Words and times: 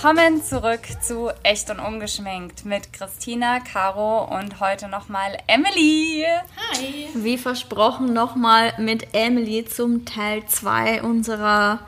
Willkommen 0.00 0.44
zurück 0.44 0.82
zu 1.02 1.32
Echt 1.42 1.70
und 1.70 1.80
Ungeschminkt 1.80 2.64
mit 2.64 2.92
Christina, 2.92 3.58
Caro 3.58 4.32
und 4.32 4.60
heute 4.60 4.86
nochmal 4.86 5.36
Emily. 5.48 6.24
Hi. 6.70 7.08
Wie 7.14 7.36
versprochen 7.36 8.12
nochmal 8.12 8.74
mit 8.78 9.12
Emily 9.12 9.64
zum 9.64 10.04
Teil 10.04 10.46
2 10.46 11.02
unserer, 11.02 11.80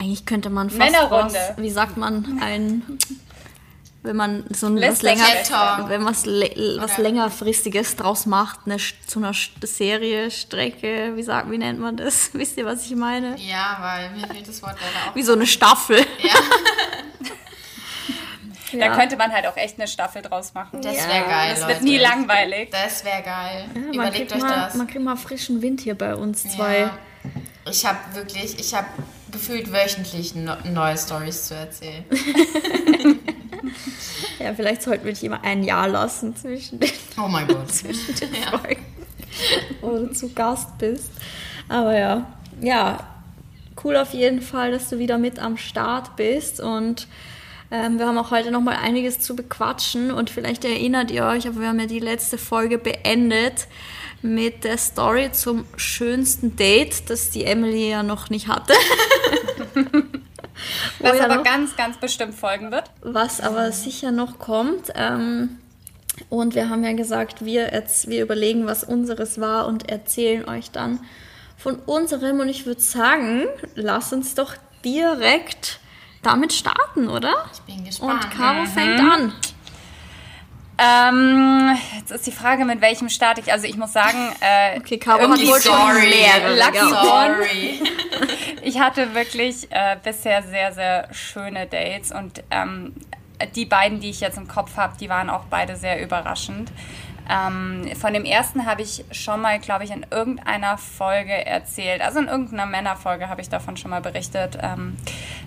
eigentlich 0.00 0.26
könnte 0.26 0.50
man 0.50 0.68
fast 0.68 0.80
Männerrunde. 0.80 1.38
Was, 1.50 1.58
wie 1.58 1.70
sagt 1.70 1.96
man, 1.96 2.40
ein 2.42 2.82
wenn 4.06 4.16
man 4.16 4.44
so 4.54 4.68
ein 4.68 4.80
was, 4.80 5.02
länger, 5.02 5.24
wenn 5.88 6.04
was, 6.04 6.24
was 6.26 6.98
längerfristiges 6.98 7.96
draus 7.96 8.24
macht, 8.26 8.60
eine, 8.64 8.76
zu 8.78 9.18
einer 9.18 9.32
Serie, 9.62 10.30
Strecke, 10.30 11.12
wie, 11.16 11.22
sagt, 11.22 11.50
wie 11.50 11.58
nennt 11.58 11.80
man 11.80 11.96
das? 11.96 12.30
Wisst 12.32 12.56
ihr, 12.56 12.64
was 12.64 12.86
ich 12.86 12.94
meine? 12.96 13.36
Ja, 13.38 13.76
weil 13.80 14.10
mir 14.10 14.26
fehlt 14.26 14.48
das 14.48 14.62
Wort 14.62 14.76
leider 14.76 15.10
auch. 15.10 15.14
Wie 15.14 15.22
so 15.22 15.32
eine 15.32 15.46
Staffel. 15.46 15.98
Ja. 15.98 16.34
Da 18.72 18.94
könnte 18.94 19.16
man 19.16 19.32
halt 19.32 19.46
auch 19.46 19.56
echt 19.56 19.78
eine 19.78 19.86
Staffel 19.88 20.22
draus 20.22 20.52
machen. 20.52 20.82
Das 20.82 20.96
wäre 20.96 21.24
geil. 21.24 21.54
Das 21.56 21.68
wird 21.68 21.82
nie 21.82 21.98
langweilig. 21.98 22.70
Das 22.70 23.04
wäre 23.04 23.22
geil. 23.22 23.64
Ja, 23.74 23.92
Überlegt 23.92 24.32
euch 24.32 24.42
mal, 24.42 24.66
das. 24.66 24.74
Man 24.74 24.86
kriegt 24.88 25.04
mal 25.04 25.16
frischen 25.16 25.62
Wind 25.62 25.80
hier 25.80 25.96
bei 25.96 26.14
uns 26.14 26.42
zwei. 26.42 26.80
Ja. 26.80 26.98
Ich 27.70 27.86
habe 27.86 27.98
wirklich, 28.12 28.58
ich 28.58 28.74
habe 28.74 28.88
gefühlt 29.30 29.72
wöchentlich 29.72 30.34
neue 30.34 30.98
Stories 30.98 31.46
zu 31.46 31.54
erzählen. 31.54 32.04
ja, 34.38 34.54
vielleicht 34.54 34.82
sollten 34.82 35.04
wir 35.04 35.12
dich 35.12 35.24
immer 35.24 35.42
ein 35.44 35.62
Jahr 35.62 35.88
lassen 35.88 36.36
zwischen 36.36 36.80
den, 36.80 36.90
oh 37.18 37.28
mein 37.28 37.46
Gott. 37.46 37.70
zwischen 37.72 38.14
den 38.14 38.34
ja. 38.34 38.58
Folgen, 38.58 38.84
wo 39.80 39.90
du 39.90 40.12
zu 40.12 40.32
Gast 40.32 40.78
bist. 40.78 41.10
Aber 41.68 41.96
ja, 41.96 42.26
ja, 42.60 43.06
cool 43.84 43.96
auf 43.96 44.14
jeden 44.14 44.40
Fall, 44.40 44.70
dass 44.70 44.88
du 44.88 44.98
wieder 44.98 45.18
mit 45.18 45.38
am 45.38 45.56
Start 45.56 46.16
bist 46.16 46.60
und 46.60 47.06
ähm, 47.70 47.98
wir 47.98 48.06
haben 48.06 48.18
auch 48.18 48.30
heute 48.30 48.52
noch 48.52 48.60
mal 48.60 48.76
einiges 48.76 49.18
zu 49.18 49.34
bequatschen 49.34 50.12
und 50.12 50.30
vielleicht 50.30 50.64
erinnert 50.64 51.10
ihr 51.10 51.24
euch, 51.24 51.48
aber 51.48 51.60
wir 51.60 51.68
haben 51.68 51.80
ja 51.80 51.86
die 51.86 51.98
letzte 51.98 52.38
Folge 52.38 52.78
beendet 52.78 53.66
mit 54.22 54.64
der 54.64 54.78
Story 54.78 55.30
zum 55.32 55.64
schönsten 55.76 56.56
Date, 56.56 57.10
das 57.10 57.30
die 57.30 57.44
Emily 57.44 57.90
ja 57.90 58.02
noch 58.02 58.30
nicht 58.30 58.48
hatte. 58.48 58.74
Was 60.98 61.20
aber 61.20 61.36
noch, 61.36 61.44
ganz, 61.44 61.76
ganz 61.76 61.96
bestimmt 61.98 62.34
folgen 62.34 62.70
wird. 62.70 62.84
Was 63.02 63.40
aber 63.40 63.72
sicher 63.72 64.12
noch 64.12 64.38
kommt. 64.38 64.92
Ähm, 64.94 65.58
und 66.28 66.54
wir 66.54 66.70
haben 66.70 66.82
ja 66.82 66.92
gesagt, 66.92 67.44
wir, 67.44 67.72
jetzt, 67.72 68.08
wir 68.08 68.22
überlegen, 68.22 68.66
was 68.66 68.84
unseres 68.84 69.40
war 69.40 69.66
und 69.66 69.88
erzählen 69.88 70.48
euch 70.48 70.70
dann 70.70 71.00
von 71.56 71.76
unserem. 71.86 72.40
Und 72.40 72.48
ich 72.48 72.66
würde 72.66 72.80
sagen, 72.80 73.44
lass 73.74 74.12
uns 74.12 74.34
doch 74.34 74.54
direkt 74.84 75.80
damit 76.22 76.52
starten, 76.52 77.08
oder? 77.08 77.32
Ich 77.52 77.60
bin 77.60 77.84
gespannt. 77.84 78.24
Und 78.24 78.30
Caro 78.30 78.62
mhm. 78.62 78.66
fängt 78.66 79.00
an. 79.00 79.32
Ähm, 80.78 81.76
jetzt 81.96 82.10
ist 82.10 82.26
die 82.26 82.32
Frage, 82.32 82.64
mit 82.66 82.80
welchem 82.80 83.08
Start 83.08 83.38
ich. 83.38 83.50
Also 83.50 83.66
ich 83.66 83.76
muss 83.76 83.92
sagen, 83.92 84.18
äh, 84.40 84.78
okay, 84.78 84.98
Caro 84.98 85.22
hat 85.22 85.38
wohl 85.46 85.60
sorry. 85.60 86.26
Lucky 86.58 86.88
sorry. 86.90 87.82
ich 88.62 88.78
hatte 88.78 89.14
wirklich 89.14 89.70
äh, 89.70 89.96
bisher 90.02 90.42
sehr, 90.42 90.72
sehr 90.72 91.08
schöne 91.12 91.66
Dates 91.66 92.12
und 92.12 92.42
ähm, 92.50 92.94
die 93.54 93.64
beiden, 93.64 94.00
die 94.00 94.10
ich 94.10 94.20
jetzt 94.20 94.36
im 94.36 94.48
Kopf 94.48 94.76
habe, 94.76 94.94
die 94.98 95.08
waren 95.08 95.30
auch 95.30 95.44
beide 95.44 95.76
sehr 95.76 96.02
überraschend. 96.02 96.70
Ähm, 97.28 97.90
von 97.98 98.12
dem 98.12 98.24
ersten 98.24 98.66
habe 98.66 98.82
ich 98.82 99.04
schon 99.10 99.40
mal, 99.40 99.58
glaube 99.58 99.84
ich, 99.84 99.90
in 99.90 100.06
irgendeiner 100.10 100.78
Folge 100.78 101.32
erzählt. 101.32 102.00
Also 102.00 102.20
in 102.20 102.28
irgendeiner 102.28 102.66
Männerfolge 102.66 103.28
habe 103.28 103.40
ich 103.40 103.48
davon 103.48 103.76
schon 103.76 103.90
mal 103.90 104.00
berichtet. 104.00 104.58
Ähm, 104.62 104.96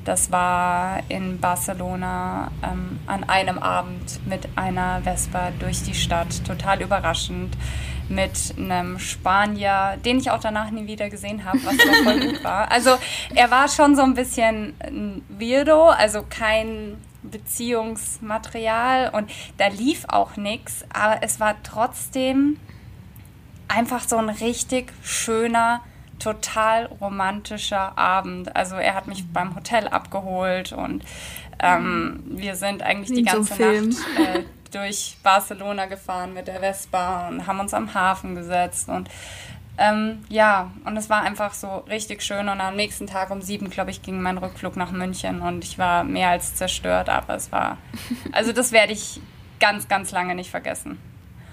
das 0.10 0.32
war 0.32 1.04
in 1.08 1.40
Barcelona 1.40 2.50
ähm, 2.64 3.00
an 3.06 3.26
einem 3.26 3.60
Abend 3.60 4.26
mit 4.26 4.50
einer 4.56 5.02
Vespa 5.04 5.52
durch 5.60 5.84
die 5.84 5.94
Stadt. 5.94 6.44
Total 6.48 6.82
überraschend. 6.82 7.56
Mit 8.08 8.56
einem 8.58 8.98
Spanier, 8.98 10.00
den 10.04 10.18
ich 10.18 10.32
auch 10.32 10.40
danach 10.40 10.72
nie 10.72 10.88
wieder 10.88 11.12
gesehen 11.12 11.46
habe, 11.46 11.60
was 11.64 11.76
voll 12.04 12.20
gut 12.22 12.44
war. 12.44 12.72
Also 12.72 12.98
er 13.36 13.52
war 13.52 13.68
schon 13.68 13.96
so 13.96 14.02
ein 14.02 14.16
bisschen 14.16 14.74
ein 14.80 15.22
Weirdo, 15.30 15.90
also 15.90 16.26
kein 16.28 16.98
Beziehungsmaterial 17.22 19.12
und 19.12 19.30
da 19.58 19.68
lief 19.68 20.06
auch 20.08 20.38
nichts, 20.38 20.86
aber 20.92 21.22
es 21.22 21.40
war 21.40 21.54
trotzdem 21.62 22.58
einfach 23.68 24.08
so 24.08 24.18
ein 24.18 24.30
richtig 24.30 24.92
schöner, 25.04 25.82
total 26.20 26.86
romantischer 26.86 27.98
Abend. 27.98 28.56
Also 28.56 28.76
er 28.76 28.96
hat 28.96 29.08
mich 29.08 29.26
beim 29.32 29.56
Hotel 29.56 29.88
abgeholt 29.88 30.72
und 30.72 31.04
ähm, 31.60 32.24
wir 32.26 32.56
sind 32.56 32.84
eigentlich 32.84 33.18
die 33.18 33.24
ganze 33.24 33.56
so 33.56 33.64
Nacht 33.64 34.06
äh, 34.18 34.44
durch 34.72 35.18
Barcelona 35.24 35.88
gefahren 35.88 36.34
mit 36.34 36.48
der 36.48 36.60
Vespa 36.60 37.28
und 37.28 37.48
haben 37.48 37.60
uns 37.60 37.74
am 37.74 37.94
Hafen 37.94 38.36
gesetzt 38.36 38.90
und 38.90 39.10
ähm, 39.80 40.26
ja, 40.28 40.72
und 40.84 40.98
es 40.98 41.10
war 41.10 41.22
einfach 41.22 41.54
so 41.54 41.78
richtig 41.90 42.22
schön. 42.22 42.50
Und 42.50 42.60
am 42.60 42.76
nächsten 42.76 43.08
Tag 43.08 43.32
um 43.32 43.42
sieben, 43.42 43.70
glaube 43.70 43.92
ich, 43.92 44.02
ging 44.02 44.22
mein 44.22 44.38
Rückflug 44.38 44.76
nach 44.76 44.92
München 44.92 45.42
und 45.42 45.64
ich 45.64 45.80
war 45.80 46.04
mehr 46.04 46.30
als 46.30 46.56
zerstört, 46.56 47.08
aber 47.08 47.36
es 47.36 47.52
war, 47.54 47.78
also 48.34 48.52
das 48.52 48.74
werde 48.74 48.92
ich 48.92 49.22
ganz, 49.60 49.88
ganz 49.88 50.12
lange 50.12 50.36
nicht 50.36 50.52
vergessen. 50.52 51.00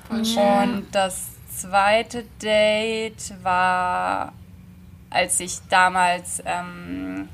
Und 0.08 0.86
das 0.92 1.28
zweite 1.54 2.24
Date 2.42 3.34
war, 3.42 4.32
als 5.16 5.40
ich 5.40 5.58
damals 5.68 6.42
ähm, 6.44 7.28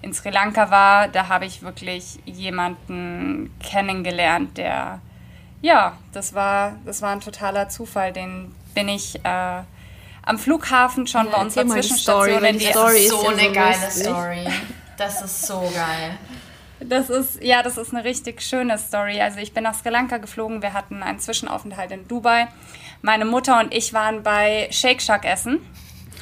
in 0.00 0.14
Sri 0.14 0.30
Lanka 0.30 0.70
war, 0.70 1.08
da 1.08 1.28
habe 1.28 1.44
ich 1.44 1.62
wirklich 1.62 2.18
jemanden 2.24 3.52
kennengelernt, 3.60 4.56
der, 4.56 5.00
ja, 5.60 5.98
das 6.12 6.34
war, 6.34 6.76
das 6.84 7.02
war 7.02 7.10
ein 7.10 7.20
totaler 7.20 7.68
Zufall, 7.68 8.12
den 8.12 8.54
bin 8.74 8.88
ich 8.88 9.16
äh, 9.24 9.62
am 10.24 10.38
Flughafen 10.38 11.06
schon 11.06 11.26
ja, 11.26 11.32
bei 11.36 11.42
unserer 11.42 11.66
Zwischenstation. 11.66 12.42
Die, 12.42 12.58
die 12.58 12.64
Story 12.66 13.04
ist 13.04 13.10
so 13.10 13.28
eine 13.28 13.42
so 13.42 13.52
geile 13.52 13.84
lustig. 13.84 14.04
Story. 14.04 14.48
Das 14.96 15.22
ist 15.22 15.46
so 15.46 15.60
geil. 15.74 16.18
Das 16.80 17.10
ist, 17.10 17.42
ja, 17.42 17.62
das 17.62 17.76
ist 17.76 17.94
eine 17.94 18.04
richtig 18.04 18.42
schöne 18.42 18.76
Story. 18.78 19.20
Also 19.20 19.38
ich 19.38 19.52
bin 19.52 19.64
nach 19.64 19.74
Sri 19.74 19.90
Lanka 19.90 20.18
geflogen, 20.18 20.62
wir 20.62 20.72
hatten 20.72 21.02
einen 21.02 21.20
Zwischenaufenthalt 21.20 21.92
in 21.92 22.08
Dubai. 22.08 22.48
Meine 23.02 23.24
Mutter 23.24 23.58
und 23.60 23.72
ich 23.74 23.92
waren 23.92 24.22
bei 24.22 24.68
Shake 24.70 25.00
Shack 25.00 25.24
essen. 25.24 25.60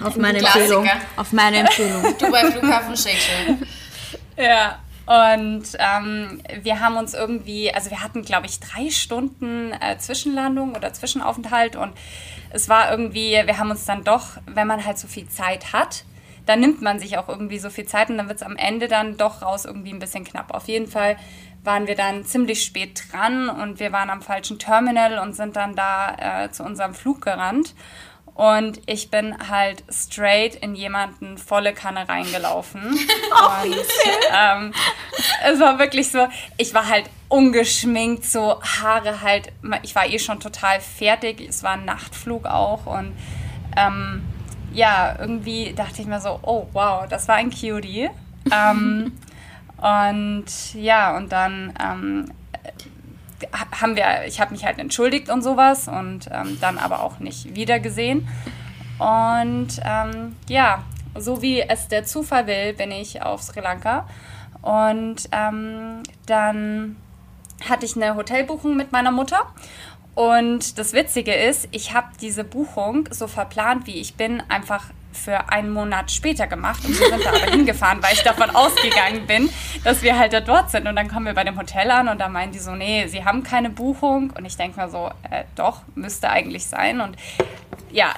Auf 0.03 0.17
meine 0.17 0.39
Empfehlung. 0.39 0.89
Auf 1.17 1.33
meine 1.33 1.59
Empfehlung. 1.59 2.03
Dubai 2.19 2.51
Flughafen 2.51 2.97
Shake. 2.97 3.19
Ja, 4.37 4.79
und 5.07 5.65
ähm, 5.79 6.41
wir 6.63 6.81
haben 6.81 6.97
uns 6.97 7.15
irgendwie, 7.15 7.75
also 7.75 7.91
wir 7.91 8.03
hatten, 8.03 8.23
glaube 8.23 8.47
ich, 8.47 8.61
drei 8.61 8.91
Stunden 8.91 9.73
äh, 9.73 9.99
Zwischenlandung 9.99 10.77
oder 10.77 10.93
Zwischenaufenthalt 10.93 11.75
und 11.75 11.93
es 12.51 12.69
war 12.69 12.91
irgendwie, 12.91 13.33
wir 13.33 13.59
haben 13.59 13.71
uns 13.71 13.85
dann 13.85 14.05
doch, 14.05 14.39
wenn 14.47 14.67
man 14.67 14.85
halt 14.85 14.99
so 14.99 15.09
viel 15.09 15.29
Zeit 15.29 15.73
hat, 15.73 16.05
dann 16.47 16.61
nimmt 16.61 16.81
man 16.81 16.99
sich 16.99 17.19
auch 17.19 17.29
irgendwie 17.29 17.59
so 17.59 17.71
viel 17.71 17.87
Zeit 17.87 18.09
und 18.11 18.19
dann 18.19 18.29
wird 18.29 18.39
es 18.39 18.47
am 18.47 18.57
Ende 18.57 18.89
dann 18.89 19.17
doch 19.17 19.43
raus 19.43 19.65
irgendwie 19.65 19.93
ein 19.93 19.99
bisschen 19.99 20.25
knapp. 20.25 20.55
Auf 20.55 20.69
jeden 20.69 20.87
Fall 20.87 21.17
waren 21.63 21.87
wir 21.87 21.95
dann 21.95 22.25
ziemlich 22.25 22.65
spät 22.65 23.03
dran 23.11 23.49
und 23.49 23.81
wir 23.81 23.93
waren 23.93 24.11
am 24.11 24.23
falschen 24.23 24.59
Terminal 24.59 25.19
und 25.19 25.35
sind 25.35 25.57
dann 25.57 25.75
da 25.75 26.45
äh, 26.45 26.51
zu 26.51 26.63
unserem 26.63 26.95
Flug 26.95 27.21
gerannt. 27.21 27.75
Und 28.41 28.81
ich 28.87 29.11
bin 29.11 29.37
halt 29.51 29.85
straight 29.91 30.55
in 30.55 30.75
jemanden 30.75 31.37
volle 31.37 31.75
Kanne 31.75 32.09
reingelaufen. 32.09 32.81
oh, 33.33 33.65
und 33.67 33.77
ähm, 34.35 34.73
es 35.45 35.61
war 35.61 35.79
wirklich 35.79 36.11
so, 36.11 36.27
ich 36.57 36.73
war 36.73 36.89
halt 36.89 37.11
ungeschminkt, 37.29 38.25
so 38.25 38.59
Haare 38.63 39.21
halt, 39.21 39.53
ich 39.83 39.95
war 39.95 40.07
eh 40.07 40.19
schon 40.19 40.41
total 40.41 40.81
fertig. 40.81 41.47
Es 41.47 41.63
war 41.63 41.73
ein 41.73 41.85
Nachtflug 41.85 42.47
auch 42.47 42.87
und 42.87 43.13
ähm, 43.77 44.23
ja, 44.73 45.17
irgendwie 45.19 45.75
dachte 45.75 46.01
ich 46.01 46.09
mir 46.09 46.23
so, 46.23 46.41
oh 46.41 46.67
wow, 46.73 47.07
das 47.07 47.29
war 47.29 47.35
ein 47.35 47.51
Cutie. 47.51 48.09
ähm, 48.51 49.13
und 49.77 50.47
ja, 50.73 51.15
und 51.15 51.31
dann 51.31 51.75
ähm, 51.79 52.33
haben 53.81 53.97
wir, 53.97 54.25
ich 54.27 54.41
habe 54.41 54.53
mich 54.53 54.65
halt 54.65 54.79
entschuldigt 54.79 55.31
und 55.31 55.43
sowas 55.43 55.89
und 55.89 56.29
ähm, 56.33 56.59
dann 56.61 56.79
aber 56.79 57.03
auch 57.03 57.19
nicht 57.19 57.55
wiedergesehen. 57.55 58.29
Und 58.99 59.81
ähm, 59.85 60.37
ja, 60.49 60.85
so 61.19 61.43
wie 61.43 61.61
es 61.61 61.89
der 61.89 62.05
Zufall 62.05 62.47
will, 62.47 62.75
bin 62.75 62.93
ich 62.93 63.23
auf 63.23 63.43
Sri 63.43 63.61
Lanka. 63.61 64.07
Und 64.63 65.29
ähm, 65.33 66.03
dann 66.27 66.97
hatte 67.69 67.87
ich 67.87 67.97
eine 67.97 68.15
Hotelbuchung 68.15 68.77
mit 68.77 68.93
meiner 68.93 69.11
Mutter. 69.11 69.47
Und 70.15 70.79
das 70.79 70.93
Witzige 70.93 71.33
ist, 71.33 71.69
ich 71.71 71.95
habe 71.95 72.09
diese 72.21 72.45
Buchung 72.45 73.09
so 73.11 73.27
verplant, 73.27 73.87
wie 73.87 74.01
ich 74.01 74.17
bin, 74.17 74.43
einfach 74.49 74.87
für 75.13 75.51
einen 75.51 75.71
Monat 75.71 76.11
später 76.11 76.47
gemacht 76.47 76.85
und 76.85 76.99
wir 76.99 77.09
sind 77.09 77.25
da 77.25 77.31
aber 77.31 77.51
hingefahren, 77.51 78.03
weil 78.03 78.15
ich 78.15 78.23
davon 78.23 78.51
ausgegangen 78.51 79.27
bin, 79.27 79.51
dass 79.85 80.03
wir 80.03 80.19
halt 80.19 80.33
da 80.33 80.41
dort 80.41 80.71
sind. 80.71 80.87
Und 80.87 80.97
dann 80.97 81.09
kommen 81.09 81.27
wir 81.27 81.35
bei 81.35 81.45
dem 81.45 81.59
Hotel 81.59 81.91
an 81.91 82.09
und 82.09 82.21
da 82.21 82.29
meinen 82.29 82.53
die 82.53 82.59
so, 82.59 82.73
nee, 82.73 83.07
sie 83.07 83.25
haben 83.25 83.43
keine 83.43 83.71
Buchung. 83.71 84.33
Und 84.37 84.45
ich 84.45 84.57
denke 84.57 84.81
mir 84.81 84.89
so, 84.89 85.11
äh, 85.31 85.45
doch, 85.57 85.83
müsste 85.95 86.31
eigentlich 86.31 86.67
sein. 86.67 87.01
Und 87.01 87.17
ja, 87.91 88.15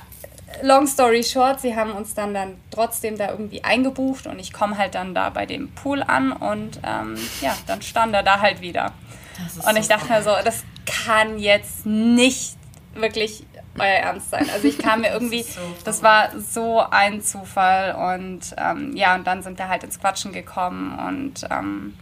long 0.63 0.87
story 0.87 1.25
short, 1.25 1.61
sie 1.61 1.75
haben 1.75 1.93
uns 1.93 2.15
dann, 2.15 2.35
dann 2.35 2.57
trotzdem 2.71 3.17
da 3.17 3.31
irgendwie 3.31 3.65
eingebucht 3.65 4.27
und 4.27 4.39
ich 4.39 4.53
komme 4.53 4.77
halt 4.77 4.95
dann 4.95 5.15
da 5.15 5.31
bei 5.31 5.47
dem 5.47 5.71
Pool 5.71 6.03
an 6.03 6.33
und 6.33 6.81
ähm, 6.85 7.17
ja, 7.41 7.57
dann 7.67 7.81
stand 7.81 8.15
er 8.15 8.23
da 8.23 8.41
halt 8.41 8.61
wieder. 8.61 8.93
Und 9.67 9.77
ich 9.77 9.89
dachte 9.89 10.13
mir 10.13 10.23
so, 10.23 10.31
das 10.45 10.63
kann 10.85 11.39
jetzt 11.39 11.87
nicht 11.87 12.57
wirklich 12.95 13.47
euer 13.79 13.87
Ernst 13.87 14.31
sein. 14.31 14.49
Also 14.53 14.69
ich 14.69 14.79
kam 14.79 15.01
mir 15.01 15.13
irgendwie, 15.13 15.45
das 15.85 16.03
war 16.03 16.39
so 16.39 16.81
ein 16.91 17.23
Zufall 17.23 17.95
und 17.95 18.55
ähm, 18.57 18.95
ja, 18.97 19.15
und 19.15 19.27
dann 19.27 19.43
sind 19.43 19.59
wir 19.59 19.69
halt 19.69 19.85
ins 19.85 19.99
Quatschen 19.99 20.33
gekommen 20.33 20.99
und 20.99 21.47
ähm, 21.51 21.95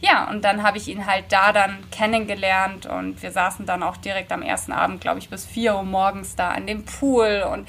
ja, 0.00 0.28
und 0.30 0.44
dann 0.44 0.62
habe 0.62 0.76
ich 0.76 0.88
ihn 0.88 1.06
halt 1.06 1.24
da 1.30 1.52
dann 1.52 1.78
kennengelernt 1.90 2.86
und 2.86 3.22
wir 3.22 3.30
saßen 3.30 3.66
dann 3.66 3.82
auch 3.82 3.96
direkt 3.96 4.30
am 4.30 4.42
ersten 4.42 4.72
Abend, 4.72 5.00
glaube 5.00 5.18
ich, 5.18 5.30
bis 5.30 5.46
4 5.46 5.74
Uhr 5.74 5.82
morgens 5.84 6.36
da 6.36 6.50
an 6.50 6.66
dem 6.66 6.84
Pool 6.84 7.44
und 7.50 7.66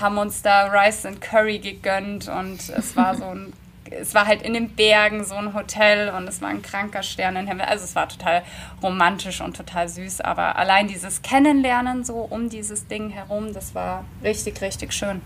haben 0.00 0.18
uns 0.18 0.42
da 0.42 0.66
Rice 0.66 1.06
and 1.06 1.20
Curry 1.20 1.58
gegönnt 1.58 2.28
und 2.28 2.68
es 2.70 2.96
war 2.96 3.14
so 3.14 3.24
ein 3.24 3.52
es 3.90 4.14
war 4.14 4.26
halt 4.26 4.42
in 4.42 4.54
den 4.54 4.70
Bergen 4.74 5.24
so 5.24 5.34
ein 5.34 5.54
Hotel 5.54 6.10
und 6.10 6.28
es 6.28 6.40
war 6.40 6.48
ein 6.48 6.62
kranker 6.62 7.02
Sternenhimmel. 7.02 7.64
Also 7.66 7.84
es 7.84 7.94
war 7.94 8.08
total 8.08 8.42
romantisch 8.82 9.40
und 9.40 9.56
total 9.56 9.88
süß. 9.88 10.20
Aber 10.20 10.56
allein 10.56 10.88
dieses 10.88 11.22
Kennenlernen 11.22 12.04
so 12.04 12.16
um 12.16 12.48
dieses 12.48 12.86
Ding 12.86 13.10
herum, 13.10 13.52
das 13.52 13.74
war 13.74 14.04
richtig, 14.22 14.60
richtig 14.60 14.92
schön. 14.92 15.20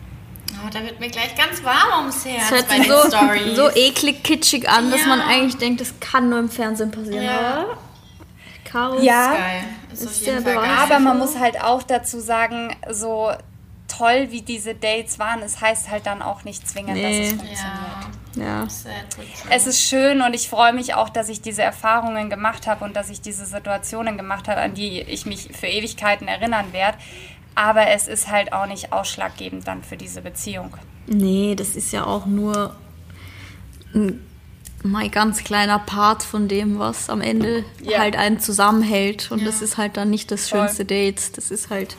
Oh, 0.65 0.69
da 0.73 0.83
wird 0.83 0.99
mir 0.99 1.09
gleich 1.11 1.35
ganz 1.37 1.63
warm 1.63 2.01
ums 2.01 2.25
Herz 2.25 2.41
Das 2.41 2.51
hört 2.51 2.69
bei 2.69 2.77
sich 2.79 2.87
den 2.87 2.93
so, 2.93 3.09
Storys. 3.09 3.57
so 3.57 3.71
eklig 3.71 4.23
kitschig 4.25 4.69
an, 4.69 4.91
dass 4.91 5.03
Ja. 5.03 5.07
man 5.07 5.21
eigentlich 5.21 5.57
denkt, 5.59 5.81
das 5.81 5.95
kann 6.01 6.29
nur 6.29 6.39
im 6.41 6.51
Fernsehen 6.51 6.91
passieren. 6.91 7.25
Ja. 7.25 7.59
Aber 7.63 7.79
Caro 8.65 9.01
Ja. 9.01 9.33
geil. 9.33 9.65
Ist, 9.93 10.03
Ist 10.03 10.27
der 10.27 10.43
Fall 10.43 10.55
geil. 10.57 10.71
Aber 10.83 10.99
man 11.01 11.19
muss 11.19 11.39
halt 11.39 11.63
auch 11.63 11.83
dazu 11.83 12.21
sagen, 12.21 12.75
so 12.89 13.33
toll 13.89 14.29
wie 14.31 14.43
diese 14.43 14.75
Dates 14.75 15.19
waren, 15.19 15.43
es 15.43 15.61
heißt 15.61 15.91
halt 15.91 16.07
dann 16.07 16.23
auch 16.23 16.45
nicht 16.45 16.67
zwingend, 16.69 16.95
Nee. 16.95 17.03
dass 17.03 17.27
es 17.33 17.39
funktioniert. 17.39 17.59
ja, 17.59 17.90
ja. 18.37 18.67
Es 19.51 19.67
ist 19.67 19.81
schön 19.83 20.21
und 20.23 20.35
ich 20.35 20.49
freue 20.49 20.73
mich 20.73 20.95
auch, 20.95 21.09
dass 21.09 21.29
ich 21.29 21.41
diese 21.41 21.63
Erfahrungen 21.63 22.31
gemacht 22.31 22.67
habe 22.67 22.85
und 22.85 22.95
dass 22.97 23.11
ich 23.11 23.21
diese 23.21 23.45
Situationen 23.47 24.17
gemacht 24.17 24.49
habe, 24.49 24.61
an 24.61 24.75
die 24.75 25.01
ich 25.01 25.27
mich 25.27 25.49
für 25.59 25.67
Ewigkeiten 25.67 26.29
erinnern 26.29 26.73
werde. 26.73 26.99
Aber 27.55 27.89
es 27.89 28.07
ist 28.09 28.29
halt 28.29 28.53
auch 28.53 28.67
nicht 28.67 28.93
ausschlaggebend 28.93 29.67
dann 29.67 29.83
für 29.83 29.97
diese 29.97 30.23
Beziehung. 30.23 30.77
Nee, 31.07 31.55
das 31.57 31.77
ist 31.77 31.93
ja 31.93 32.05
auch 32.05 32.27
nur 32.27 32.75
ein 33.95 34.25
mein 34.83 35.11
ganz 35.11 35.45
kleiner 35.45 35.79
Part 35.79 36.23
von 36.23 36.49
dem, 36.49 36.79
was 36.79 37.11
am 37.11 37.21
Ende 37.21 37.65
Ja. 37.83 37.99
halt 37.99 38.17
einen 38.17 38.41
zusammenhält. 38.41 39.31
Und 39.31 39.41
Ja. 39.41 39.45
das 39.47 39.61
ist 39.61 39.77
halt 39.77 39.99
dann 39.99 40.09
nicht 40.09 40.31
das 40.31 40.49
Voll. 40.49 40.61
schönste 40.61 40.87
Date. 40.87 41.37
Das 41.37 41.51
ist 41.51 41.69
halt 41.69 41.97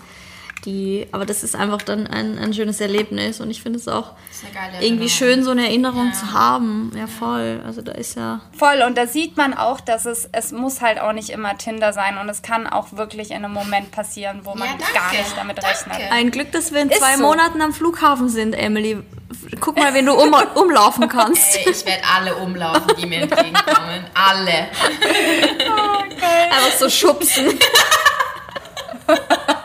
die, 0.65 1.07
aber 1.11 1.25
das 1.25 1.43
ist 1.43 1.55
einfach 1.55 1.81
dann 1.81 2.07
ein, 2.07 2.37
ein 2.37 2.53
schönes 2.53 2.79
Erlebnis. 2.81 3.39
Und 3.41 3.49
ich 3.49 3.61
finde 3.61 3.79
es 3.79 3.87
auch 3.87 4.11
irgendwie 4.79 5.09
schön, 5.09 5.43
so 5.43 5.51
eine 5.51 5.65
Erinnerung 5.67 6.07
Ja. 6.07 6.13
zu 6.13 6.31
haben. 6.33 6.91
Ja, 6.95 7.07
voll. 7.07 7.61
Also 7.65 7.81
da 7.81 7.91
ist 7.93 8.15
ja. 8.15 8.41
Voll, 8.57 8.81
und 8.85 8.97
da 8.97 9.07
sieht 9.07 9.37
man 9.37 9.53
auch, 9.53 9.79
dass 9.79 10.05
es, 10.05 10.29
es 10.31 10.51
muss 10.51 10.81
halt 10.81 10.99
auch 10.99 11.13
nicht 11.13 11.29
immer 11.29 11.57
Tinder 11.57 11.93
sein 11.93 12.17
und 12.17 12.29
es 12.29 12.41
kann 12.41 12.67
auch 12.67 12.87
wirklich 12.93 13.31
in 13.31 13.37
einem 13.43 13.53
Moment 13.53 13.91
passieren, 13.91 14.41
wo 14.43 14.53
man 14.55 14.67
Ja, 14.67 14.73
danke. 14.77 14.93
gar 14.93 15.11
nicht 15.11 15.37
damit 15.37 15.57
Danke. 15.57 15.69
rechnet. 15.95 16.11
Ein 16.11 16.31
Glück, 16.31 16.51
dass 16.51 16.71
wir 16.71 16.81
in 16.81 16.89
Ist 16.89 16.99
zwei 16.99 17.17
so. 17.17 17.23
Monaten 17.23 17.61
am 17.61 17.73
Flughafen 17.73 18.29
sind, 18.29 18.53
Emily. 18.53 19.01
Guck 19.59 19.77
mal, 19.77 19.93
wenn 19.93 20.05
du 20.05 20.13
um, 20.13 20.33
umlaufen 20.55 21.07
kannst. 21.09 21.55
Ey, 21.57 21.71
ich 21.71 21.85
werde 21.85 22.03
alle 22.15 22.35
umlaufen, 22.35 22.91
die 23.01 23.05
mir 23.07 23.21
entgegenkommen. 23.21 24.05
Alle. 24.13 24.51
Einfach 26.51 26.77
so 26.79 26.89
schubsen. 26.89 27.57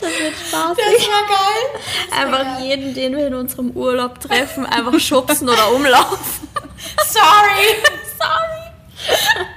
Das 0.00 0.10
wird 0.10 0.34
spaßig. 0.34 1.08
war 1.08 1.26
geil. 1.28 2.22
Einfach 2.22 2.60
jeden, 2.60 2.94
den 2.94 3.16
wir 3.16 3.26
in 3.26 3.34
unserem 3.34 3.70
Urlaub 3.72 4.20
treffen, 4.20 4.64
einfach 4.66 4.98
schubsen 5.00 5.48
oder 5.48 5.72
umlaufen. 5.72 6.18
Sorry. 7.08 7.74
Sorry. 8.18 9.54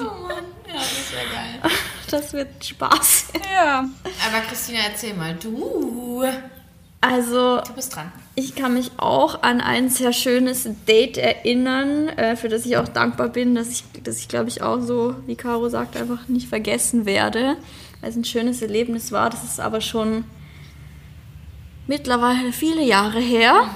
Oh 0.00 0.26
Mann. 0.26 0.44
Ja, 0.66 0.74
das 0.74 1.12
wäre 1.12 1.26
geil. 1.32 1.72
Das 2.10 2.32
wird 2.32 2.64
Spaß. 2.64 3.26
Ja. 3.52 3.84
Aber 4.28 4.40
Christina, 4.48 4.80
erzähl 4.90 5.14
mal. 5.14 5.34
Du. 5.34 6.24
Also, 7.00 7.60
Du 7.66 7.72
bist 7.74 7.94
dran. 7.94 8.10
ich 8.34 8.54
kann 8.54 8.72
mich 8.74 8.90
auch 8.96 9.42
an 9.42 9.60
ein 9.60 9.90
sehr 9.90 10.12
schönes 10.14 10.66
Date 10.88 11.18
erinnern, 11.18 12.08
äh, 12.08 12.34
für 12.36 12.48
das 12.48 12.64
ich 12.64 12.78
auch 12.78 12.88
dankbar 12.88 13.28
bin, 13.28 13.54
dass 13.54 13.68
ich, 13.68 13.84
dass 14.02 14.18
ich 14.18 14.28
glaube 14.28 14.48
ich 14.48 14.62
auch 14.62 14.80
so, 14.80 15.14
wie 15.26 15.36
Caro 15.36 15.68
sagt, 15.68 15.96
einfach 15.98 16.28
nicht 16.28 16.48
vergessen 16.48 17.04
werde, 17.04 17.56
weil 18.04 18.10
es 18.10 18.16
ein 18.16 18.24
schönes 18.24 18.60
Erlebnis 18.60 19.12
war. 19.12 19.30
Das 19.30 19.44
ist 19.44 19.58
aber 19.58 19.80
schon 19.80 20.24
mittlerweile 21.86 22.52
viele 22.52 22.82
Jahre 22.82 23.18
her. 23.18 23.70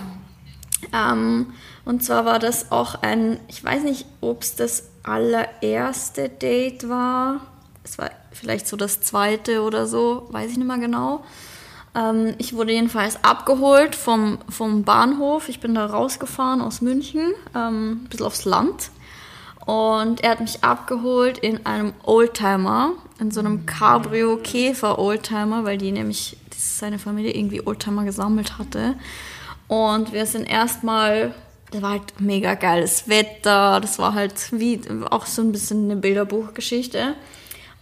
Ähm, 0.93 1.55
und 1.87 2.05
zwar 2.05 2.27
war 2.27 2.39
das 2.39 2.71
auch 2.71 2.97
ein, 3.01 3.41
ich 3.49 3.65
weiß 3.65 3.85
nicht, 3.85 4.05
ob 4.21 4.43
es 4.43 4.55
das 4.55 4.91
allererste 5.03 6.29
Date 6.29 6.91
war. 6.91 7.41
Es 7.83 7.97
war 7.97 8.11
vielleicht 8.31 8.67
so 8.67 8.77
das 8.77 9.01
zweite 9.01 9.63
oder 9.63 9.87
so, 9.87 10.29
weiß 10.31 10.51
ich 10.51 10.59
nicht 10.59 10.67
mehr 10.67 10.77
genau. 10.77 11.25
Ähm, 11.95 12.35
ich 12.37 12.53
wurde 12.53 12.75
jedenfalls 12.75 13.25
abgeholt 13.25 13.97
vom, 13.97 14.41
vom 14.51 14.85
Bahnhof. 14.85 15.49
Ich 15.49 15.61
bin 15.61 15.75
da 15.75 15.87
rausgefahren 15.87 16.61
aus 16.61 16.83
München, 16.83 17.33
ähm, 17.57 18.03
ein 18.03 18.09
bisschen 18.11 18.27
aufs 18.27 18.45
Land. 18.45 18.91
Und 19.65 20.23
er 20.23 20.33
hat 20.33 20.41
mich 20.41 20.63
abgeholt 20.63 21.39
in 21.39 21.65
einem 21.65 21.95
Oldtimer, 22.03 22.93
in 23.20 23.31
so 23.31 23.41
einem 23.41 23.67
Cabrio-Käfer-Oldtimer, 23.67 25.65
weil 25.65 25.79
die 25.79 25.93
nämlich, 25.93 26.37
das 26.50 26.79
seine 26.79 26.99
Familie 26.99 27.35
irgendwie 27.35 27.67
Oldtimer 27.67 28.05
gesammelt 28.05 28.59
hatte. 28.59 28.94
Und 29.67 30.12
wir 30.12 30.26
sind 30.26 30.44
erstmal, 30.44 31.35
da 31.73 31.82
war 31.82 31.91
halt 31.91 32.20
mega 32.20 32.55
geiles 32.55 33.09
Wetter, 33.09 33.81
das 33.81 33.99
war 33.99 34.15
halt 34.15 34.35
wie 34.53 34.81
auch 35.11 35.26
so 35.26 35.43
ein 35.43 35.53
bisschen 35.53 35.85
eine 35.85 35.97
Bilderbuchgeschichte. 35.97 37.15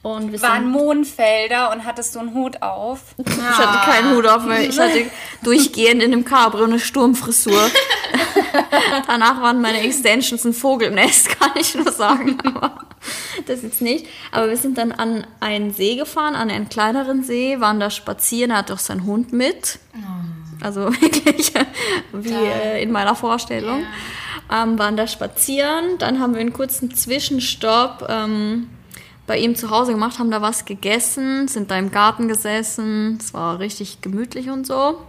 Und 0.03 0.31
wir 0.31 0.41
Waren 0.41 0.71
Mondfelder 0.71 1.73
und 1.73 1.85
hattest 1.85 2.15
du 2.15 2.21
einen 2.21 2.33
Hut 2.33 2.63
auf? 2.63 3.01
ich 3.19 3.37
hatte 3.37 3.91
keinen 3.91 4.15
Hut 4.15 4.25
auf, 4.27 4.47
weil 4.47 4.71
ich 4.71 4.79
hatte 4.79 5.11
durchgehend 5.43 6.01
in 6.01 6.13
dem 6.13 6.25
Cabrio 6.25 6.65
eine 6.65 6.79
Sturmfrisur. 6.79 7.71
Danach 9.09 9.43
waren 9.43 9.61
meine 9.61 9.81
Extensions 9.81 10.45
ein 10.45 10.53
Vogelnest, 10.53 11.37
kann 11.41 11.51
ich 11.57 11.75
nur 11.75 11.91
sagen. 11.91 12.39
Aber 12.45 12.79
das 13.47 13.63
jetzt 13.63 13.83
nicht. 13.83 14.07
Aber 14.33 14.49
wir 14.49 14.57
sind 14.57 14.79
dann 14.79 14.93
an 14.93 15.27
einen 15.41 15.73
See 15.73 15.97
gefahren, 15.97 16.35
an 16.35 16.51
einen 16.51 16.69
kleineren 16.69 17.23
See, 17.23 17.61
waren 17.61 17.81
da 17.81 17.91
spazieren, 17.91 18.51
er 18.51 18.59
hatte 18.59 18.75
auch 18.75 18.79
seinen 18.79 19.05
Hund 19.05 19.33
mit. 19.33 19.79
Also 20.61 20.93
wirklich 21.01 21.53
wie 22.13 22.33
äh, 22.33 22.83
in 22.83 22.93
meiner 22.93 23.15
Vorstellung. 23.15 23.83
Ähm, 24.53 24.79
waren 24.79 24.97
da 24.97 25.09
spazieren, 25.09 25.99
dann 25.99 26.21
haben 26.21 26.35
wir 26.35 26.41
einen 26.41 26.53
kurzen 26.53 26.95
Zwischenstopp 26.95 28.07
ähm, 28.09 28.69
bei 29.27 29.39
ihm 29.39 29.57
zu 29.57 29.71
Hause 29.71 29.91
gemacht, 29.91 30.21
haben 30.21 30.31
da 30.31 30.41
was 30.41 30.65
gegessen, 30.65 31.49
sind 31.49 31.73
da 31.73 31.79
im 31.79 31.91
Garten 31.91 32.29
gesessen, 32.29 33.19
es 33.21 33.35
war 33.35 33.59
richtig 33.59 34.03
gemütlich 34.03 34.49
und 34.49 34.65
so. 34.65 35.01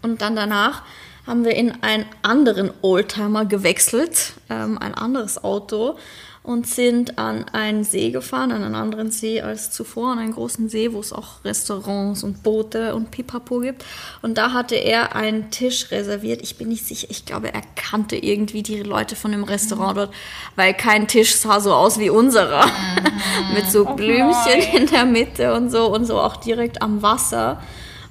Und 0.00 0.22
dann 0.22 0.34
danach 0.34 0.82
haben 1.26 1.44
wir 1.44 1.54
in 1.54 1.82
einen 1.82 2.06
anderen 2.22 2.70
Oldtimer 2.82 3.44
gewechselt, 3.44 4.34
ähm, 4.50 4.78
ein 4.78 4.94
anderes 4.94 5.42
Auto 5.42 5.96
und 6.44 6.66
sind 6.66 7.18
an 7.18 7.46
einen 7.52 7.84
See 7.84 8.10
gefahren, 8.10 8.52
an 8.52 8.62
einen 8.62 8.74
anderen 8.74 9.10
See 9.10 9.40
als 9.40 9.70
zuvor, 9.70 10.12
an 10.12 10.18
einen 10.18 10.34
großen 10.34 10.68
See, 10.68 10.92
wo 10.92 11.00
es 11.00 11.10
auch 11.10 11.42
Restaurants 11.42 12.22
und 12.22 12.42
Boote 12.42 12.94
und 12.94 13.10
Pipapo 13.10 13.60
gibt. 13.60 13.82
Und 14.20 14.36
da 14.36 14.52
hatte 14.52 14.74
er 14.74 15.16
einen 15.16 15.50
Tisch 15.50 15.90
reserviert. 15.90 16.42
Ich 16.42 16.58
bin 16.58 16.68
nicht 16.68 16.86
sicher, 16.86 17.06
ich 17.08 17.24
glaube, 17.24 17.54
er 17.54 17.62
kannte 17.76 18.16
irgendwie 18.16 18.62
die 18.62 18.82
Leute 18.82 19.16
von 19.16 19.32
dem 19.32 19.44
Restaurant 19.44 19.96
dort, 19.96 20.14
weil 20.54 20.74
kein 20.74 21.08
Tisch 21.08 21.34
sah 21.34 21.60
so 21.60 21.72
aus 21.72 21.98
wie 21.98 22.10
unserer. 22.10 22.66
Mit 23.54 23.70
so 23.70 23.86
Blümchen 23.86 24.60
in 24.74 24.86
der 24.86 25.06
Mitte 25.06 25.54
und 25.54 25.70
so 25.70 25.86
und 25.94 26.04
so 26.04 26.20
auch 26.20 26.36
direkt 26.36 26.82
am 26.82 27.00
Wasser. 27.00 27.62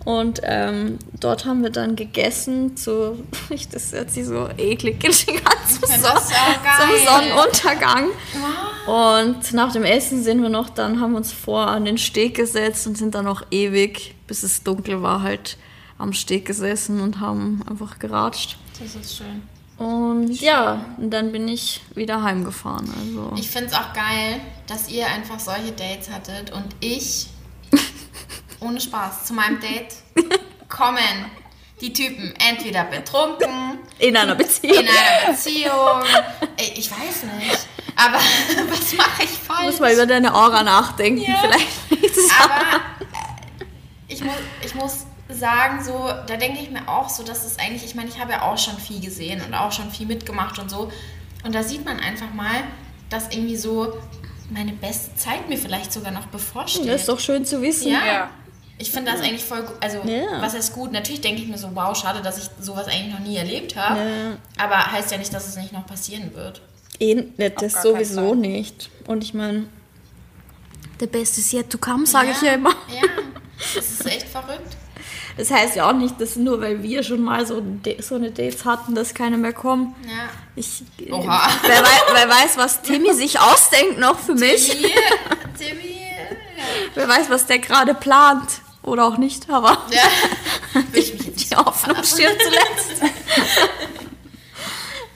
Und 0.06 0.42
ähm, 0.44 1.00
dort 1.20 1.46
haben 1.46 1.64
wir 1.64 1.70
dann 1.70 1.96
gegessen 1.96 2.76
zu, 2.76 3.24
ich, 3.50 3.70
das 3.70 3.92
hört 3.94 4.12
sich 4.12 4.26
so 4.26 4.50
eklig 4.58 5.04
an, 5.06 5.58
zum, 5.68 5.88
Son 5.88 6.18
zum 6.22 7.08
Sonnenuntergang. 7.08 8.08
Und 8.86 9.54
nach 9.54 9.72
dem 9.72 9.84
Essen 9.84 10.24
sind 10.24 10.42
wir 10.42 10.50
noch, 10.50 10.70
dann 10.70 11.00
haben 11.00 11.12
wir 11.12 11.18
uns 11.18 11.32
vor 11.32 11.68
an 11.68 11.86
den 11.86 11.98
Steg 11.98 12.36
gesetzt 12.36 12.86
und 12.86 12.98
sind 12.98 13.16
dann 13.16 13.26
noch 13.26 13.44
ewig, 13.50 14.16
bis 14.28 14.44
es 14.44 14.64
dunkel 14.64 15.02
war, 15.02 15.22
halt 15.22 15.58
am 15.98 16.12
Steg 16.12 16.46
gesessen 16.46 17.00
und 17.00 17.20
haben 17.20 17.64
einfach 17.70 18.00
geratscht. 18.00 18.58
Das 18.80 18.96
ist 18.96 19.18
schön. 19.18 19.44
Und 19.78 20.30
ja, 20.40 20.86
und 20.98 21.12
dann 21.12 21.32
bin 21.32 21.48
ich 21.48 21.82
wieder 21.96 22.22
heimgefahren. 22.22 22.90
Also 23.00 23.34
Ich 23.36 23.50
finde 23.50 23.68
es 23.68 23.74
auch 23.74 23.94
geil, 23.94 24.40
dass 24.68 24.90
ihr 24.90 25.08
einfach 25.08 25.40
solche 25.40 25.72
Dates 25.72 26.10
hattet 26.12 26.52
und 26.52 26.68
ich, 26.80 27.28
ohne 28.64 28.80
Spaß, 28.80 29.26
zu 29.26 29.34
meinem 29.34 29.60
Date 29.62 29.94
kommen 30.70 31.32
die 31.82 31.92
Typen 31.92 32.34
entweder 32.50 32.86
betrunken, 32.86 33.80
in 34.00 34.16
einer 34.16 34.36
Beziehung. 34.36 34.80
in 34.80 34.88
einer 34.88 35.34
Beziehung, 35.34 36.04
ich 36.58 36.90
weiß 36.90 37.24
nicht, 37.40 37.68
aber 37.96 38.18
was 38.70 38.94
mache 38.94 39.24
ich 39.24 39.30
falsch? 39.30 39.66
muss 39.66 39.80
mal 39.80 39.94
über 39.94 40.06
deine 40.06 40.34
Aura 40.34 40.64
nachdenken. 40.64 41.22
Ja. 41.22 41.38
Vielleicht 41.42 41.68
aber 42.40 42.76
äh, 43.02 43.66
ich, 44.08 44.24
muss, 44.24 44.36
ich 44.64 44.76
muss 44.76 45.06
sagen, 45.30 45.84
so, 45.84 46.10
da 46.28 46.38
denke 46.38 46.60
ich 46.62 46.70
mir 46.70 46.88
auch 46.88 47.10
so, 47.10 47.24
dass 47.24 47.46
es 47.46 47.60
eigentlich, 47.60 47.84
ich 47.84 47.96
meine, 47.96 48.10
ich 48.10 48.20
habe 48.20 48.32
ja 48.32 48.44
auch 48.44 48.58
schon 48.58 48.78
viel 48.78 49.02
gesehen 49.02 49.42
und 49.42 49.54
auch 49.54 49.72
schon 49.72 49.92
viel 49.92 50.06
mitgemacht 50.06 50.60
und 50.60 50.70
so. 50.70 50.92
Und 51.44 51.54
da 51.56 51.64
sieht 51.64 51.86
man 51.86 52.00
einfach 52.00 52.34
mal, 52.34 52.64
dass 53.10 53.30
irgendwie 53.32 53.58
so 53.58 53.98
meine 54.50 54.74
beste 54.74 55.16
Zeit 55.16 55.50
mir 55.50 55.58
vielleicht 55.58 55.92
sogar 55.92 56.12
noch 56.12 56.28
bevorsteht. 56.28 56.88
Das 56.88 57.02
ist 57.02 57.10
doch 57.10 57.20
schön 57.20 57.46
zu 57.46 57.62
wissen. 57.62 57.92
Ja. 57.92 58.06
Ja. 58.06 58.30
Ich 58.80 58.92
finde 58.92 59.12
das 59.12 59.22
eigentlich 59.22 59.44
voll 59.44 59.62
gut. 59.64 59.76
Also, 59.80 60.00
Ja. 60.06 60.42
was 60.42 60.54
heißt 60.54 60.74
gut? 60.74 60.92
Natürlich 60.92 61.22
denke 61.22 61.42
ich 61.42 61.48
mir 61.48 61.58
so, 61.58 61.70
wow, 61.74 61.96
schade, 61.96 62.22
dass 62.22 62.38
ich 62.38 62.50
sowas 62.60 62.88
eigentlich 62.88 63.14
noch 63.14 63.20
nie 63.20 63.38
erlebt 63.38 63.76
habe. 63.76 64.00
Ja. 64.00 64.38
Aber 64.64 64.92
heißt 64.92 65.12
ja 65.12 65.18
nicht, 65.18 65.34
dass 65.34 65.48
es 65.48 65.56
nicht 65.58 65.72
noch 65.72 65.86
passieren 65.86 66.34
wird. 66.34 66.62
Eh, 67.00 67.16
nicht, 67.16 67.62
das 67.62 67.82
sowieso 67.82 68.34
nicht. 68.36 68.90
Und 69.08 69.24
ich 69.24 69.34
meine, 69.34 69.68
the 71.00 71.08
best 71.08 71.38
is 71.38 71.52
yet 71.54 71.70
to 71.70 71.78
come, 71.78 72.06
sage 72.06 72.32
ich 72.32 72.42
ja 72.42 72.54
immer. 72.54 72.72
Ja, 72.90 73.08
das 73.76 73.90
ist 73.92 74.06
echt 74.06 74.28
verrückt. 74.28 74.78
Das 75.38 75.50
heißt 75.50 75.76
ja 75.76 75.90
auch 75.90 75.94
nicht, 75.94 76.20
dass 76.22 76.36
nur 76.36 76.62
weil 76.62 76.84
wir 76.84 77.02
schon 77.02 77.22
mal 77.22 77.46
so, 77.46 77.62
so 78.02 78.16
eine 78.16 78.30
Dates 78.32 78.66
hatten, 78.66 78.94
dass 78.94 79.14
keine 79.16 79.38
mehr 79.38 79.54
kommen. 79.54 79.96
Ja. 80.06 80.30
Ich, 80.56 80.84
Oha. 81.12 81.50
Wer, 81.64 81.82
wei 81.82 82.14
wer 82.14 82.30
weiß, 82.30 82.58
was 82.58 82.82
Timmy 82.84 83.14
sich 83.14 83.40
ausdenkt 83.40 83.98
noch 84.00 84.20
für 84.20 84.36
mich. 84.36 84.70
Timmy, 84.70 84.94
Timmy. 85.58 86.03
Wer 86.96 87.08
weiß, 87.08 87.30
was 87.30 87.46
der 87.46 87.60
gerade 87.60 87.94
plant. 87.94 88.50
Oder 88.84 89.06
auch 89.06 89.18
nicht, 89.18 89.50
aber 89.50 89.78
Ja. 89.92 90.82
Ich 90.92 91.14
die 91.50 91.56
Hoffnung 91.56 92.04
stirbt 92.04 92.42
zuletzt. 92.42 93.02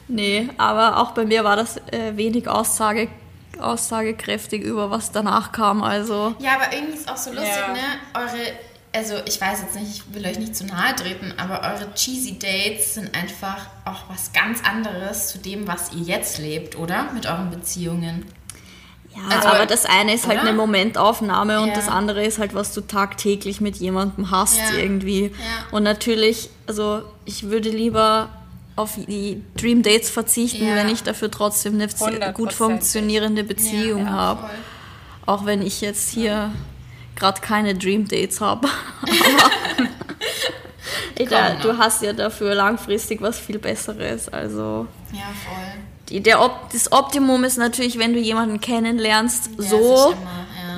nee, 0.08 0.50
aber 0.58 0.98
auch 0.98 1.12
bei 1.12 1.26
mir 1.26 1.44
war 1.44 1.56
das 1.56 1.78
äh, 1.92 2.16
wenig 2.16 2.48
Aussage, 2.48 3.10
aussagekräftig 3.60 4.64
über 4.64 4.90
was 4.90 5.12
danach 5.12 5.52
kam. 5.52 5.84
Also 5.84 6.36
Ja, 6.40 6.56
aber 6.56 6.74
irgendwie 6.74 6.98
ist 6.98 7.10
auch 7.12 7.18
so 7.18 7.32
lustig, 7.32 7.52
Ja. 7.68 7.74
ne? 7.74 7.80
Eure, 8.14 8.54
also 8.94 9.16
ich 9.26 9.40
weiß 9.42 9.62
jetzt 9.64 9.76
nicht, 9.76 9.90
ich 10.08 10.14
will 10.14 10.26
euch 10.26 10.40
nicht 10.40 10.56
zu 10.56 10.66
nahe 10.66 10.96
treten, 10.96 11.34
aber 11.38 11.62
eure 11.62 11.94
cheesy 11.94 12.40
Dates 12.40 12.94
sind 12.94 13.14
einfach 13.16 13.66
auch 13.86 14.04
was 14.10 14.32
ganz 14.32 14.62
anderes 14.64 15.28
zu 15.30 15.40
dem, 15.40 15.68
was 15.68 15.92
ihr 15.92 16.04
jetzt 16.04 16.38
lebt, 16.38 16.78
oder? 16.78 17.12
Mit 17.14 17.26
euren 17.26 17.50
Beziehungen. 17.50 18.26
Ja, 19.18 19.36
Also, 19.36 19.48
aber 19.50 19.66
das 19.66 19.86
eine 19.86 20.14
ist 20.14 20.28
halt 20.28 20.40
oder? 20.42 20.50
eine 20.50 20.58
Momentaufnahme 20.58 21.62
und 21.62 21.70
Ja. 21.70 21.76
das 21.76 21.88
andere 21.88 22.24
ist 22.24 22.38
halt, 22.40 22.54
was 22.54 22.74
du 22.74 22.82
tagtäglich 22.82 23.62
mit 23.62 23.78
jemandem 23.78 24.30
hast 24.32 24.58
Ja. 24.58 24.78
irgendwie. 24.78 25.24
Ja. 25.26 25.32
Und 25.72 25.84
natürlich, 25.84 26.50
also 26.68 27.02
ich 27.26 27.50
würde 27.50 27.70
lieber 27.70 28.30
auf 28.76 28.94
die 29.08 29.42
Dream 29.56 29.82
Dates 29.82 30.10
verzichten, 30.12 30.68
Ja. 30.68 30.76
wenn 30.76 30.90
ich 30.90 31.02
dafür 31.04 31.32
trotzdem 31.32 31.74
eine 31.74 31.88
gut 31.88 32.52
100%. 32.52 32.54
funktionierende 32.54 33.44
Beziehung 33.44 34.06
Ja, 34.06 34.12
habe. 34.12 34.50
Auch 35.26 35.46
wenn 35.46 35.62
ich 35.64 35.82
jetzt 35.82 36.10
hier 36.12 36.52
gerade 37.16 37.42
keine 37.42 37.74
Dream 37.74 38.08
Dates 38.08 38.40
habe. 38.40 38.68
Noch. 41.56 41.62
du 41.62 41.78
hast 41.78 42.04
ja 42.04 42.14
dafür 42.14 42.54
langfristig 42.54 43.22
was 43.22 43.40
viel 43.40 43.58
Besseres. 43.58 44.30
Also 44.30 44.86
Ja, 45.12 45.24
voll. 45.46 45.74
Die, 46.10 46.22
der 46.22 46.42
Op 46.42 46.70
das 46.72 46.92
Optimum 46.92 47.44
ist 47.44 47.58
natürlich, 47.58 47.98
wenn 48.00 48.14
du 48.14 48.20
jemanden 48.20 48.62
kennenlernst, 48.62 49.50
Der 49.58 49.66
so 49.66 50.12
immer, 50.12 50.18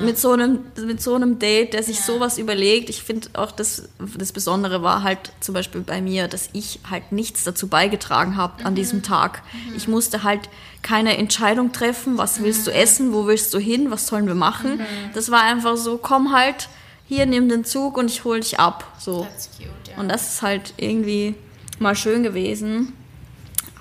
mit 0.04 0.18
so 0.18 0.32
einem 0.32 0.60
mit 0.84 1.00
so 1.00 1.14
einem 1.14 1.38
Date, 1.38 1.72
der 1.72 1.82
sich 1.82 2.00
sowas 2.00 2.36
überlegt. 2.38 2.90
Ich 2.90 3.02
finde 3.02 3.28
auch 3.34 3.52
das 3.52 3.88
das 4.18 4.32
Besondere 4.32 4.82
war 4.82 5.02
halt 5.04 5.32
zum 5.40 5.54
Beispiel 5.54 5.82
bei 5.82 6.00
mir, 6.00 6.26
dass 6.26 6.48
ich 6.52 6.80
halt 6.90 7.12
nichts 7.12 7.44
dazu 7.44 7.68
beigetragen 7.68 8.36
habe 8.36 8.64
an 8.64 8.72
Mhm. 8.72 8.76
diesem 8.76 9.02
Tag. 9.02 9.42
Ich 9.76 9.86
musste 9.86 10.22
halt 10.24 10.48
keine 10.82 11.16
Entscheidung 11.18 11.72
treffen, 11.72 12.18
was 12.18 12.42
willst 12.42 12.62
Mhm. 12.62 12.64
du 12.64 12.72
essen, 12.72 13.12
wo 13.12 13.26
willst 13.26 13.52
du 13.54 13.58
hin, 13.58 13.90
was 13.90 14.06
sollen 14.08 14.26
wir 14.26 14.34
machen. 14.34 14.80
Das 15.14 15.30
war 15.30 15.42
einfach 15.42 15.76
so, 15.76 15.98
komm 15.98 16.32
halt 16.32 16.68
hier, 17.06 17.26
nimm 17.26 17.48
den 17.48 17.64
Zug 17.64 17.96
und 17.98 18.10
ich 18.10 18.24
hol 18.24 18.40
dich 18.40 18.58
ab. 18.58 18.84
So. 18.98 19.26
Cute, 19.56 19.92
ja. 19.92 19.96
Und 20.00 20.08
das 20.08 20.32
ist 20.34 20.42
halt 20.42 20.74
irgendwie 20.76 21.34
mal 21.78 21.94
schön 21.94 22.22
gewesen. 22.22 22.94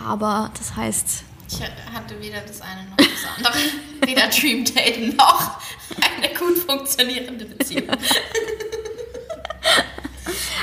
Aber 0.04 0.52
das 0.58 0.76
heißt, 0.76 1.24
Ich 1.52 1.62
hatte 1.94 2.22
weder 2.22 2.42
das 2.42 2.62
eine 2.62 2.84
noch 2.90 2.98
das 2.98 3.26
andere. 3.38 3.54
weder 4.06 4.28
Dream 4.28 4.64
Date 4.66 5.18
noch 5.18 5.60
eine 6.02 6.34
gut 6.36 6.60
funktionierende 6.60 7.46
Beziehung. 7.46 7.90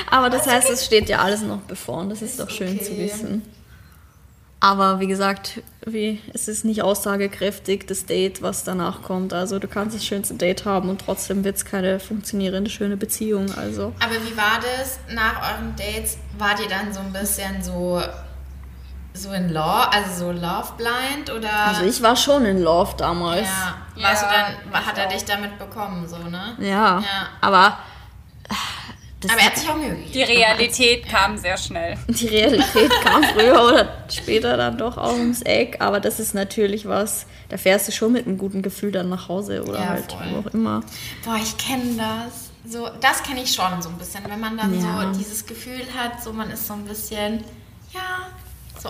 Aber 0.09 0.29
das 0.29 0.47
heißt, 0.47 0.69
es 0.69 0.85
steht 0.85 1.09
ja 1.09 1.19
alles 1.19 1.41
noch 1.41 1.61
bevor 1.61 1.97
und 1.97 2.09
das 2.09 2.21
ist, 2.21 2.39
doch 2.39 2.49
schön 2.49 2.79
zu 2.81 2.93
okay. 2.93 3.05
wissen. 3.05 3.41
Aber 4.59 4.99
wie 4.99 5.07
gesagt, 5.07 5.61
wie, 5.85 6.19
es 6.33 6.47
ist 6.47 6.65
nicht 6.65 6.81
aussagekräftig, 6.81 7.85
das 7.85 8.05
Date, 8.05 8.41
was 8.41 8.63
danach 8.63 9.03
kommt. 9.03 9.31
Also 9.31 9.59
du 9.59 9.67
kannst 9.67 9.95
das 9.95 10.03
schönste 10.03 10.33
Date 10.33 10.65
haben 10.65 10.89
und 10.89 11.01
trotzdem 11.01 11.43
wird 11.43 11.57
es 11.57 11.65
keine 11.65 11.99
funktionierende, 11.99 12.71
schöne 12.71 12.97
Beziehung. 12.97 13.53
Also 13.55 13.93
Aber 13.99 14.15
wie 14.15 14.35
war 14.35 14.59
das 14.59 14.99
nach 15.13 15.53
euren 15.53 15.75
Dates? 15.75 16.17
Wart 16.39 16.59
ihr 16.59 16.69
dann 16.69 16.91
so 16.91 17.01
ein 17.01 17.13
bisschen 17.13 17.61
so, 17.61 18.01
so 19.13 19.31
in 19.31 19.49
Love, 19.49 19.91
also 19.91 20.25
so 20.25 20.31
Love 20.31 20.73
Blind 20.77 21.31
oder? 21.35 21.51
Also 21.51 21.83
ich 21.83 22.01
war 22.01 22.15
schon 22.15 22.45
in 22.45 22.61
Love 22.61 22.93
damals. 22.97 23.47
ja, 23.95 24.03
warst 24.03 24.23
Ja, 24.23 24.29
du 24.29 24.71
dann, 24.71 24.85
hat 24.85 24.97
er 24.97 25.07
auch. 25.07 25.11
dich 25.11 25.25
damit 25.25 25.57
bekommen, 25.57 26.07
so, 26.07 26.17
ne? 26.17 26.55
Ja. 26.59 26.99
Ja. 26.99 27.27
Aber 27.41 27.77
das 29.19 29.31
Aber 29.31 29.39
er 29.41 29.45
hat 29.47 29.57
sich 29.57 29.67
auch 29.67 29.75
Mühe 29.75 29.89
gegeben. 29.89 30.11
Die 30.13 30.21
Realität 30.21 31.09
kam 31.09 31.37
sehr 31.39 31.57
schnell. 31.57 31.97
die 32.07 32.27
Realität 32.27 32.91
kam 33.03 33.23
früher 33.23 33.63
oder 33.63 33.87
später 34.09 34.55
dann 34.57 34.77
doch 34.77 34.97
auch 34.99 35.13
ums 35.13 35.41
Eck. 35.41 35.77
Aber 35.79 35.99
das 35.99 36.19
ist 36.19 36.35
natürlich 36.35 36.87
was, 36.87 37.25
da 37.49 37.57
fährst 37.57 37.87
du 37.87 37.91
schon 37.91 38.11
mit 38.13 38.27
einem 38.27 38.37
guten 38.37 38.61
Gefühl 38.61 38.91
dann 38.91 39.09
nach 39.09 39.27
Hause 39.27 39.63
oder 39.63 39.79
Ja, 39.79 39.87
halt 39.89 40.11
voll. 40.11 40.21
wo 40.31 40.39
auch 40.47 40.53
immer. 40.53 40.81
Boah, 41.25 41.37
ich 41.41 41.57
kenne 41.57 41.95
das. 41.97 42.51
So, 42.71 42.87
das 43.01 43.23
kenne 43.23 43.41
ich 43.41 43.51
schon 43.55 43.81
so 43.81 43.89
ein 43.89 43.97
bisschen, 43.97 44.23
wenn 44.29 44.39
man 44.39 44.55
dann 44.55 44.79
Ja. 44.79 45.11
so 45.11 45.17
dieses 45.17 45.45
Gefühl 45.47 45.81
hat, 45.97 46.21
so 46.21 46.31
man 46.31 46.51
ist 46.51 46.67
so 46.67 46.73
ein 46.73 46.85
bisschen, 46.85 47.43
ja, 47.93 48.27
so 48.79 48.89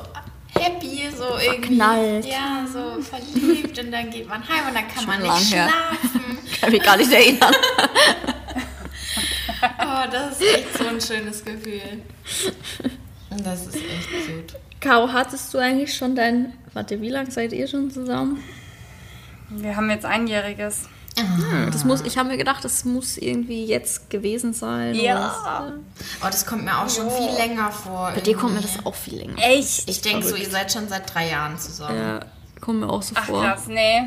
happy, 0.53 1.10
so 1.15 1.38
irgendwie. 1.38 1.77
Verknallt. 1.77 2.25
Ja, 2.25 2.65
so 2.72 3.01
verliebt 3.01 3.79
und 3.79 3.91
dann 3.91 4.10
geht 4.10 4.27
man 4.27 4.48
heim 4.48 4.67
und 4.67 4.75
dann 4.75 4.88
kann 4.88 5.06
man 5.06 5.22
lang 5.22 5.38
nicht 5.38 5.50
schlafen. 5.50 6.38
Kann 6.62 6.72
mich 6.72 6.84
gar 6.84 6.98
nicht 6.98 7.12
erinnern. 7.12 7.53
Oh, 9.79 10.08
das 10.12 10.39
ist 10.39 10.56
echt 10.56 10.77
so 10.77 10.88
ein 10.88 11.01
schönes 11.01 11.44
Gefühl. 11.44 12.03
Und 13.32 13.46
das 13.46 13.65
ist 13.65 13.75
echt 13.75 14.10
cute. 14.27 14.56
Caro, 14.79 15.12
hattest 15.12 15.51
du 15.53 15.58
eigentlich 15.58 15.96
schon 15.96 16.15
dein. 16.15 16.53
Warte, 16.74 17.01
wie 17.01 17.10
lange 17.10 17.32
seid 17.32 17.53
ihr 17.53 17.67
schon 17.67 17.89
zusammen? 17.89 18.44
Wir 19.50 19.75
haben 19.75 19.89
jetzt 19.89 20.06
einjähriges. 20.06 20.89
Das 21.72 21.84
muss, 21.84 22.02
ich 22.02 22.18
habe 22.18 22.30
mir 22.30 22.38
gedacht, 22.38 22.64
das 22.64 22.86
muss 22.86 23.18
irgendwie 23.18 23.66
jetzt 23.66 24.10
gewesen 24.10 24.54
sein. 24.54 24.94
Ja. 24.96 25.74
Oh, 26.22 26.26
das 26.26 26.46
kommt 26.46 26.64
mir 26.66 26.78
auch 26.78 26.90
schon 26.90 27.10
viel 27.10 27.36
länger 27.38 27.72
vor. 27.72 28.12
Bei 28.14 28.22
dir 28.22 28.36
kommt 28.36 28.54
mir 28.54 28.62
das 28.62 28.86
auch 28.86 28.96
viel 28.96 29.18
länger. 29.20 29.36
Echt? 29.38 29.90
Ich 29.90 30.02
denke 30.02 30.26
so, 30.28 30.36
ihr 30.36 30.50
seid 30.50 30.72
schon 30.72 30.88
seit 30.88 31.14
drei 31.14 31.30
Jahren 31.30 31.58
zusammen. 31.58 31.98
Ja, 31.98 32.20
kommt 32.62 32.82
mir 32.82 32.90
auch 32.90 33.02
so 33.02 33.16
Ach 33.18 33.26
vor. 33.26 33.44
krass, 33.44 33.68
nee. 33.68 34.02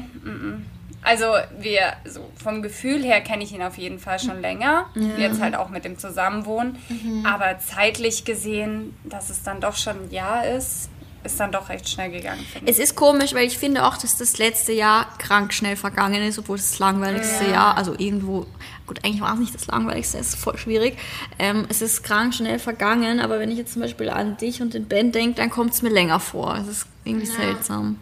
Also 1.02 1.24
wir, 1.58 1.94
so 2.04 2.30
vom 2.36 2.62
Gefühl 2.62 3.02
her 3.02 3.22
kenne 3.22 3.42
ich 3.42 3.52
ihn 3.52 3.62
auf 3.62 3.78
jeden 3.78 3.98
Fall 3.98 4.18
schon 4.18 4.40
länger. 4.40 4.86
Jetzt 5.18 5.40
halt 5.40 5.56
auch 5.56 5.70
mit 5.70 5.84
dem 5.84 5.98
Zusammenwohnen. 5.98 6.76
Aber 7.24 7.58
zeitlich 7.58 8.24
gesehen, 8.24 8.94
dass 9.04 9.30
es 9.30 9.42
dann 9.42 9.60
doch 9.60 9.76
schon 9.76 10.04
ein 10.04 10.10
Jahr 10.10 10.46
ist, 10.46 10.90
ist 11.22 11.38
dann 11.38 11.52
doch 11.52 11.68
recht 11.68 11.88
schnell 11.88 12.10
gegangen. 12.10 12.44
Es 12.66 12.78
ist 12.78 12.96
komisch, 12.96 13.34
weil 13.34 13.46
ich 13.46 13.58
finde 13.58 13.84
auch, 13.84 13.96
dass 13.96 14.16
das 14.16 14.38
letzte 14.38 14.72
Jahr 14.72 15.06
krank 15.18 15.52
schnell 15.52 15.76
vergangen 15.76 16.22
ist, 16.22 16.38
obwohl 16.38 16.56
es 16.56 16.70
das 16.70 16.78
langweiligste 16.78 17.50
Jahr, 17.50 17.76
also 17.76 17.94
irgendwo, 17.96 18.46
gut, 18.86 19.04
eigentlich 19.04 19.20
war 19.20 19.34
es 19.34 19.40
nicht 19.40 19.54
das 19.54 19.66
langweiligste, 19.66 20.18
es 20.18 20.30
ist 20.30 20.36
voll 20.36 20.56
schwierig. 20.56 20.98
Ähm, 21.38 21.66
es 21.68 21.82
ist 21.82 22.02
krank 22.02 22.34
schnell 22.34 22.58
vergangen, 22.58 23.20
aber 23.20 23.38
wenn 23.38 23.50
ich 23.50 23.58
jetzt 23.58 23.74
zum 23.74 23.82
Beispiel 23.82 24.08
an 24.08 24.36
dich 24.36 24.62
und 24.62 24.74
den 24.74 24.86
Ben 24.86 25.12
denke, 25.12 25.36
dann 25.36 25.50
kommt 25.50 25.74
es 25.74 25.82
mir 25.82 25.90
länger 25.90 26.20
vor. 26.20 26.56
Es 26.56 26.68
ist 26.68 26.86
irgendwie 27.04 27.26
seltsam. 27.26 27.98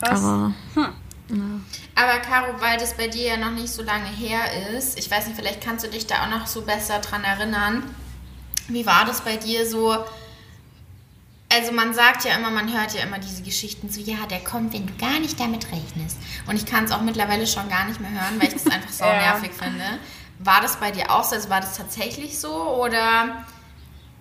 Krass. 0.00 0.22
Aber 0.22 0.54
Aber 1.94 2.18
Caro, 2.20 2.60
weil 2.60 2.78
das 2.78 2.96
bei 2.96 3.08
dir 3.08 3.28
ja 3.28 3.36
noch 3.36 3.50
nicht 3.50 3.68
so 3.68 3.82
lange 3.82 4.08
her 4.08 4.40
ist, 4.76 4.98
ich 4.98 5.10
weiß 5.10 5.26
nicht, 5.26 5.36
vielleicht 5.38 5.62
kannst 5.62 5.84
du 5.84 5.90
dich 5.90 6.06
da 6.06 6.24
auch 6.24 6.30
noch 6.30 6.46
so 6.46 6.62
besser 6.62 6.98
dran 6.98 7.24
erinnern. 7.24 7.82
Wie 8.68 8.86
war 8.86 9.04
das 9.04 9.20
bei 9.20 9.36
dir 9.36 9.68
so? 9.68 9.96
Also 11.52 11.72
man 11.72 11.92
sagt 11.94 12.24
ja 12.24 12.36
immer, 12.36 12.50
man 12.50 12.72
hört 12.72 12.94
ja 12.94 13.02
immer 13.02 13.18
diese 13.18 13.42
Geschichten 13.42 13.88
so, 13.90 14.00
ja, 14.00 14.18
der 14.30 14.38
kommt, 14.40 14.72
wenn 14.72 14.86
du 14.86 14.92
gar 14.96 15.18
nicht 15.18 15.38
damit 15.40 15.66
rechnest. 15.72 16.16
Und 16.46 16.54
ich 16.56 16.64
kann 16.64 16.84
es 16.84 16.92
auch 16.92 17.00
mittlerweile 17.02 17.46
schon 17.46 17.68
gar 17.68 17.86
nicht 17.86 18.00
mehr 18.00 18.10
hören, 18.10 18.40
weil 18.40 18.48
ich 18.48 18.54
das 18.54 18.66
einfach 18.72 18.90
so 18.92 19.04
Ja. 19.04 19.16
nervig 19.32 19.50
finde. 19.52 19.84
War 20.38 20.60
das 20.62 20.76
bei 20.76 20.90
dir 20.92 21.10
auch 21.10 21.24
so? 21.24 21.34
Also 21.34 21.50
war 21.50 21.60
das 21.60 21.76
tatsächlich 21.76 22.38
so? 22.38 22.52
Oder 22.52 23.44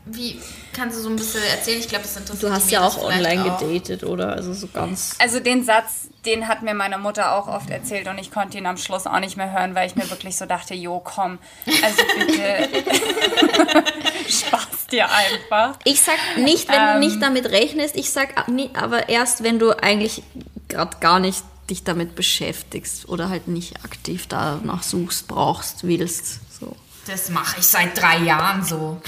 wie 0.06 0.42
kannst 0.74 0.98
du 0.98 1.02
so 1.04 1.10
ein 1.10 1.16
bisschen 1.18 1.44
erzählen? 1.44 1.80
Ich 1.80 1.88
glaube, 1.88 2.04
das 2.04 2.18
interessiert 2.18 2.44
du 2.52 2.56
hast 2.56 2.70
die 2.70 2.74
ja 2.74 2.82
auch 2.82 2.98
online 2.98 3.54
auch. 3.54 3.60
gedatet, 3.60 4.04
oder? 4.04 4.34
Also 4.34 4.54
so 4.54 4.68
ganz. 4.68 5.16
Also 5.20 5.40
den 5.40 5.64
Satz, 5.64 6.08
den 6.26 6.48
hat 6.48 6.64
mir 6.64 6.74
meine 6.74 6.98
Mutter 6.98 7.36
auch 7.36 7.48
oft 7.48 7.70
erzählt 7.70 8.08
und 8.08 8.18
ich 8.18 8.32
konnte 8.32 8.58
ihn 8.58 8.66
am 8.66 8.78
Schluss 8.78 9.06
auch 9.06 9.20
nicht 9.20 9.38
mehr 9.38 9.52
hören, 9.52 9.76
weil 9.76 9.88
ich 9.88 9.96
mir 9.96 10.10
wirklich 10.10 10.36
so 10.36 10.46
dachte, 10.48 10.74
jo, 10.74 11.00
komm, 11.00 11.38
also 11.84 12.04
bitte, 12.18 12.70
spaß 14.28 14.68
dir 14.92 15.08
einfach. 15.12 15.78
Ich 15.84 16.02
sag 16.02 16.18
nicht, 16.38 16.68
wenn 16.70 16.76
du 16.80 16.94
Ähm. 16.94 17.00
nicht 17.00 17.22
damit 17.22 17.46
rechnest, 17.52 17.96
ich 17.96 18.12
sag 18.12 18.48
aber 18.74 19.10
erst, 19.10 19.44
wenn 19.44 19.60
du 19.60 19.72
eigentlich 19.72 20.24
gerade 20.68 20.98
gar 21.00 21.20
nicht 21.20 21.44
dich 21.70 21.84
damit 21.84 22.16
beschäftigst 22.16 23.08
oder 23.10 23.30
halt 23.30 23.48
nicht 23.48 23.84
aktiv 23.84 24.28
danach 24.28 24.84
suchst, 24.84 25.28
brauchst, 25.28 25.86
willst. 25.86 26.40
So. 26.60 26.76
das 27.08 27.30
mache 27.30 27.60
ich 27.60 27.66
seit 27.66 28.00
drei 28.00 28.18
Jahren 28.18 28.64
so. 28.64 29.02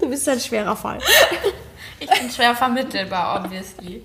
du 0.00 0.08
bist 0.08 0.28
ein 0.28 0.40
schwerer 0.40 0.76
Fall. 0.76 0.98
Ich 1.98 2.08
bin 2.08 2.30
schwer 2.30 2.54
vermittelbar, 2.54 3.42
obviously. 3.44 4.02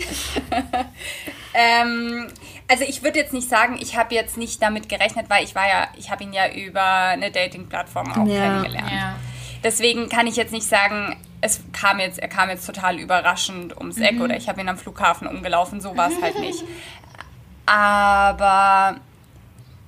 ähm, 1.54 2.28
also 2.68 2.84
ich 2.84 3.02
würde 3.02 3.18
jetzt 3.18 3.32
nicht 3.32 3.48
sagen, 3.48 3.78
ich 3.80 3.96
habe 3.96 4.14
jetzt 4.14 4.36
nicht 4.36 4.62
damit 4.62 4.88
gerechnet, 4.88 5.26
weil 5.28 5.44
ich 5.44 5.54
war 5.54 5.68
ja, 5.68 5.88
ich 5.96 6.10
habe 6.10 6.24
ihn 6.24 6.32
ja 6.32 6.52
über 6.52 6.82
eine 6.82 7.30
Dating-Plattform 7.30 8.12
auch 8.12 8.26
ja. 8.26 8.42
kennengelernt. 8.42 8.90
Ja. 8.92 9.16
Deswegen 9.62 10.08
kann 10.08 10.26
ich 10.26 10.36
jetzt 10.36 10.52
nicht 10.52 10.66
sagen, 10.66 11.16
es 11.40 11.60
kam 11.72 12.00
jetzt, 12.00 12.18
er 12.18 12.28
kam 12.28 12.48
jetzt 12.48 12.66
total 12.66 12.98
überraschend 12.98 13.76
ums 13.76 13.98
Eck 13.98 14.16
mhm. 14.16 14.22
oder 14.22 14.36
ich 14.36 14.48
habe 14.48 14.60
ihn 14.60 14.68
am 14.68 14.76
Flughafen 14.76 15.26
umgelaufen, 15.26 15.80
so 15.80 15.96
war 15.96 16.10
es 16.10 16.20
halt 16.22 16.38
nicht. 16.38 16.64
Aber 17.66 18.96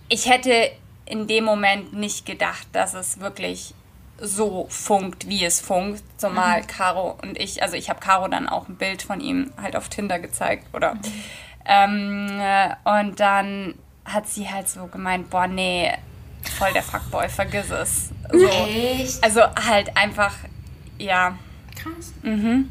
ich 0.09 0.29
hätte 0.29 0.71
in 1.07 1.27
dem 1.27 1.45
Moment 1.45 1.93
nicht 1.93 2.27
gedacht, 2.27 2.67
dass 2.73 2.95
es 2.95 3.21
wirklich 3.21 3.75
so 4.23 4.67
funkt, 4.71 5.29
wie 5.29 5.45
es 5.45 5.61
funkt. 5.61 6.03
Zumal 6.17 6.63
mhm. 6.63 6.67
Caro 6.69 7.19
und 7.23 7.39
ich, 7.39 7.63
also 7.63 7.77
ich 7.77 7.91
habe 7.91 8.01
Caro 8.01 8.29
dann 8.29 8.49
auch 8.49 8.69
ein 8.69 8.77
Bild 8.77 9.03
von 9.03 9.21
ihm 9.21 9.53
halt 9.61 9.77
auf 9.77 9.89
Tinder 9.89 10.19
gezeigt, 10.19 10.67
oder? 10.75 10.95
Mhm. 10.95 11.01
Ähm, 11.65 12.41
äh, 12.41 12.75
und 12.85 13.21
dann 13.21 13.75
hat 14.05 14.29
sie 14.29 14.49
halt 14.51 14.69
so 14.69 14.87
gemeint, 14.87 15.31
boah, 15.31 15.47
nee, 15.47 15.93
voll 16.59 16.73
der 16.73 16.83
Fuckboy, 16.83 17.29
vergiss 17.29 17.71
es. 17.71 18.11
So. 18.31 18.47
Echt? 18.47 19.23
Also 19.23 19.43
halt 19.43 19.97
einfach, 19.97 20.35
ja. 20.99 21.37
Krass. 21.77 22.13
Mhm. 22.23 22.71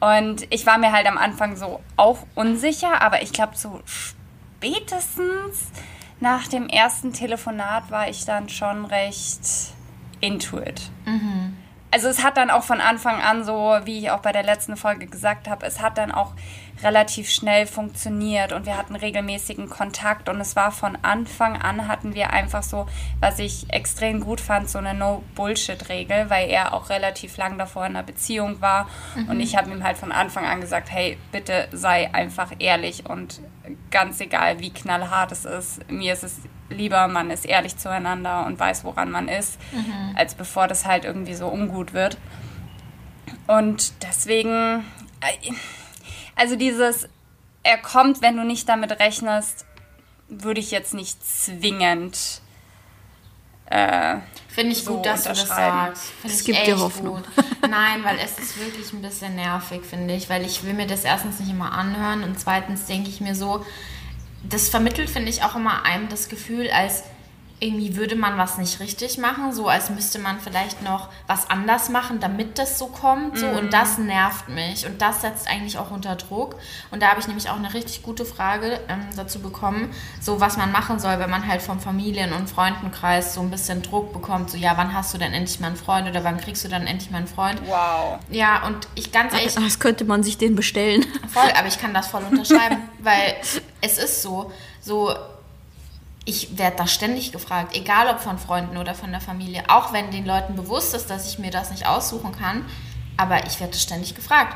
Und 0.00 0.46
ich 0.50 0.64
war 0.64 0.78
mir 0.78 0.92
halt 0.92 1.06
am 1.06 1.18
Anfang 1.18 1.56
so 1.56 1.80
auch 1.96 2.18
unsicher, 2.34 3.02
aber 3.02 3.22
ich 3.22 3.32
glaube, 3.32 3.56
so 3.56 3.80
spätestens 3.84 5.70
nach 6.20 6.46
dem 6.48 6.68
ersten 6.68 7.12
Telefonat 7.12 7.90
war 7.90 8.08
ich 8.08 8.24
dann 8.24 8.48
schon 8.48 8.84
recht 8.84 9.40
into 10.20 10.58
it. 10.58 10.90
Mhm. 11.04 11.56
Also 11.90 12.08
es 12.08 12.22
hat 12.22 12.36
dann 12.36 12.50
auch 12.50 12.64
von 12.64 12.82
Anfang 12.82 13.22
an 13.22 13.44
so, 13.44 13.78
wie 13.84 13.98
ich 13.98 14.10
auch 14.10 14.20
bei 14.20 14.32
der 14.32 14.42
letzten 14.42 14.76
Folge 14.76 15.06
gesagt 15.06 15.48
habe, 15.48 15.64
es 15.64 15.80
hat 15.80 15.96
dann 15.96 16.12
auch 16.12 16.34
relativ 16.82 17.30
schnell 17.30 17.66
funktioniert 17.66 18.52
und 18.52 18.66
wir 18.66 18.76
hatten 18.76 18.94
regelmäßigen 18.94 19.70
Kontakt 19.70 20.28
und 20.28 20.38
es 20.40 20.54
war 20.54 20.70
von 20.70 20.98
Anfang 21.00 21.56
an 21.60 21.88
hatten 21.88 22.14
wir 22.14 22.30
einfach 22.30 22.62
so, 22.62 22.86
was 23.20 23.38
ich 23.38 23.72
extrem 23.72 24.20
gut 24.20 24.40
fand, 24.40 24.68
so 24.68 24.78
eine 24.78 24.92
No-Bullshit-Regel, 24.92 26.28
weil 26.28 26.50
er 26.50 26.74
auch 26.74 26.90
relativ 26.90 27.36
lang 27.38 27.56
davor 27.58 27.86
in 27.86 27.96
einer 27.96 28.04
Beziehung 28.04 28.60
war 28.60 28.88
mhm. 29.16 29.30
und 29.30 29.40
ich 29.40 29.56
habe 29.56 29.70
ihm 29.70 29.82
halt 29.82 29.96
von 29.96 30.12
Anfang 30.12 30.44
an 30.44 30.60
gesagt, 30.60 30.90
hey, 30.92 31.18
bitte 31.32 31.68
sei 31.72 32.12
einfach 32.12 32.52
ehrlich 32.58 33.08
und 33.08 33.40
ganz 33.90 34.20
egal, 34.20 34.60
wie 34.60 34.70
knallhart 34.70 35.32
es 35.32 35.46
ist, 35.46 35.90
mir 35.90 36.12
ist 36.12 36.22
es 36.22 36.40
lieber, 36.70 37.08
man 37.08 37.30
ist 37.30 37.46
ehrlich 37.46 37.76
zueinander 37.76 38.46
und 38.46 38.58
weiß, 38.58 38.84
woran 38.84 39.10
man 39.10 39.28
ist, 39.28 39.58
mhm. 39.72 40.14
als 40.16 40.34
bevor 40.34 40.68
das 40.68 40.84
halt 40.86 41.04
irgendwie 41.04 41.34
so 41.34 41.48
ungut 41.48 41.92
wird. 41.92 42.18
Und 43.46 43.92
deswegen, 44.02 44.84
äh, 45.20 45.52
also 46.36 46.56
dieses, 46.56 47.08
er 47.62 47.78
kommt, 47.78 48.22
wenn 48.22 48.36
du 48.36 48.44
nicht 48.44 48.68
damit 48.68 48.92
rechnest, 49.00 49.64
würde 50.28 50.60
ich 50.60 50.70
jetzt 50.70 50.94
nicht 50.94 51.24
zwingend. 51.24 52.42
Äh, 53.66 54.18
Finde 54.48 54.72
ich 54.72 54.84
so 54.84 54.96
gut, 54.96 55.06
dass 55.06 55.24
du 55.24 55.28
das 55.30 55.46
sagst. 55.46 56.04
Find 56.20 56.32
es 56.32 56.44
gibt 56.44 56.66
dir 56.66 56.78
Hoffnung. 56.78 57.16
Gut. 57.16 57.44
Nein, 57.68 58.02
weil 58.02 58.18
es 58.18 58.38
ist 58.38 58.58
wirklich 58.58 58.92
ein 58.92 59.02
bisschen 59.02 59.34
nervig, 59.34 59.82
finde 59.84 60.14
ich, 60.14 60.28
weil 60.28 60.44
ich 60.44 60.64
will 60.64 60.74
mir 60.74 60.86
das 60.86 61.04
erstens 61.04 61.38
nicht 61.40 61.50
immer 61.50 61.72
anhören 61.72 62.22
und 62.24 62.38
zweitens 62.40 62.86
denke 62.86 63.08
ich 63.08 63.20
mir 63.20 63.34
so, 63.34 63.64
das 64.42 64.68
vermittelt, 64.68 65.10
finde 65.10 65.30
ich, 65.30 65.42
auch 65.42 65.56
immer 65.56 65.84
einem 65.84 66.08
das 66.08 66.28
Gefühl, 66.28 66.70
als 66.70 67.04
irgendwie 67.60 67.96
würde 67.96 68.14
man 68.14 68.38
was 68.38 68.58
nicht 68.58 68.78
richtig 68.80 69.18
machen, 69.18 69.52
so 69.52 69.68
als 69.68 69.90
müsste 69.90 70.18
man 70.18 70.38
vielleicht 70.38 70.82
noch 70.82 71.08
was 71.26 71.50
anders 71.50 71.88
machen, 71.88 72.20
damit 72.20 72.58
das 72.58 72.78
so 72.78 72.86
kommt. 72.86 73.38
So. 73.38 73.46
Mhm. 73.46 73.56
Und 73.56 73.72
das 73.72 73.98
nervt 73.98 74.48
mich 74.48 74.86
und 74.86 75.02
das 75.02 75.22
setzt 75.22 75.48
eigentlich 75.48 75.78
auch 75.78 75.90
unter 75.90 76.14
Druck. 76.16 76.56
Und 76.90 77.02
da 77.02 77.08
habe 77.08 77.20
ich 77.20 77.26
nämlich 77.26 77.50
auch 77.50 77.56
eine 77.56 77.74
richtig 77.74 78.02
gute 78.02 78.24
Frage 78.24 78.80
ähm, 78.88 79.06
dazu 79.16 79.40
bekommen, 79.40 79.90
so 80.20 80.40
was 80.40 80.56
man 80.56 80.70
machen 80.70 81.00
soll, 81.00 81.18
wenn 81.18 81.30
man 81.30 81.46
halt 81.46 81.60
vom 81.60 81.80
Familien- 81.80 82.32
und 82.32 82.48
Freundenkreis 82.48 83.34
so 83.34 83.40
ein 83.40 83.50
bisschen 83.50 83.82
Druck 83.82 84.12
bekommt. 84.12 84.50
So, 84.50 84.56
ja, 84.56 84.76
wann 84.76 84.94
hast 84.94 85.12
du 85.14 85.18
denn 85.18 85.32
endlich 85.32 85.58
mal 85.58 85.68
einen 85.68 85.76
Freund 85.76 86.08
oder 86.08 86.22
wann 86.22 86.38
kriegst 86.38 86.64
du 86.64 86.68
dann 86.68 86.86
endlich 86.86 87.10
mal 87.10 87.18
einen 87.18 87.26
Freund? 87.26 87.60
Wow. 87.66 88.18
Ja, 88.30 88.66
und 88.66 88.86
ich 88.94 89.10
ganz 89.10 89.32
ehrlich. 89.32 89.54
Das 89.54 89.80
könnte 89.80 90.04
man 90.04 90.22
sich 90.22 90.38
den 90.38 90.54
bestellen. 90.54 91.04
Voll, 91.28 91.50
aber 91.58 91.66
ich 91.66 91.80
kann 91.80 91.92
das 91.92 92.06
voll 92.06 92.22
unterschreiben, 92.22 92.78
weil 93.00 93.34
es 93.80 93.98
ist 93.98 94.22
so, 94.22 94.52
so 94.80 95.14
ich 96.28 96.58
werde 96.58 96.76
da 96.76 96.86
ständig 96.86 97.32
gefragt, 97.32 97.74
egal 97.74 98.06
ob 98.08 98.20
von 98.20 98.38
Freunden 98.38 98.76
oder 98.76 98.94
von 98.94 99.10
der 99.10 99.20
Familie, 99.22 99.64
auch 99.68 99.94
wenn 99.94 100.10
den 100.10 100.26
Leuten 100.26 100.56
bewusst 100.56 100.94
ist, 100.94 101.08
dass 101.08 101.26
ich 101.26 101.38
mir 101.38 101.50
das 101.50 101.70
nicht 101.70 101.86
aussuchen 101.86 102.32
kann, 102.32 102.66
aber 103.16 103.46
ich 103.46 103.58
werde 103.60 103.78
ständig 103.78 104.14
gefragt. 104.14 104.54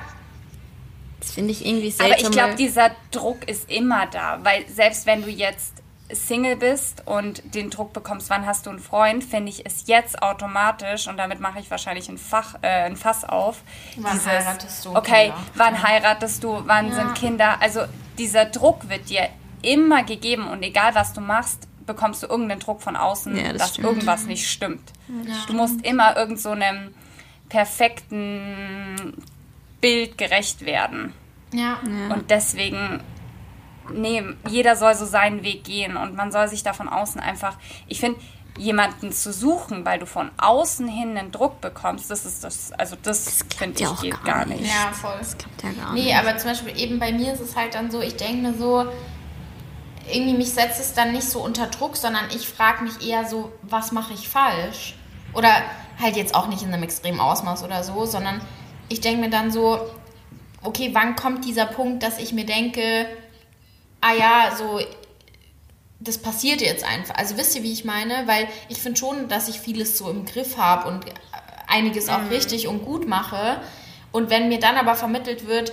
Das 1.18 1.32
finde 1.32 1.52
ich 1.52 1.64
irgendwie 1.64 1.90
seltsam. 1.90 2.12
Aber 2.12 2.20
ich 2.20 2.30
glaube, 2.30 2.54
dieser 2.56 2.90
Druck 3.10 3.48
ist 3.48 3.70
immer 3.70 4.06
da, 4.06 4.40
weil 4.42 4.68
selbst 4.68 5.06
wenn 5.06 5.22
du 5.22 5.30
jetzt 5.30 5.72
Single 6.10 6.56
bist 6.56 7.06
und 7.06 7.42
den 7.54 7.70
Druck 7.70 7.94
bekommst, 7.94 8.28
wann 8.28 8.44
hast 8.44 8.66
du 8.66 8.70
einen 8.70 8.78
Freund, 8.78 9.24
finde 9.24 9.48
ich 9.48 9.64
es 9.64 9.86
jetzt 9.86 10.22
automatisch 10.22 11.08
und 11.08 11.16
damit 11.16 11.40
mache 11.40 11.58
ich 11.58 11.70
wahrscheinlich 11.70 12.06
ein, 12.10 12.18
Fach, 12.18 12.56
äh, 12.60 12.66
ein 12.66 12.96
Fass 12.96 13.24
auf. 13.24 13.62
Wann 13.96 14.12
dieses, 14.12 14.26
heiratest 14.26 14.84
du? 14.84 14.94
Okay, 14.94 15.28
Kinder? 15.28 15.36
wann 15.54 15.82
heiratest 15.82 16.44
du? 16.44 16.62
Wann 16.66 16.90
ja. 16.90 16.96
sind 16.96 17.14
Kinder? 17.14 17.56
Also 17.62 17.80
dieser 18.18 18.44
Druck 18.44 18.90
wird 18.90 19.08
dir 19.08 19.30
immer 19.62 20.04
gegeben 20.04 20.46
und 20.48 20.62
egal 20.62 20.94
was 20.94 21.12
du 21.12 21.20
machst, 21.20 21.68
bekommst 21.86 22.22
du 22.22 22.26
irgendeinen 22.26 22.60
Druck 22.60 22.82
von 22.82 22.96
außen, 22.96 23.36
ja, 23.36 23.52
das 23.52 23.58
dass 23.58 23.70
stimmt. 23.70 23.86
irgendwas 23.88 24.26
nicht 24.26 24.48
stimmt. 24.48 24.92
Ja. 25.08 25.34
Du 25.46 25.54
musst 25.54 25.84
immer 25.84 26.16
irgend 26.16 26.40
so 26.40 26.50
einem 26.50 26.94
perfekten 27.48 29.22
Bild 29.80 30.16
gerecht 30.16 30.64
werden. 30.64 31.12
Ja. 31.52 31.78
Und 32.10 32.30
deswegen, 32.30 33.00
nee, 33.92 34.22
jeder 34.48 34.76
soll 34.76 34.94
so 34.94 35.04
seinen 35.04 35.42
Weg 35.42 35.64
gehen 35.64 35.96
und 35.96 36.16
man 36.16 36.32
soll 36.32 36.48
sich 36.48 36.62
da 36.62 36.72
von 36.72 36.88
außen 36.88 37.20
einfach, 37.20 37.56
ich 37.88 38.00
finde, 38.00 38.20
jemanden 38.58 39.12
zu 39.12 39.32
suchen, 39.32 39.84
weil 39.84 39.98
du 39.98 40.06
von 40.06 40.30
außen 40.36 40.86
hin 40.86 41.16
einen 41.16 41.32
Druck 41.32 41.60
bekommst, 41.60 42.10
das 42.10 42.26
ist 42.26 42.44
das, 42.44 42.72
also 42.72 42.96
das, 43.02 43.24
das 43.24 43.44
finde 43.56 43.82
ich 43.82 44.00
geht 44.00 44.24
gar 44.24 44.44
nicht. 44.44 44.60
nicht. 44.60 44.72
Ja, 44.72 44.92
voll. 44.92 45.16
Das 45.18 45.36
klappt 45.36 45.62
ja 45.62 45.72
gar 45.72 45.92
nee, 45.92 46.00
nicht. 46.00 46.10
Nee, 46.10 46.14
aber 46.14 46.36
zum 46.36 46.50
Beispiel 46.50 46.78
eben 46.78 46.98
bei 46.98 47.12
mir 47.12 47.32
ist 47.32 47.40
es 47.40 47.56
halt 47.56 47.74
dann 47.74 47.90
so, 47.90 48.00
ich 48.00 48.16
denke 48.16 48.48
mir 48.48 48.54
so, 48.54 48.86
irgendwie 50.10 50.34
mich 50.34 50.52
setzt 50.52 50.80
es 50.80 50.94
dann 50.94 51.12
nicht 51.12 51.28
so 51.28 51.40
unter 51.40 51.66
Druck, 51.66 51.96
sondern 51.96 52.24
ich 52.34 52.48
frage 52.48 52.84
mich 52.84 53.06
eher 53.06 53.26
so, 53.26 53.52
was 53.62 53.92
mache 53.92 54.12
ich 54.14 54.28
falsch? 54.28 54.94
Oder 55.34 55.50
halt 56.00 56.16
jetzt 56.16 56.34
auch 56.34 56.48
nicht 56.48 56.62
in 56.62 56.72
einem 56.72 56.82
extremen 56.82 57.20
Ausmaß 57.20 57.62
oder 57.62 57.82
so, 57.84 58.04
sondern 58.04 58.40
ich 58.88 59.00
denke 59.00 59.20
mir 59.20 59.30
dann 59.30 59.50
so, 59.50 59.80
okay, 60.62 60.90
wann 60.92 61.16
kommt 61.16 61.44
dieser 61.44 61.66
Punkt, 61.66 62.02
dass 62.02 62.18
ich 62.18 62.32
mir 62.32 62.44
denke, 62.44 63.06
ah 64.00 64.12
ja, 64.12 64.56
so, 64.56 64.80
das 66.00 66.18
passiert 66.18 66.60
jetzt 66.60 66.84
einfach. 66.84 67.14
Also 67.14 67.36
wisst 67.36 67.56
ihr, 67.56 67.62
wie 67.62 67.72
ich 67.72 67.84
meine? 67.84 68.26
Weil 68.26 68.48
ich 68.68 68.78
finde 68.78 68.98
schon, 68.98 69.28
dass 69.28 69.48
ich 69.48 69.60
vieles 69.60 69.96
so 69.96 70.10
im 70.10 70.24
Griff 70.24 70.56
habe 70.56 70.88
und 70.88 71.04
einiges 71.68 72.08
auch 72.08 72.22
mhm. 72.22 72.28
richtig 72.28 72.68
und 72.68 72.84
gut 72.84 73.08
mache. 73.08 73.60
Und 74.10 74.28
wenn 74.30 74.48
mir 74.48 74.60
dann 74.60 74.76
aber 74.76 74.94
vermittelt 74.94 75.46
wird, 75.46 75.72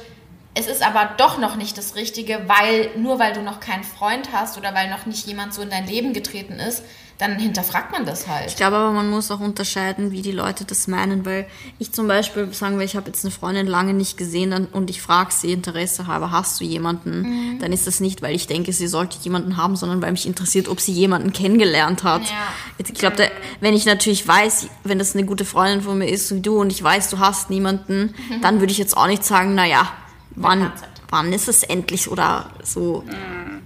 es 0.60 0.67
ist 0.67 0.84
aber 0.84 1.12
doch 1.17 1.38
noch 1.38 1.56
nicht 1.56 1.78
das 1.78 1.95
Richtige, 1.95 2.41
weil 2.48 2.89
nur 2.98 3.17
weil 3.17 3.34
du 3.34 3.41
noch 3.41 3.62
keinen 3.62 3.86
Freund 3.86 4.30
hast 4.34 4.58
oder 4.58 4.74
weil 4.76 4.89
noch 4.89 5.06
nicht 5.06 5.26
jemand 5.26 5.54
so 5.54 5.62
in 5.62 5.69
dein 5.69 5.88
Leben 5.88 6.12
getreten 6.13 6.54
ist, 6.54 6.84
dann 7.17 7.38
hinterfragt 7.38 7.91
man 7.91 8.06
das 8.06 8.28
halt. 8.28 8.48
Ich 8.48 8.56
glaube 8.56 8.78
aber, 8.78 8.91
man 8.91 9.10
muss 9.10 9.30
auch 9.30 9.41
unterscheiden, 9.41 10.12
wie 10.12 10.22
die 10.22 10.32
Leute 10.32 10.63
das 10.63 10.88
meinen, 10.88 11.26
weil 11.26 11.48
ich 11.78 11.91
zum 11.91 12.08
Beispiel, 12.08 12.54
sagen 12.54 12.78
wir, 12.78 12.86
ich 12.86 12.95
habe 12.95 13.08
jetzt 13.08 13.26
eine 13.26 13.32
Freundin 13.32 13.67
lange 13.67 13.93
nicht 13.93 14.17
gesehen 14.17 14.67
und 14.72 14.89
ich 14.89 15.02
frage 15.02 15.32
sie 15.34 15.52
Interesse 15.52 16.08
habe, 16.08 16.32
hast 16.32 16.62
du 16.62 16.63
jemanden? 16.63 17.22
Mhm. 17.22 17.60
Dann 17.60 17.74
ist 17.74 17.88
das 17.88 18.00
nicht, 18.00 18.22
weil 18.22 18.34
ich 18.36 18.48
denke, 18.48 18.72
sie 18.72 18.88
sollte 18.88 19.17
jemanden 19.22 19.58
haben, 19.58 19.76
sondern 19.76 20.02
weil 20.02 20.13
mich 20.13 20.26
interessiert, 20.26 20.69
ob 20.69 20.80
sie 20.80 20.93
jemanden 20.93 21.34
kennengelernt 21.34 22.06
hat. 22.06 22.22
Ja. 22.22 22.54
Ich 22.78 22.93
glaube, 22.93 23.30
wenn 23.60 23.74
ich 23.74 23.86
natürlich 23.86 24.26
weiß, 24.26 24.67
wenn 24.86 24.98
das 24.98 25.13
eine 25.13 25.26
gute 25.26 25.43
Freundin 25.43 25.82
von 25.82 25.98
mir 25.98 26.08
ist 26.08 26.34
wie 26.34 26.39
du 26.39 26.60
und 26.60 26.72
ich 26.72 26.82
weiß, 26.82 27.10
du 27.10 27.19
hast 27.19 27.50
niemanden, 27.50 28.15
mhm. 28.30 28.41
dann 28.41 28.62
würde 28.62 28.72
ich 28.72 28.78
jetzt 28.78 28.95
auch 28.95 29.08
nicht 29.08 29.26
sagen, 29.26 29.56
naja, 29.56 29.91
wann, 30.36 30.72
wann 31.10 31.34
ist 31.34 31.48
es 31.48 31.63
endlich 31.63 32.10
oder 32.10 32.50
so. 32.63 33.04
Mhm. 33.06 33.62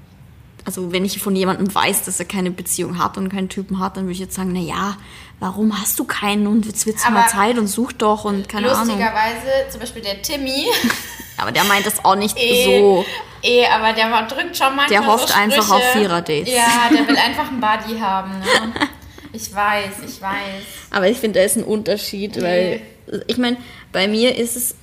Also 0.65 0.93
wenn 0.93 1.04
ich 1.04 1.21
von 1.21 1.36
jemandem 1.36 1.73
weiß, 1.73 2.06
dass 2.06 2.19
er 2.19 2.26
keine 2.26 2.49
Beziehung 2.49 2.97
hat 2.97 3.17
und 3.17 3.30
keinen 3.30 3.49
Typen 3.49 3.80
hat, 3.80 3.97
dann 3.97 4.04
würde 4.06 4.13
ich 4.13 4.19
jetzt 4.19 4.36
sagen, 4.36 4.52
na 4.54 4.62
ja, 4.62 4.97
warum 5.39 5.78
hast 5.78 5.99
du 5.99 6.06
keinen 6.06 6.47
und 6.47 6.65
jetzt 6.65 6.86
wird 6.86 6.97
es 6.97 7.10
mal 7.10 7.28
Zeit 7.28 7.58
und 7.58 7.67
such 7.67 7.91
doch 7.91 8.23
und 8.23 8.47
keine 8.47 8.67
lustigerweise, 8.67 8.93
Ahnung. 8.93 9.13
Lustigerweise, 9.41 9.69
zum 9.71 9.80
Beispiel 9.82 10.02
der 10.02 10.21
Timmy. 10.21 10.67
aber 11.38 11.52
der 11.52 11.65
meint 11.65 11.86
das 11.86 12.06
auch 12.06 12.15
nicht 12.15 12.38
eh, 12.39 12.80
so. 12.80 13.06
Eh, 13.41 13.65
aber 13.67 13.91
der 13.91 14.10
drückt 14.28 14.56
schon 14.56 14.73
manchmal 14.76 14.88
Der 14.88 15.06
hofft 15.06 15.30
so 15.30 15.34
einfach 15.34 15.69
auf 15.69 15.84
Vierer-Dates. 15.91 16.54
Ja, 16.54 16.89
der 16.89 17.08
will 17.08 17.17
einfach 17.28 17.49
einen 17.49 17.60
Buddy 17.60 17.99
haben. 17.99 18.39
Ne? 18.39 18.45
Ich 19.36 19.52
weiß, 19.52 19.93
ich 20.08 20.21
weiß. 20.21 20.63
Aber 20.91 21.08
ich 21.10 21.17
finde, 21.17 21.39
da 21.39 21.45
ist 21.45 21.58
ein 21.58 21.63
Unterschied, 21.63 22.39
weil 22.39 22.82
ich 23.26 23.39
meine, 23.39 23.58
bei 23.91 24.08
mir 24.08 24.38
ist 24.38 24.56
es 24.56 24.76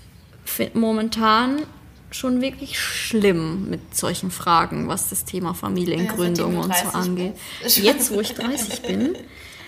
momentan 0.75 1.63
schon 2.11 2.41
wirklich 2.41 2.79
schlimm 2.79 3.71
mit 3.71 3.97
solchen 3.97 4.31
Fragen, 4.31 4.89
was 4.89 5.11
das 5.11 5.25
Thema 5.25 5.55
Familiengründung 5.55 6.55
ja, 6.55 6.61
und 6.61 6.75
so 6.75 6.99
angeht. 6.99 7.35
Jetzt, 7.67 8.13
wo 8.13 8.21
ich 8.21 8.35
30 8.35 8.83
bin. 8.83 9.17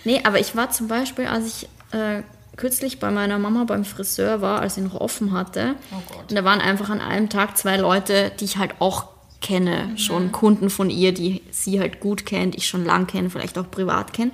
Nee, 0.05 0.21
aber 0.25 0.41
ich 0.41 0.57
war 0.57 0.71
zum 0.71 0.89
Beispiel, 0.89 1.27
als 1.27 1.47
ich 1.47 1.69
äh, 1.97 2.23
kürzlich 2.57 2.99
bei 2.99 3.11
meiner 3.11 3.39
Mama 3.39 3.65
beim 3.65 3.85
Friseur 3.85 4.41
war, 4.41 4.61
als 4.61 4.75
sie 4.75 4.81
noch 4.81 4.95
offen 4.95 5.33
hatte. 5.33 5.77
Oh 5.93 6.21
und 6.29 6.37
da 6.37 6.45
waren 6.45 6.61
einfach 6.61 6.91
an 6.91 7.01
einem 7.01 7.29
Tag 7.29 7.57
zwei 7.57 7.77
Leute, 7.77 8.33
die 8.41 8.45
ich 8.45 8.57
halt 8.57 8.75
auch 8.81 9.07
kenne, 9.41 9.91
mhm. 9.91 9.99
schon 9.99 10.33
Kunden 10.33 10.71
von 10.71 10.91
ihr, 10.91 11.13
die 11.13 11.43
sie 11.51 11.81
halt 11.81 12.01
gut 12.01 12.27
kennt, 12.27 12.55
ich 12.55 12.67
schon 12.67 12.85
lang 12.85 13.07
kenne, 13.07 13.31
vielleicht 13.31 13.59
auch 13.59 13.71
privat 13.71 14.13
kenne. 14.13 14.33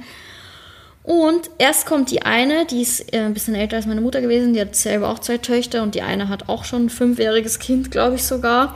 Und 1.09 1.49
erst 1.57 1.87
kommt 1.87 2.11
die 2.11 2.21
eine, 2.21 2.66
die 2.66 2.83
ist 2.83 3.14
äh, 3.14 3.21
ein 3.21 3.33
bisschen 3.33 3.55
älter 3.55 3.77
als 3.77 3.87
meine 3.87 4.03
Mutter 4.03 4.21
gewesen, 4.21 4.53
die 4.53 4.61
hat 4.61 4.77
selber 4.77 5.09
auch 5.09 5.18
zwei 5.18 5.38
Töchter 5.38 5.83
und 5.83 5.94
die 5.94 6.03
eine 6.03 6.29
hat 6.29 6.51
auch 6.51 6.66
schon 6.66 6.85
ein 6.85 6.90
fünfjähriges 6.90 7.61
Kind, 7.61 7.90
glaube 7.90 8.16
ich 8.16 8.25
sogar. 8.25 8.75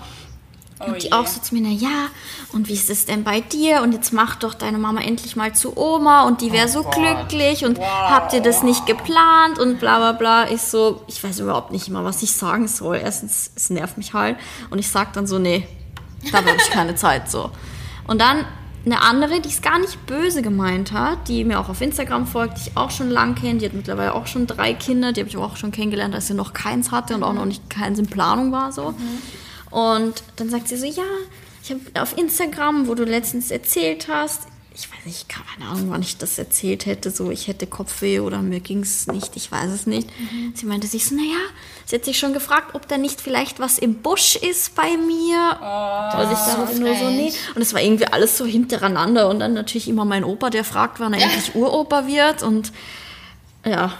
Oh 0.80 0.86
und 0.86 1.02
die 1.02 1.08
yeah. 1.08 1.20
auch 1.20 1.26
so 1.26 1.42
zu 1.42 1.54
mir, 1.54 1.60
na 1.60 1.68
ja, 1.68 2.08
und 2.54 2.70
wie 2.70 2.72
ist 2.72 2.88
es 2.88 3.04
denn 3.04 3.22
bei 3.22 3.42
dir? 3.42 3.82
Und 3.82 3.92
jetzt 3.92 4.14
mach 4.14 4.36
doch 4.36 4.54
deine 4.54 4.78
Mama 4.78 5.02
endlich 5.02 5.36
mal 5.36 5.54
zu 5.54 5.76
Oma 5.76 6.22
und 6.22 6.40
die 6.40 6.52
wäre 6.52 6.68
oh 6.68 6.70
so 6.70 6.82
Gott. 6.84 6.94
glücklich 6.94 7.66
und 7.66 7.76
wow. 7.76 7.84
habt 7.84 8.32
ihr 8.32 8.40
das 8.40 8.62
nicht 8.62 8.86
geplant 8.86 9.58
und 9.58 9.78
bla 9.78 9.98
bla 9.98 10.12
bla. 10.12 10.50
Ich 10.50 10.62
so, 10.62 11.02
ich 11.08 11.22
weiß 11.22 11.38
überhaupt 11.40 11.70
nicht 11.70 11.88
immer, 11.88 12.02
was 12.02 12.22
ich 12.22 12.32
sagen 12.32 12.66
soll. 12.66 12.96
Erstens, 12.96 13.50
es 13.54 13.68
nervt 13.68 13.98
mich 13.98 14.14
halt 14.14 14.38
und 14.70 14.78
ich 14.78 14.88
sag 14.88 15.12
dann 15.12 15.26
so, 15.26 15.38
nee, 15.38 15.68
da 16.32 16.38
habe 16.38 16.48
ich 16.56 16.70
keine 16.70 16.94
Zeit 16.94 17.30
so. 17.30 17.50
Und 18.06 18.22
dann 18.22 18.46
eine 18.84 19.00
andere, 19.00 19.40
die 19.40 19.48
es 19.48 19.62
gar 19.62 19.78
nicht 19.78 20.06
böse 20.06 20.42
gemeint 20.42 20.92
hat, 20.92 21.28
die 21.28 21.44
mir 21.44 21.60
auch 21.60 21.68
auf 21.68 21.80
Instagram 21.80 22.26
folgt, 22.26 22.58
die 22.58 22.70
ich 22.70 22.76
auch 22.76 22.90
schon 22.90 23.10
lang 23.10 23.34
kenne, 23.34 23.58
die 23.58 23.66
hat 23.66 23.74
mittlerweile 23.74 24.14
auch 24.14 24.26
schon 24.26 24.46
drei 24.46 24.74
Kinder, 24.74 25.12
die 25.12 25.20
habe 25.20 25.28
ich 25.28 25.36
auch 25.36 25.56
schon 25.56 25.70
kennengelernt, 25.70 26.14
als 26.14 26.26
sie 26.26 26.34
noch 26.34 26.52
keins 26.52 26.90
hatte 26.90 27.14
und 27.14 27.22
auch 27.22 27.32
noch 27.32 27.44
nicht 27.44 27.70
keins 27.70 27.98
in 27.98 28.06
Planung 28.06 28.50
war 28.50 28.72
so. 28.72 28.90
Mhm. 28.90 29.72
Und 29.72 30.22
dann 30.36 30.50
sagt 30.50 30.68
sie 30.68 30.76
so, 30.76 30.86
ja, 30.86 31.04
ich 31.62 31.70
habe 31.70 31.80
auf 32.00 32.18
Instagram, 32.18 32.88
wo 32.88 32.94
du 32.94 33.04
letztens 33.04 33.50
erzählt 33.50 34.08
hast, 34.08 34.48
ich 34.74 34.90
weiß 34.90 35.04
nicht, 35.04 35.28
keine 35.28 35.70
Ahnung, 35.70 35.90
wann 35.90 36.02
ich 36.02 36.16
das 36.16 36.38
erzählt 36.38 36.86
hätte, 36.86 37.10
so 37.10 37.30
ich 37.30 37.48
hätte 37.48 37.66
Kopfweh 37.66 38.20
oder 38.20 38.40
mir 38.40 38.60
ging 38.60 38.80
es 38.80 39.06
nicht, 39.06 39.36
ich 39.36 39.50
weiß 39.50 39.70
es 39.70 39.86
nicht. 39.86 40.08
Mhm. 40.18 40.52
Sie 40.54 40.66
meinte 40.66 40.86
sich 40.86 41.06
so, 41.06 41.14
naja, 41.14 41.38
sie 41.84 41.96
hat 41.96 42.04
sich 42.04 42.18
schon 42.18 42.32
gefragt, 42.32 42.74
ob 42.74 42.88
da 42.88 42.98
nicht 42.98 43.20
vielleicht 43.20 43.60
was 43.60 43.78
im 43.78 43.96
Busch 43.96 44.36
ist 44.36 44.74
bei 44.74 44.96
mir. 44.96 45.58
Oh, 45.60 46.22
und 46.22 46.32
ich 46.32 46.38
dachte 46.38 46.80
nur 46.80 46.94
so, 46.94 47.10
nee. 47.10 47.32
Und 47.54 47.62
es 47.62 47.74
war 47.74 47.82
irgendwie 47.82 48.06
alles 48.06 48.38
so 48.38 48.46
hintereinander 48.46 49.28
und 49.28 49.40
dann 49.40 49.54
natürlich 49.54 49.88
immer 49.88 50.04
mein 50.04 50.24
Opa, 50.24 50.50
der 50.50 50.64
fragt, 50.64 51.00
wann 51.00 51.12
er 51.12 51.22
endlich 51.22 51.54
Uropa 51.54 52.06
wird 52.06 52.42
und 52.42 52.72
ja, 53.64 53.92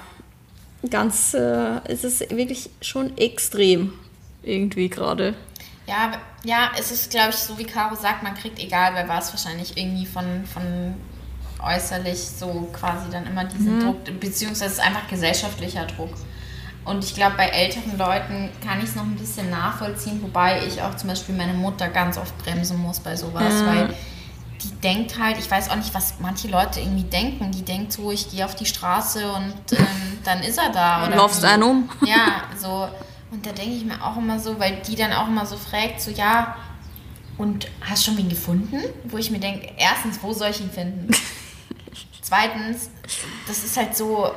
ganz, 0.89 1.35
äh, 1.35 1.81
es 1.85 2.05
ist 2.05 2.35
wirklich 2.35 2.71
schon 2.81 3.17
extrem 3.17 3.93
irgendwie 4.43 4.89
gerade. 4.89 5.35
Ja, 5.87 6.13
ja, 6.45 6.71
es 6.79 6.93
ist, 6.93 7.11
glaube 7.11 7.31
ich, 7.31 7.37
so 7.37 7.59
wie 7.59 7.65
Caro 7.65 7.95
sagt, 7.95 8.23
man 8.23 8.35
kriegt, 8.35 8.59
egal 8.59 8.93
wer 8.95 9.09
war 9.09 9.19
es, 9.19 9.33
wahrscheinlich 9.33 9.77
irgendwie 9.77 10.07
von, 10.07 10.45
von 10.47 10.95
äußerlich 11.63 12.19
so 12.19 12.69
quasi 12.73 13.11
dann 13.11 13.27
immer 13.27 13.45
diesen 13.45 13.77
mhm. 13.77 13.81
Druck, 13.81 14.21
beziehungsweise 14.21 14.67
es 14.67 14.73
ist 14.75 14.81
einfach 14.81 15.09
gesellschaftlicher 15.09 15.87
Druck. 15.87 16.15
Und 16.85 17.05
ich 17.05 17.15
glaube, 17.15 17.37
bei 17.37 17.47
älteren 17.47 17.97
Leuten 17.97 18.51
kann 18.65 18.79
ich 18.79 18.87
es 18.87 18.97
noch 18.97 19.05
ein 19.05 19.15
bisschen 19.15 19.51
nachvollziehen, 19.51 20.21
wobei 20.23 20.67
ich 20.67 20.83
auch 20.83 20.97
zum 20.97 21.11
Beispiel 21.11 21.35
meine 21.35 21.55
Mutter 21.55 21.89
ganz 21.89 22.19
oft 22.19 22.37
bremsen 22.39 22.79
muss 22.79 22.99
bei 22.99 23.15
sowas, 23.15 23.55
mhm. 23.55 23.67
weil 23.67 23.95
die 24.63 24.71
denkt 24.81 25.19
halt, 25.19 25.39
ich 25.39 25.51
weiß 25.51 25.71
auch 25.71 25.77
nicht, 25.77 25.95
was 25.95 26.15
manche 26.21 26.49
Leute 26.49 26.81
irgendwie 26.81 27.05
denken. 27.05 27.51
Die 27.53 27.63
denkt 27.63 27.93
so, 27.93 28.11
ich 28.11 28.31
gehe 28.31 28.45
auf 28.45 28.55
die 28.55 28.67
Straße 28.67 29.31
und 29.33 29.79
ähm, 29.79 29.87
dann 30.25 30.41
ist 30.43 30.59
er 30.59 30.71
da. 30.71 31.07
Oder 31.07 31.17
Laufst 31.17 31.45
einen 31.45 31.63
um. 31.63 31.91
Ja, 32.05 32.43
so. 32.61 32.89
Und 33.33 33.47
da 33.47 33.53
denke 33.53 33.75
ich 33.75 33.85
mir 33.85 34.05
auch 34.05 34.19
immer 34.19 34.39
so, 34.39 34.61
weil 34.61 34.83
die 34.87 34.95
dann 34.95 35.13
auch 35.13 35.27
immer 35.27 35.47
so 35.47 35.57
fragt, 35.57 36.01
so 36.01 36.11
ja, 36.11 36.55
und 37.39 37.67
hast 37.81 38.05
schon 38.05 38.17
wen 38.19 38.29
gefunden? 38.29 38.79
Wo 39.05 39.17
ich 39.17 39.31
mir 39.31 39.41
denke, 39.41 39.73
erstens, 39.79 40.23
wo 40.23 40.33
soll 40.35 40.51
ich 40.51 40.61
ihn 40.61 40.71
finden? 40.71 41.09
Zweitens, 42.23 42.91
das 43.49 43.65
ist 43.65 43.77
halt 43.77 43.97
so, 43.97 44.31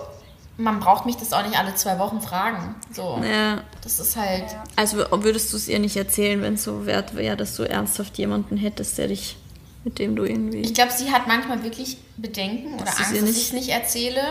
man 0.57 0.79
braucht 0.79 1.05
mich 1.05 1.17
das 1.17 1.33
auch 1.33 1.45
nicht 1.45 1.59
alle 1.59 1.75
zwei 1.75 1.99
Wochen 1.99 2.21
fragen. 2.21 2.75
So, 2.91 3.21
ja. 3.23 3.63
das 3.81 3.99
ist 3.99 4.15
halt. 4.15 4.45
Also 4.77 4.97
würdest 5.11 5.51
du 5.51 5.57
es 5.57 5.67
ihr 5.67 5.79
nicht 5.79 5.97
erzählen, 5.97 6.41
wenn 6.41 6.53
es 6.53 6.63
so 6.63 6.85
wert 6.85 7.15
wäre, 7.15 7.35
dass 7.35 7.55
du 7.57 7.63
ernsthaft 7.63 8.17
jemanden 8.17 8.55
hättest, 8.55 8.97
der 8.97 9.09
dich, 9.09 9.35
mit 9.83 9.99
dem 9.99 10.15
du 10.15 10.23
irgendwie. 10.23 10.61
Ich 10.61 10.73
glaube, 10.73 10.93
sie 10.93 11.11
hat 11.11 11.27
manchmal 11.27 11.63
wirklich 11.63 11.97
Bedenken 12.15 12.75
oder 12.75 12.87
Angst, 12.87 12.99
dass 12.99 13.11
ich 13.11 13.21
es 13.21 13.53
nicht 13.53 13.69
erzähle. 13.69 14.21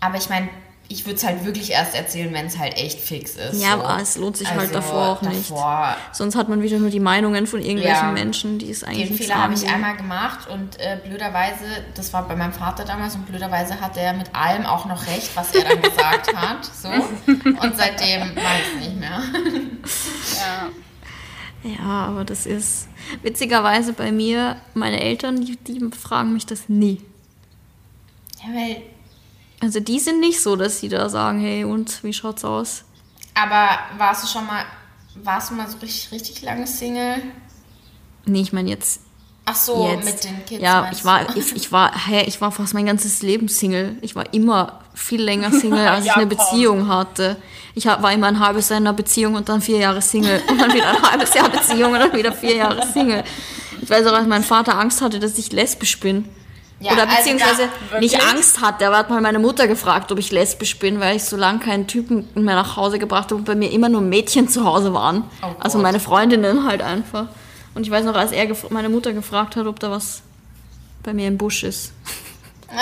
Aber 0.00 0.16
ich 0.16 0.28
meine, 0.30 0.48
ich 0.88 1.06
würde 1.06 1.16
es 1.16 1.24
halt 1.24 1.44
wirklich 1.44 1.70
erst 1.70 1.94
erzählen, 1.94 2.32
wenn 2.34 2.46
es 2.46 2.58
halt 2.58 2.76
echt 2.76 3.00
fix 3.00 3.36
ist. 3.36 3.62
Ja, 3.62 3.76
so. 3.76 3.82
aber 3.82 4.02
es 4.02 4.16
lohnt 4.16 4.36
sich 4.36 4.48
halt 4.48 4.60
also 4.60 4.74
halt 4.74 4.84
davor 4.84 5.08
auch 5.08 5.22
nicht. 5.22 5.50
Davor, 5.50 5.96
Sonst 6.12 6.36
hat 6.36 6.48
man 6.48 6.62
wieder 6.62 6.78
nur 6.78 6.90
die 6.90 7.00
Meinungen 7.00 7.46
von 7.46 7.62
irgendwelchen 7.62 8.08
ja, 8.08 8.12
Menschen, 8.12 8.58
die 8.58 8.70
es 8.70 8.84
eigentlich 8.84 9.08
Den 9.08 9.16
Fehler 9.16 9.42
habe 9.42 9.54
ich 9.54 9.66
einmal 9.66 9.96
gemacht 9.96 10.48
und 10.48 10.78
äh, 10.78 10.98
blöderweise, 11.02 11.64
das 11.94 12.12
war 12.12 12.28
bei 12.28 12.36
meinem 12.36 12.52
Vater 12.52 12.84
damals 12.84 13.14
und 13.14 13.26
blöderweise 13.26 13.80
hat 13.80 13.96
er 13.96 14.12
mit 14.12 14.34
allem 14.34 14.66
auch 14.66 14.84
noch 14.86 15.06
recht, 15.06 15.30
was 15.34 15.54
er 15.54 15.64
dann 15.64 15.80
gesagt 15.80 16.34
hat. 16.36 16.64
So. 16.64 16.88
Und 16.88 17.76
seitdem 17.76 18.34
mache 18.34 18.60
ich 18.60 18.74
es 18.74 18.88
nicht 18.88 19.00
mehr. 19.00 19.22
ja. 20.36 20.68
Ja, 21.64 22.06
aber 22.06 22.24
das 22.24 22.44
ist 22.44 22.88
witzigerweise 23.22 23.92
bei 23.92 24.10
mir, 24.10 24.56
meine 24.74 25.00
Eltern, 25.00 25.40
die, 25.40 25.56
die 25.56 25.80
fragen 25.96 26.32
mich 26.32 26.44
das 26.44 26.68
nie. 26.68 27.00
Ja, 28.42 28.52
weil 28.52 28.82
also 29.62 29.78
die 29.78 30.00
sind 30.00 30.18
nicht 30.18 30.42
so, 30.42 30.56
dass 30.56 30.80
sie 30.80 30.88
da 30.88 31.08
sagen, 31.08 31.40
hey, 31.40 31.64
und 31.64 32.02
wie 32.02 32.12
schaut's 32.12 32.44
aus? 32.44 32.82
Aber 33.34 33.78
warst 33.96 34.24
du 34.24 34.28
schon 34.28 34.44
mal, 34.44 34.64
warst 35.22 35.50
du 35.50 35.54
mal 35.54 35.68
so 35.68 35.78
richtig, 35.78 36.10
richtig 36.10 36.42
lange 36.42 36.66
Single? 36.66 37.22
Nee, 38.26 38.40
ich 38.40 38.52
meine 38.52 38.70
jetzt. 38.70 39.02
Ach 39.44 39.54
so, 39.54 39.88
jetzt. 39.88 40.04
mit 40.04 40.24
den 40.24 40.44
Kids. 40.44 40.62
Ja, 40.62 40.90
ich 40.92 41.04
war, 41.04 41.36
ich, 41.36 41.54
ich, 41.54 41.70
war, 41.70 41.92
hä, 42.06 42.24
ich 42.26 42.40
war 42.40 42.50
fast 42.50 42.74
mein 42.74 42.86
ganzes 42.86 43.22
Leben 43.22 43.48
Single. 43.48 43.96
Ich 44.00 44.16
war 44.16 44.34
immer 44.34 44.80
viel 44.94 45.22
länger 45.22 45.52
Single, 45.52 45.86
als 45.86 46.06
ja, 46.06 46.12
ich 46.16 46.16
eine 46.16 46.26
Beziehung 46.26 46.88
hatte. 46.88 47.36
Ich 47.74 47.86
war 47.86 48.12
immer 48.12 48.26
ein 48.26 48.40
halbes 48.40 48.68
Jahr 48.68 48.78
in 48.78 48.86
einer 48.86 48.96
Beziehung 48.96 49.34
und 49.36 49.48
dann 49.48 49.62
vier 49.62 49.78
Jahre 49.78 50.02
Single 50.02 50.42
und 50.48 50.60
dann 50.60 50.74
wieder 50.74 50.90
ein 50.90 51.02
halbes 51.02 51.34
Jahr 51.34 51.48
Beziehung 51.48 51.92
und 51.92 52.00
dann 52.00 52.12
wieder 52.12 52.32
vier 52.32 52.56
Jahre 52.56 52.84
Single. 52.86 53.22
Ich 53.80 53.88
weiß 53.88 54.06
auch, 54.06 54.12
als 54.12 54.26
mein 54.26 54.42
Vater 54.42 54.76
Angst 54.78 55.00
hatte, 55.00 55.20
dass 55.20 55.38
ich 55.38 55.52
lesbisch 55.52 56.00
bin. 56.00 56.28
Ja, 56.82 56.94
Oder 56.94 57.06
beziehungsweise 57.06 57.62
also 57.62 58.00
nicht 58.00 58.20
Angst 58.20 58.60
hatte. 58.60 58.84
Er 58.84 58.96
hat 58.96 59.08
mal 59.08 59.20
meine 59.20 59.38
Mutter 59.38 59.68
gefragt, 59.68 60.10
ob 60.10 60.18
ich 60.18 60.32
lesbisch 60.32 60.78
bin, 60.80 60.98
weil 60.98 61.14
ich 61.14 61.24
so 61.24 61.36
lange 61.36 61.60
keinen 61.60 61.86
Typen 61.86 62.28
mehr 62.34 62.56
nach 62.56 62.76
Hause 62.76 62.98
gebracht 62.98 63.26
habe 63.26 63.36
und 63.36 63.44
bei 63.44 63.54
mir 63.54 63.70
immer 63.70 63.88
nur 63.88 64.00
Mädchen 64.00 64.48
zu 64.48 64.64
Hause 64.64 64.92
waren. 64.92 65.24
Oh 65.42 65.46
also 65.60 65.78
meine 65.78 66.00
Freundinnen 66.00 66.66
halt 66.66 66.82
einfach. 66.82 67.26
Und 67.74 67.86
ich 67.86 67.90
weiß 67.90 68.04
noch, 68.04 68.16
als 68.16 68.32
er 68.32 68.48
meine 68.70 68.88
Mutter 68.88 69.12
gefragt 69.12 69.54
hat, 69.54 69.66
ob 69.66 69.78
da 69.78 69.92
was 69.92 70.22
bei 71.04 71.14
mir 71.14 71.28
im 71.28 71.38
Busch 71.38 71.62
ist. 71.62 71.92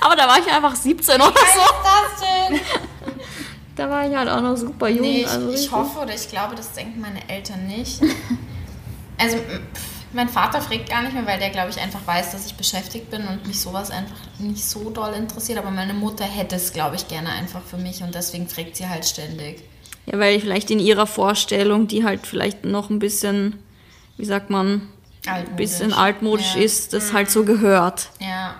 Aber 0.00 0.16
da 0.16 0.26
war 0.26 0.38
ich 0.40 0.52
einfach 0.52 0.74
17 0.74 1.14
oder 1.14 1.26
so. 1.26 1.32
Was 1.32 1.44
ist 1.44 2.20
das 2.20 2.20
denn? 2.48 2.60
Da 3.76 3.88
war 3.88 4.08
ich 4.08 4.16
halt 4.16 4.28
auch 4.28 4.40
noch 4.40 4.56
super 4.56 4.88
jung. 4.88 5.02
Nee, 5.02 5.20
ich, 5.20 5.28
also 5.28 5.50
ich 5.50 5.70
hoffe 5.70 6.00
oder 6.00 6.14
ich 6.14 6.28
glaube, 6.28 6.56
das 6.56 6.72
denken 6.72 7.00
meine 7.00 7.28
Eltern 7.28 7.66
nicht. 7.66 8.00
Also, 9.18 9.38
pff 9.38 9.95
mein 10.16 10.28
Vater 10.30 10.62
fragt 10.62 10.88
gar 10.88 11.02
nicht 11.02 11.12
mehr, 11.12 11.26
weil 11.26 11.38
der, 11.38 11.50
glaube 11.50 11.70
ich, 11.70 11.78
einfach 11.78 12.04
weiß, 12.04 12.32
dass 12.32 12.46
ich 12.46 12.54
beschäftigt 12.54 13.10
bin 13.10 13.26
und 13.28 13.46
mich 13.46 13.60
sowas 13.60 13.90
einfach 13.90 14.16
nicht 14.38 14.64
so 14.64 14.88
doll 14.90 15.12
interessiert. 15.12 15.58
Aber 15.58 15.70
meine 15.70 15.92
Mutter 15.92 16.24
hätte 16.24 16.56
es, 16.56 16.72
glaube 16.72 16.96
ich, 16.96 17.06
gerne 17.06 17.28
einfach 17.28 17.62
für 17.62 17.76
mich 17.76 18.02
und 18.02 18.14
deswegen 18.14 18.48
fragt 18.48 18.76
sie 18.76 18.88
halt 18.88 19.04
ständig. 19.04 19.62
Ja, 20.06 20.18
weil 20.18 20.40
vielleicht 20.40 20.70
in 20.70 20.78
ihrer 20.78 21.06
Vorstellung, 21.06 21.86
die 21.86 22.04
halt 22.04 22.26
vielleicht 22.26 22.64
noch 22.64 22.88
ein 22.88 22.98
bisschen, 22.98 23.58
wie 24.16 24.24
sagt 24.24 24.48
man, 24.48 24.88
altmodisch. 25.26 25.50
ein 25.50 25.56
bisschen 25.56 25.92
altmodisch 25.92 26.54
ja. 26.56 26.62
ist, 26.62 26.92
das 26.94 27.12
mhm. 27.12 27.16
halt 27.16 27.30
so 27.30 27.44
gehört. 27.44 28.08
Ja. 28.18 28.56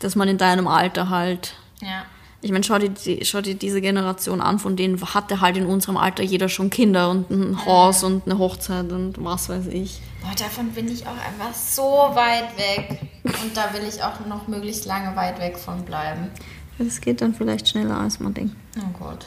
Dass 0.00 0.16
man 0.16 0.28
in 0.28 0.36
deinem 0.36 0.66
Alter 0.66 1.10
halt. 1.10 1.54
Ja. 1.80 2.04
Ich 2.40 2.50
meine, 2.50 2.64
schau 2.64 2.78
dir, 2.78 2.92
schau 3.24 3.40
dir 3.40 3.54
diese 3.54 3.80
Generation 3.80 4.40
an, 4.40 4.58
von 4.58 4.76
denen 4.76 5.00
hatte 5.14 5.40
halt 5.40 5.56
in 5.56 5.66
unserem 5.66 5.96
Alter 5.96 6.22
jeder 6.24 6.48
schon 6.48 6.70
Kinder 6.70 7.10
und 7.10 7.30
ein 7.30 7.66
Haus 7.66 8.02
mhm. 8.02 8.08
und 8.08 8.22
eine 8.26 8.38
Hochzeit 8.38 8.90
und 8.90 9.14
was 9.24 9.48
weiß 9.48 9.68
ich. 9.68 10.00
Boah, 10.28 10.34
davon 10.34 10.72
bin 10.72 10.88
ich 10.88 11.06
auch 11.06 11.16
einfach 11.16 11.54
so 11.54 12.10
weit 12.12 12.56
weg. 12.58 13.00
Und 13.24 13.56
da 13.56 13.72
will 13.72 13.82
ich 13.88 14.02
auch 14.02 14.26
noch 14.26 14.46
möglichst 14.46 14.84
lange 14.84 15.16
weit 15.16 15.40
weg 15.40 15.58
von 15.58 15.84
bleiben. 15.84 16.30
Es 16.78 17.00
geht 17.00 17.22
dann 17.22 17.34
vielleicht 17.34 17.68
schneller, 17.68 17.98
als 17.98 18.20
man 18.20 18.34
denkt. 18.34 18.54
Oh 18.76 18.98
Gott. 18.98 19.26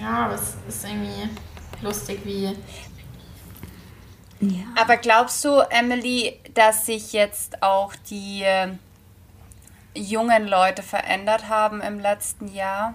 Ja, 0.00 0.26
aber 0.26 0.34
es 0.34 0.56
ist 0.66 0.84
irgendwie 0.84 1.28
lustig, 1.82 2.20
wie. 2.24 2.56
Ja. 4.40 4.64
Aber 4.74 4.96
glaubst 4.96 5.44
du, 5.44 5.60
Emily, 5.70 6.36
dass 6.54 6.86
sich 6.86 7.12
jetzt 7.12 7.62
auch 7.62 7.94
die 8.10 8.42
äh, 8.42 8.70
jungen 9.94 10.48
Leute 10.48 10.82
verändert 10.82 11.48
haben 11.48 11.80
im 11.80 12.00
letzten 12.00 12.48
Jahr? 12.48 12.94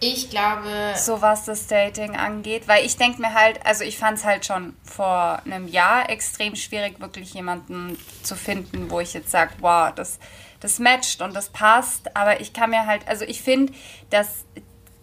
Ich 0.00 0.30
glaube. 0.30 0.94
So 0.96 1.20
was 1.22 1.44
das 1.44 1.66
Dating 1.66 2.16
angeht. 2.16 2.68
Weil 2.68 2.84
ich 2.84 2.96
denke 2.96 3.20
mir 3.20 3.34
halt, 3.34 3.64
also 3.66 3.84
ich 3.84 3.98
fand 3.98 4.18
es 4.18 4.24
halt 4.24 4.46
schon 4.46 4.76
vor 4.84 5.40
einem 5.44 5.66
Jahr 5.66 6.08
extrem 6.08 6.54
schwierig, 6.54 7.00
wirklich 7.00 7.34
jemanden 7.34 7.98
zu 8.22 8.36
finden, 8.36 8.90
wo 8.90 9.00
ich 9.00 9.14
jetzt 9.14 9.30
sage, 9.30 9.52
wow, 9.60 9.92
das, 9.94 10.18
das 10.60 10.78
matcht 10.78 11.20
und 11.20 11.34
das 11.34 11.48
passt. 11.48 12.16
Aber 12.16 12.40
ich 12.40 12.52
kann 12.52 12.70
mir 12.70 12.86
halt, 12.86 13.06
also 13.08 13.24
ich 13.24 13.42
finde, 13.42 13.72
dass 14.10 14.44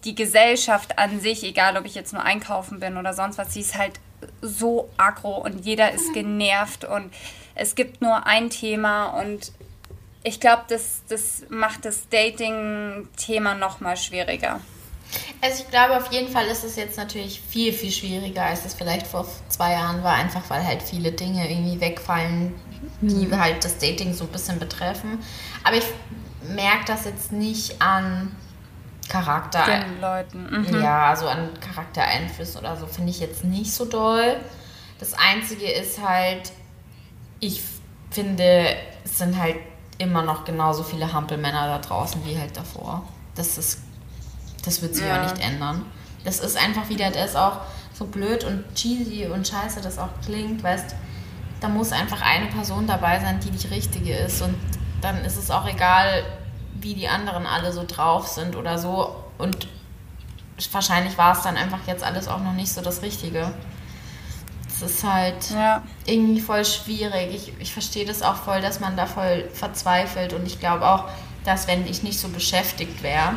die 0.05 0.15
Gesellschaft 0.15 0.97
an 0.97 1.19
sich, 1.19 1.43
egal 1.43 1.75
ob 1.77 1.86
ich 1.86 1.95
jetzt 1.95 2.13
nur 2.13 2.23
einkaufen 2.23 2.79
bin 2.79 2.95
oder 2.97 3.13
sonst 3.13 3.38
was, 3.38 3.53
sie 3.53 3.62
ist 3.62 3.77
halt 3.77 3.99
so 4.41 4.89
aggro 4.97 5.38
und 5.38 5.65
jeder 5.65 5.91
ist 5.91 6.13
genervt 6.13 6.86
und 6.86 7.12
es 7.55 7.75
gibt 7.75 8.01
nur 8.01 8.25
ein 8.25 8.49
Thema 8.49 9.08
und 9.08 9.51
ich 10.23 10.39
glaube, 10.39 10.63
das, 10.67 11.03
das 11.08 11.43
macht 11.49 11.86
das 11.86 12.10
Dating-Thema 12.10 13.55
noch 13.55 13.79
mal 13.79 13.97
schwieriger. 13.97 14.60
Also 15.41 15.63
ich 15.63 15.69
glaube, 15.69 15.97
auf 15.97 16.11
jeden 16.11 16.31
Fall 16.31 16.45
ist 16.47 16.63
es 16.63 16.75
jetzt 16.75 16.97
natürlich 16.97 17.41
viel, 17.41 17.71
viel 17.71 17.91
schwieriger, 17.91 18.43
als 18.43 18.65
es 18.65 18.73
vielleicht 18.73 19.07
vor 19.07 19.25
zwei 19.49 19.73
Jahren 19.73 20.03
war, 20.03 20.13
einfach 20.13 20.41
weil 20.49 20.65
halt 20.65 20.81
viele 20.81 21.11
Dinge 21.11 21.49
irgendwie 21.49 21.79
wegfallen, 21.79 22.53
die 23.01 23.27
mhm. 23.27 23.39
halt 23.39 23.63
das 23.63 23.77
Dating 23.77 24.13
so 24.13 24.25
ein 24.25 24.31
bisschen 24.31 24.59
betreffen. 24.59 25.19
Aber 25.63 25.77
ich 25.77 25.85
merke 26.49 26.85
das 26.87 27.05
jetzt 27.05 27.31
nicht 27.31 27.81
an 27.81 28.35
Charakter. 29.09 29.65
Den 29.65 30.01
Leuten. 30.01 30.65
Mhm. 30.67 30.81
Ja, 30.81 31.09
also 31.09 31.27
an 31.27 31.49
Charaktereinflüssen 31.59 32.59
oder 32.59 32.75
so 32.75 32.87
finde 32.87 33.11
ich 33.11 33.19
jetzt 33.19 33.43
nicht 33.43 33.71
so 33.71 33.85
doll. 33.85 34.37
Das 34.99 35.13
Einzige 35.13 35.71
ist 35.71 36.01
halt, 36.01 36.51
ich 37.39 37.61
finde, 38.11 38.75
es 39.03 39.17
sind 39.17 39.37
halt 39.37 39.57
immer 39.97 40.23
noch 40.23 40.45
genauso 40.45 40.83
viele 40.83 41.13
Hampelmänner 41.13 41.67
da 41.67 41.79
draußen 41.79 42.25
wie 42.25 42.37
halt 42.37 42.55
davor. 42.57 43.03
Das 43.35 43.57
ist, 43.57 43.81
das 44.65 44.82
wird 44.82 44.95
sich 44.95 45.06
ja. 45.06 45.23
nicht 45.23 45.39
ändern. 45.39 45.86
Das 46.23 46.39
ist 46.39 46.58
einfach 46.58 46.89
wieder, 46.89 47.12
das 47.12 47.32
ist 47.32 47.36
auch 47.36 47.62
so 47.93 48.06
blöd 48.06 48.43
und 48.43 48.63
cheesy 48.75 49.28
und 49.28 49.47
scheiße 49.47 49.82
das 49.82 49.97
auch 49.99 50.10
klingt, 50.25 50.63
weißt, 50.63 50.95
da 51.62 51.69
muss 51.69 51.91
einfach 51.91 52.21
eine 52.21 52.47
Person 52.47 52.88
dabei 52.88 53.19
sein, 53.19 53.39
die 53.39 53.51
die 53.51 53.67
richtige 53.67 54.15
ist 54.15 54.41
und 54.41 54.56
dann 55.01 55.23
ist 55.23 55.38
es 55.38 55.51
auch 55.51 55.67
egal, 55.67 56.23
wie 56.82 56.93
die 56.93 57.08
anderen 57.08 57.45
alle 57.45 57.71
so 57.71 57.86
drauf 57.88 58.28
sind 58.28 58.56
oder 58.56 58.78
so 58.78 59.15
und 59.38 59.67
wahrscheinlich 60.71 61.17
war 61.17 61.34
es 61.34 61.41
dann 61.41 61.58
einfach 61.58 61.80
jetzt 61.88 62.04
alles 62.04 62.28
auch 62.28 62.39
noch 62.39 62.54
nicht 62.54 62.71
so 62.71 62.82
das 62.82 63.01
Richtige. 63.01 63.54
Es 64.67 64.82
ist 64.82 65.04
halt 65.04 65.51
ja. 65.51 65.84
irgendwie 66.06 66.41
voll 66.41 66.65
schwierig. 66.65 67.34
Ich, 67.34 67.54
ich 67.60 67.73
verstehe 67.73 68.06
das 68.06 68.21
auch 68.21 68.36
voll, 68.36 68.62
dass 68.62 68.80
man 68.80 68.97
da 68.97 69.06
voll 69.06 69.49
verzweifelt. 69.54 70.34
Und 70.34 70.45
ich 70.45 70.60
glaube 70.60 70.86
auch, 70.86 71.06
dass 71.45 71.67
wenn 71.67 71.88
ich 71.88 72.04
nicht 72.04 72.19
so 72.19 72.28
beschäftigt 72.28 73.01
wäre, 73.01 73.34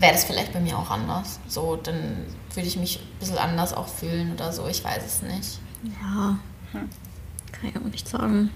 wäre 0.00 0.12
das 0.12 0.24
vielleicht 0.24 0.52
bei 0.52 0.60
mir 0.60 0.78
auch 0.78 0.90
anders. 0.90 1.38
So, 1.46 1.76
dann 1.76 2.26
würde 2.54 2.68
ich 2.68 2.76
mich 2.76 2.98
ein 2.98 3.18
bisschen 3.20 3.38
anders 3.38 3.72
auch 3.72 3.86
fühlen 3.86 4.32
oder 4.32 4.52
so. 4.52 4.66
Ich 4.66 4.82
weiß 4.82 5.04
es 5.04 5.22
nicht. 5.22 5.58
Ja, 6.00 6.38
kann 6.72 7.68
ich 7.68 7.76
auch 7.76 7.82
nicht 7.82 8.08
sagen. 8.08 8.50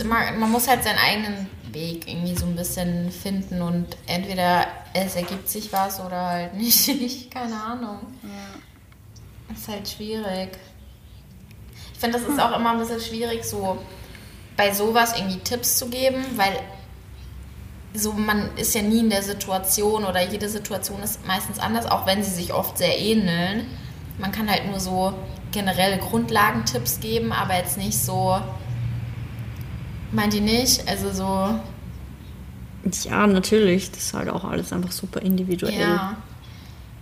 Immer, 0.00 0.32
man 0.32 0.50
muss 0.50 0.66
halt 0.66 0.82
seinen 0.82 0.98
eigenen 0.98 1.48
Weg 1.70 2.08
irgendwie 2.08 2.34
so 2.34 2.46
ein 2.46 2.56
bisschen 2.56 3.10
finden 3.10 3.62
und 3.62 3.86
entweder 4.06 4.66
es 4.94 5.14
ergibt 5.14 5.48
sich 5.48 5.72
was 5.72 6.00
oder 6.00 6.26
halt 6.26 6.54
nicht. 6.54 7.30
Keine 7.30 7.60
Ahnung. 7.60 7.98
Ja. 8.22 8.60
Das 9.48 9.58
ist 9.58 9.68
halt 9.68 9.88
schwierig. 9.88 10.58
Ich 11.92 12.00
finde, 12.00 12.18
das 12.18 12.28
ist 12.28 12.40
auch 12.40 12.58
immer 12.58 12.72
ein 12.72 12.78
bisschen 12.78 13.00
schwierig, 13.00 13.44
so 13.44 13.78
bei 14.56 14.72
sowas 14.72 15.16
irgendwie 15.16 15.38
Tipps 15.38 15.78
zu 15.78 15.88
geben, 15.88 16.24
weil 16.36 16.58
so 17.96 18.12
man 18.12 18.50
ist 18.56 18.74
ja 18.74 18.82
nie 18.82 19.00
in 19.00 19.10
der 19.10 19.22
Situation 19.22 20.04
oder 20.04 20.26
jede 20.28 20.48
Situation 20.48 21.02
ist 21.02 21.26
meistens 21.26 21.58
anders, 21.58 21.86
auch 21.86 22.06
wenn 22.06 22.22
sie 22.22 22.30
sich 22.30 22.52
oft 22.52 22.78
sehr 22.78 22.98
ähneln. 22.98 23.66
Man 24.18 24.32
kann 24.32 24.48
halt 24.50 24.66
nur 24.66 24.80
so 24.80 25.12
generelle 25.52 25.98
Grundlagentipps 25.98 27.00
geben, 27.00 27.32
aber 27.32 27.56
jetzt 27.56 27.78
nicht 27.78 27.98
so. 27.98 28.38
Meint 30.12 30.34
ihr 30.34 30.40
nicht? 30.40 30.88
Also 30.88 31.12
so. 31.12 31.58
Ja, 33.08 33.26
natürlich. 33.26 33.90
Das 33.90 34.00
ist 34.04 34.14
halt 34.14 34.28
auch 34.28 34.44
alles 34.44 34.72
einfach 34.72 34.92
super 34.92 35.20
individuell. 35.22 35.78
Ja. 35.78 36.16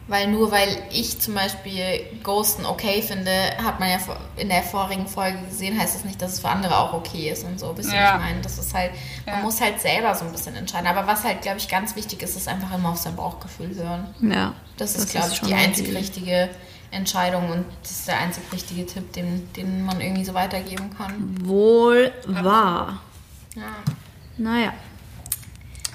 Weil 0.07 0.29
nur 0.29 0.51
weil 0.51 0.69
ich 0.90 1.19
zum 1.19 1.35
Beispiel 1.35 2.01
Ghosten 2.23 2.67
okay 2.67 3.01
finde, 3.01 3.31
hat 3.62 3.81
man 3.81 3.88
ja 3.88 3.99
in 4.37 4.51
der 4.51 4.62
vorigen 4.62 5.07
Folge 5.07 5.38
gesehen, 5.49 5.79
heißt 5.81 5.95
das 5.95 6.05
nicht, 6.05 6.21
dass 6.21 6.35
es 6.35 6.40
für 6.40 6.51
andere 6.51 6.77
auch 6.77 6.93
okay 6.93 7.31
ist 7.31 7.45
und 7.45 7.59
so. 7.59 7.75
Wisst 7.75 7.90
ihr, 7.90 7.97
ja. 7.97 8.17
ich 8.17 8.23
meine? 8.23 8.40
Das 8.43 8.59
ist 8.59 8.75
halt, 8.75 8.90
man 9.25 9.43
muss 9.43 9.62
halt 9.62 9.81
selber 9.81 10.14
so 10.14 10.27
ein 10.27 10.33
bisschen 10.33 10.57
entscheiden. 10.57 10.87
Aber 10.87 11.07
was 11.07 11.25
halt, 11.25 11.40
glaube 11.40 11.57
ich, 11.57 11.69
ganz 11.69 11.97
wichtig 11.97 12.23
ist, 12.23 12.37
ist 12.37 12.49
einfach 12.49 12.75
immer 12.75 12.90
auf 12.90 12.99
sein 12.99 13.17
Bauchgefühl 13.17 13.75
hören. 13.75 14.14
Ja. 14.21 14.53
Das 14.77 14.95
ist, 14.95 15.11
glaube 15.11 15.31
ich, 15.33 15.40
die 15.40 15.55
einzig 15.55 15.95
richtige 15.95 16.51
Entscheidung 16.90 17.51
und 17.51 17.64
das 17.83 17.90
ist 17.93 18.09
der 18.09 18.19
einzig 18.19 18.45
richtige 18.53 18.87
Tipp, 18.87 19.12
den, 19.14 19.53
den 19.55 19.85
man 19.85 20.01
irgendwie 20.01 20.25
so 20.25 20.35
weitergeben 20.35 20.90
kann. 20.97 21.47
Wohl 21.47 22.12
wahr. 22.27 23.01
Ja. 23.57 23.62
Naja. 24.37 24.73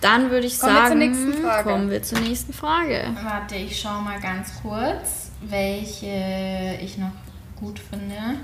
Dann 0.02 0.32
würde 0.32 0.48
ich 0.48 0.60
kommen 0.60 0.76
sagen, 0.76 1.44
wir 1.44 1.64
kommen 1.64 1.90
wir 1.90 2.02
zur 2.02 2.20
nächsten 2.20 2.54
Frage. 2.54 3.16
Warte, 3.22 3.56
ich 3.56 3.80
schaue 3.80 4.02
mal 4.02 4.20
ganz 4.20 4.54
kurz, 4.62 5.32
welche 5.42 6.80
ich 6.82 6.98
noch 6.98 7.12
gut 7.60 7.80
finde. 7.80 8.40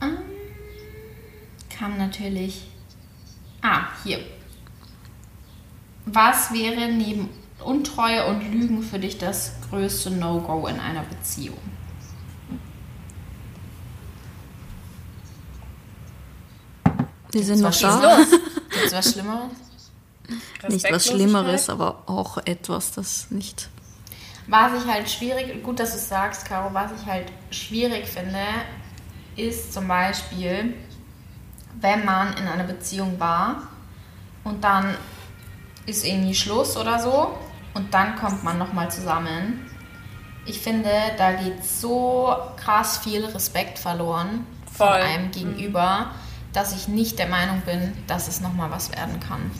Ähm, 0.00 0.18
kann 1.68 1.98
natürlich. 1.98 2.68
Ah, 3.60 3.88
hier. 4.02 4.20
Was 6.06 6.52
wäre 6.52 6.88
neben 6.90 7.28
Untreue 7.62 8.26
und 8.26 8.40
Lügen 8.52 8.82
für 8.82 8.98
dich 8.98 9.18
das 9.18 9.52
größte 9.68 10.10
No-Go 10.10 10.66
in 10.68 10.78
einer 10.80 11.02
Beziehung? 11.02 11.58
Wir 17.32 17.44
sind 17.44 17.60
noch 17.60 17.76
da. 17.78 18.18
Gibt 18.70 18.86
es 18.86 18.92
was 18.94 19.12
Schlimmeres? 19.12 19.65
Nicht 20.68 20.90
was 20.90 21.06
Schlimmeres, 21.06 21.68
aber 21.68 22.02
auch 22.06 22.38
etwas, 22.38 22.92
das 22.92 23.30
nicht. 23.30 23.68
Was 24.48 24.72
ich 24.80 24.88
halt 24.88 25.10
schwierig, 25.10 25.62
gut, 25.62 25.80
dass 25.80 25.90
du 25.90 25.96
es 25.96 26.08
sagst, 26.08 26.46
Caro, 26.46 26.72
was 26.72 26.92
ich 27.00 27.06
halt 27.06 27.32
schwierig 27.50 28.06
finde, 28.06 28.44
ist 29.34 29.72
zum 29.72 29.88
Beispiel, 29.88 30.74
wenn 31.80 32.04
man 32.04 32.36
in 32.36 32.46
einer 32.46 32.64
Beziehung 32.64 33.18
war 33.18 33.62
und 34.44 34.62
dann 34.62 34.96
ist 35.86 36.04
irgendwie 36.04 36.34
Schluss 36.34 36.76
oder 36.76 36.98
so 36.98 37.36
und 37.74 37.92
dann 37.92 38.16
kommt 38.16 38.44
man 38.44 38.58
nochmal 38.58 38.90
zusammen. 38.90 39.70
Ich 40.46 40.60
finde, 40.60 40.90
da 41.18 41.32
geht 41.32 41.64
so 41.64 42.34
krass 42.56 42.98
viel 42.98 43.24
Respekt 43.24 43.78
verloren 43.78 44.46
Voll. 44.72 44.86
von 44.86 44.96
einem 44.96 45.30
gegenüber, 45.32 46.12
dass 46.52 46.74
ich 46.74 46.88
nicht 46.88 47.18
der 47.18 47.28
Meinung 47.28 47.62
bin, 47.62 47.92
dass 48.06 48.28
es 48.28 48.40
nochmal 48.40 48.70
was 48.70 48.92
werden 48.92 49.18
kann. 49.20 49.50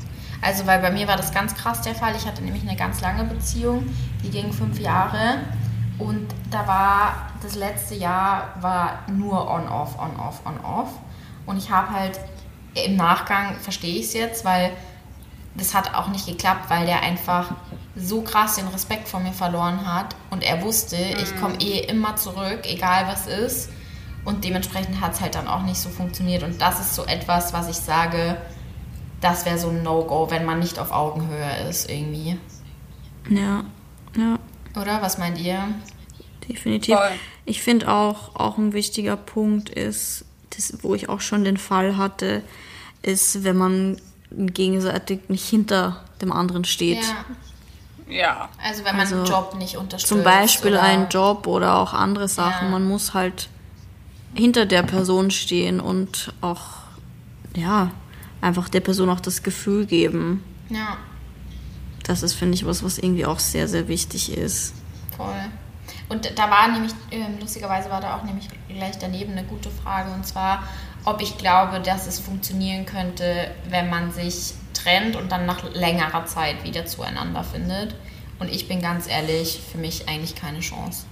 Also, 0.43 0.67
weil 0.67 0.81
bei 0.81 0.91
mir 0.91 1.09
war 1.09 1.17
das 1.17 1.33
ganz 1.33 1.55
krass 1.55 1.83
der 1.83 1.95
Fall. 1.95 2.15
Ich 2.17 2.27
hatte 2.27 2.43
nämlich 2.43 2.63
eine 2.63 2.77
ganz 2.77 3.01
lange 3.01 3.25
Beziehung, 3.25 3.87
die 4.23 4.31
ging 4.31 4.53
fünf 4.53 4.79
Jahre. 4.79 5.39
Und 5.99 6.29
da 6.51 6.67
war 6.67 7.31
das 7.43 7.55
letzte 7.55 7.95
Jahr 7.95 8.55
war 8.61 9.01
nur 9.11 9.51
on-off, 9.51 9.99
on-off, 9.99 10.41
on-off. 10.45 10.91
Und 11.47 11.57
ich 11.57 11.71
habe 11.71 11.91
halt 11.91 12.21
im 12.75 12.97
Nachgang, 12.97 13.57
verstehe 13.61 13.99
ich 13.99 14.07
es 14.07 14.13
jetzt, 14.13 14.45
weil 14.45 14.73
das 15.55 15.75
hat 15.75 15.95
auch 15.95 16.09
nicht 16.09 16.27
geklappt, 16.27 16.69
weil 16.69 16.85
der 16.85 17.03
einfach 17.03 17.53
so 17.95 18.21
krass 18.21 18.57
den 18.57 18.69
Respekt 18.69 19.09
vor 19.09 19.21
mir 19.21 19.33
verloren 19.33 19.87
hat. 19.87 20.15
Und 20.31 20.43
er 20.43 20.63
wusste, 20.63 20.97
mhm. 20.97 21.23
ich 21.23 21.41
komme 21.41 21.57
eh 21.61 21.81
immer 21.81 22.17
zurück, 22.17 22.61
egal 22.65 23.07
was 23.07 23.27
ist. 23.27 23.71
Und 24.25 24.45
dementsprechend 24.45 25.01
hat 25.01 25.15
es 25.15 25.21
halt 25.21 25.35
dann 25.35 25.49
auch 25.49 25.63
nicht 25.63 25.81
so 25.81 25.89
funktioniert. 25.89 26.43
Und 26.43 26.61
das 26.61 26.81
ist 26.81 26.95
so 26.95 27.05
etwas, 27.07 27.53
was 27.53 27.69
ich 27.69 27.77
sage, 27.77 28.37
das 29.21 29.45
wäre 29.45 29.59
so 29.59 29.69
ein 29.69 29.83
No-Go, 29.83 30.31
wenn 30.31 30.45
man 30.45 30.59
nicht 30.59 30.79
auf 30.79 30.91
Augenhöhe 30.91 31.69
ist 31.69 31.91
irgendwie. 31.91 32.39
Ja, 33.29 33.65
ja. 34.17 34.39
Oder? 34.81 35.03
Was 35.03 35.19
meint 35.19 35.39
ihr? 35.39 35.69
Definitiv. 36.49 36.97
Voll. 36.97 37.11
Ich 37.45 37.63
finde 37.63 37.91
auch, 37.91 38.35
auch 38.35 38.59
ein 38.59 38.73
wichtiger 38.73 39.17
Punkt 39.17 39.71
ist, 39.71 40.25
das, 40.51 40.79
wo 40.83 40.95
ich 40.95 41.09
auch 41.09 41.21
schon 41.21 41.45
den 41.45 41.57
Fall 41.57 41.97
hatte, 41.97 42.43
ist, 43.03 43.45
wenn 43.45 43.57
man 43.57 44.01
gegenseitig 44.31 45.29
nicht 45.29 45.49
hinter 45.49 46.05
dem 46.21 46.33
anderen 46.33 46.65
steht. 46.65 47.03
Ja. 47.03 47.25
Ja. 48.09 48.49
Also 48.63 48.85
wenn 48.85 48.93
man 48.93 49.01
also 49.01 49.17
einen 49.17 49.27
Job 49.27 49.55
nicht 49.57 49.77
unterstützt. 49.77 50.09
Zum 50.09 50.23
Beispiel 50.23 50.73
oder? 50.73 50.83
einen 50.83 51.09
Job 51.09 51.47
oder 51.47 51.79
auch 51.79 51.93
andere 51.93 52.29
Sachen. 52.29 52.67
Ja. 52.67 52.71
Man 52.71 52.87
muss 52.87 53.15
halt 53.15 53.49
hinter 54.35 54.67
der 54.67 54.83
Person 54.83 55.31
stehen 55.31 55.81
und 55.81 56.33
auch, 56.41 56.63
ja, 57.57 57.91
einfach 58.47 58.69
der 58.69 58.81
Person 58.81 59.11
auch 59.11 59.21
das 59.21 59.43
Gefühl 59.43 59.87
geben. 59.87 60.43
Ja. 60.71 60.97
Das 62.05 62.23
ist, 62.23 62.35
finde 62.35 62.55
ich, 62.55 62.65
was, 62.65 62.85
was 62.85 62.99
irgendwie 62.99 63.27
auch 63.27 63.41
sehr, 63.41 63.67
sehr 63.67 63.89
wichtig 63.89 64.33
ist. 64.33 64.73
Voll. 65.17 65.35
Und 66.09 66.39
da 66.39 66.51
war 66.51 66.69
nämlich, 66.69 66.93
äh, 67.11 67.41
lustigerweise 67.41 67.91
war 67.91 68.01
da 68.01 68.17
auch 68.17 68.23
nämlich 68.23 68.49
gleich 68.69 68.97
daneben 68.99 69.33
eine 69.33 69.45
gute 69.45 69.71
Frage, 69.71 70.13
und 70.13 70.25
zwar, 70.25 70.63
ob 71.05 71.21
ich 71.21 71.37
glaube, 71.37 71.81
dass 71.81 72.07
es 72.07 72.21
funktionieren 72.21 72.87
könnte, 72.87 73.51
wenn 73.69 73.91
man 73.91 74.13
sich 74.13 74.55
trennt 74.73 75.17
und 75.17 75.33
dann 75.33 75.47
nach 75.47 75.65
längerer 75.75 76.27
Zeit 76.27 76.63
wieder 76.63 76.87
zueinander 76.87 77.43
findet. 77.43 77.97
Und 78.39 78.51
ich 78.51 78.69
bin 78.69 78.81
ganz 78.81 79.09
ehrlich, 79.09 79.61
für 79.73 79.79
mich 79.79 80.09
eigentlich 80.09 80.37
keine 80.37 80.61
Chance. 80.61 81.07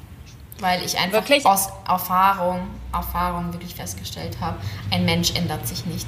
Weil 0.60 0.84
ich 0.84 0.98
einfach 0.98 1.28
wirklich? 1.28 1.44
aus 1.44 1.70
Erfahrung, 1.88 2.68
Erfahrung 2.92 3.52
wirklich 3.52 3.74
festgestellt 3.74 4.36
habe, 4.40 4.58
ein 4.92 5.04
Mensch 5.04 5.34
ändert 5.34 5.66
sich 5.66 5.84
nicht. 5.86 6.06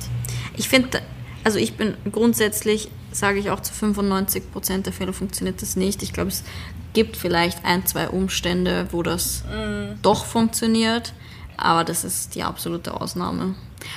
Ich 0.57 0.69
finde, 0.69 1.03
also 1.47 1.61
ich 1.61 1.77
bin 1.77 1.97
grundsätzlich, 2.11 2.91
sage 3.13 3.39
ich 3.39 3.51
auch 3.51 3.61
zu 3.61 3.73
95 3.73 4.51
Prozent 4.51 4.87
der 4.87 4.93
Fälle 4.93 5.13
funktioniert 5.13 5.63
das 5.63 5.77
nicht. 5.77 6.03
Ich 6.03 6.13
glaube, 6.13 6.31
es 6.31 6.43
gibt 6.93 7.17
vielleicht 7.17 7.65
ein, 7.65 7.87
zwei 7.87 8.09
Umstände, 8.09 8.89
wo 8.91 9.05
das 9.05 9.45
mm. 9.45 10.03
doch 10.03 10.25
funktioniert, 10.27 11.13
aber 11.57 11.85
das 11.85 12.03
ist 12.03 12.35
die 12.35 12.43
absolute 12.43 13.01
Ausnahme. 13.01 13.55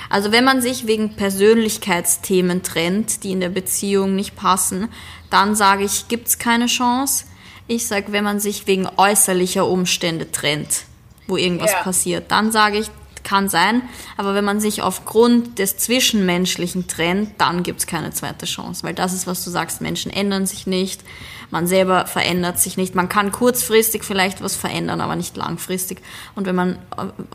Also 0.08 0.30
wenn 0.30 0.44
man 0.44 0.62
sich 0.62 0.86
wegen 0.86 1.16
Persönlichkeitsthemen 1.16 2.62
trennt, 2.62 3.24
die 3.24 3.32
in 3.32 3.40
der 3.40 3.48
Beziehung 3.48 4.14
nicht 4.14 4.36
passen, 4.36 4.86
dann 5.28 5.56
sage 5.56 5.82
ich, 5.82 6.06
gibt 6.06 6.28
es 6.28 6.38
keine 6.38 6.66
Chance. 6.66 7.24
Ich 7.66 7.88
sage, 7.88 8.12
wenn 8.12 8.22
man 8.22 8.38
sich 8.38 8.68
wegen 8.68 8.86
äußerlicher 8.96 9.66
Umstände 9.66 10.30
trennt, 10.30 10.84
wo 11.26 11.36
irgendwas 11.36 11.72
ja. 11.72 11.82
passiert, 11.82 12.30
dann 12.30 12.52
sage 12.52 12.78
ich, 12.78 12.92
kann 13.24 13.48
sein, 13.48 13.82
aber 14.16 14.34
wenn 14.34 14.44
man 14.44 14.60
sich 14.60 14.82
aufgrund 14.82 15.58
des 15.58 15.76
Zwischenmenschlichen 15.76 16.88
trennt, 16.88 17.32
dann 17.38 17.62
gibt 17.62 17.80
es 17.80 17.86
keine 17.86 18.10
zweite 18.12 18.46
Chance, 18.46 18.82
weil 18.84 18.94
das 18.94 19.12
ist, 19.12 19.26
was 19.26 19.44
du 19.44 19.50
sagst, 19.50 19.80
Menschen 19.80 20.12
ändern 20.12 20.46
sich 20.46 20.66
nicht, 20.66 21.02
man 21.50 21.66
selber 21.66 22.06
verändert 22.06 22.60
sich 22.60 22.76
nicht, 22.76 22.94
man 22.94 23.08
kann 23.08 23.32
kurzfristig 23.32 24.04
vielleicht 24.04 24.42
was 24.42 24.56
verändern, 24.56 25.00
aber 25.00 25.16
nicht 25.16 25.36
langfristig. 25.36 26.00
Und 26.34 26.46
wenn 26.46 26.56
man 26.56 26.78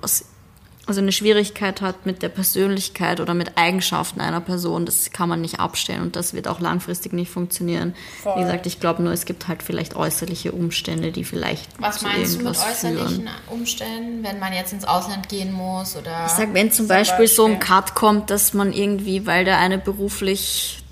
aus 0.01 0.25
also 0.87 1.01
eine 1.01 1.11
Schwierigkeit 1.11 1.81
hat 1.81 2.05
mit 2.05 2.21
der 2.21 2.29
Persönlichkeit 2.29 3.19
oder 3.19 3.33
mit 3.33 3.57
Eigenschaften 3.57 4.21
einer 4.21 4.41
Person, 4.41 4.85
das 4.85 5.11
kann 5.11 5.29
man 5.29 5.41
nicht 5.41 5.59
abstellen 5.59 6.01
und 6.01 6.15
das 6.15 6.33
wird 6.33 6.47
auch 6.47 6.59
langfristig 6.59 7.13
nicht 7.13 7.31
funktionieren. 7.31 7.95
Voll. 8.21 8.35
Wie 8.35 8.41
gesagt, 8.41 8.67
ich 8.67 8.79
glaube 8.79 9.01
nur, 9.01 9.11
es 9.11 9.25
gibt 9.25 9.47
halt 9.47 9.63
vielleicht 9.63 9.95
äußerliche 9.95 10.51
Umstände, 10.51 11.11
die 11.11 11.23
vielleicht 11.23 11.69
Was 11.79 11.99
zu 11.99 12.05
meinst 12.05 12.35
du 12.35 12.43
mit 12.43 12.47
äußerlichen 12.49 13.23
führen. 13.23 13.29
Umständen, 13.49 14.23
wenn 14.23 14.39
man 14.39 14.53
jetzt 14.53 14.73
ins 14.73 14.85
Ausland 14.85 15.27
gehen 15.29 15.51
muss 15.51 15.95
oder? 15.95 16.25
Ich 16.27 16.33
sag, 16.33 16.53
wenn 16.53 16.71
zum 16.71 16.87
Beispiel, 16.87 17.25
Beispiel 17.25 17.27
so 17.35 17.45
ein 17.45 17.59
Cut 17.59 17.95
kommt, 17.95 18.29
dass 18.29 18.53
man 18.53 18.71
irgendwie, 18.71 19.25
weil 19.25 19.45
der 19.45 19.57
eine 19.57 19.77
beruflich 19.77 20.84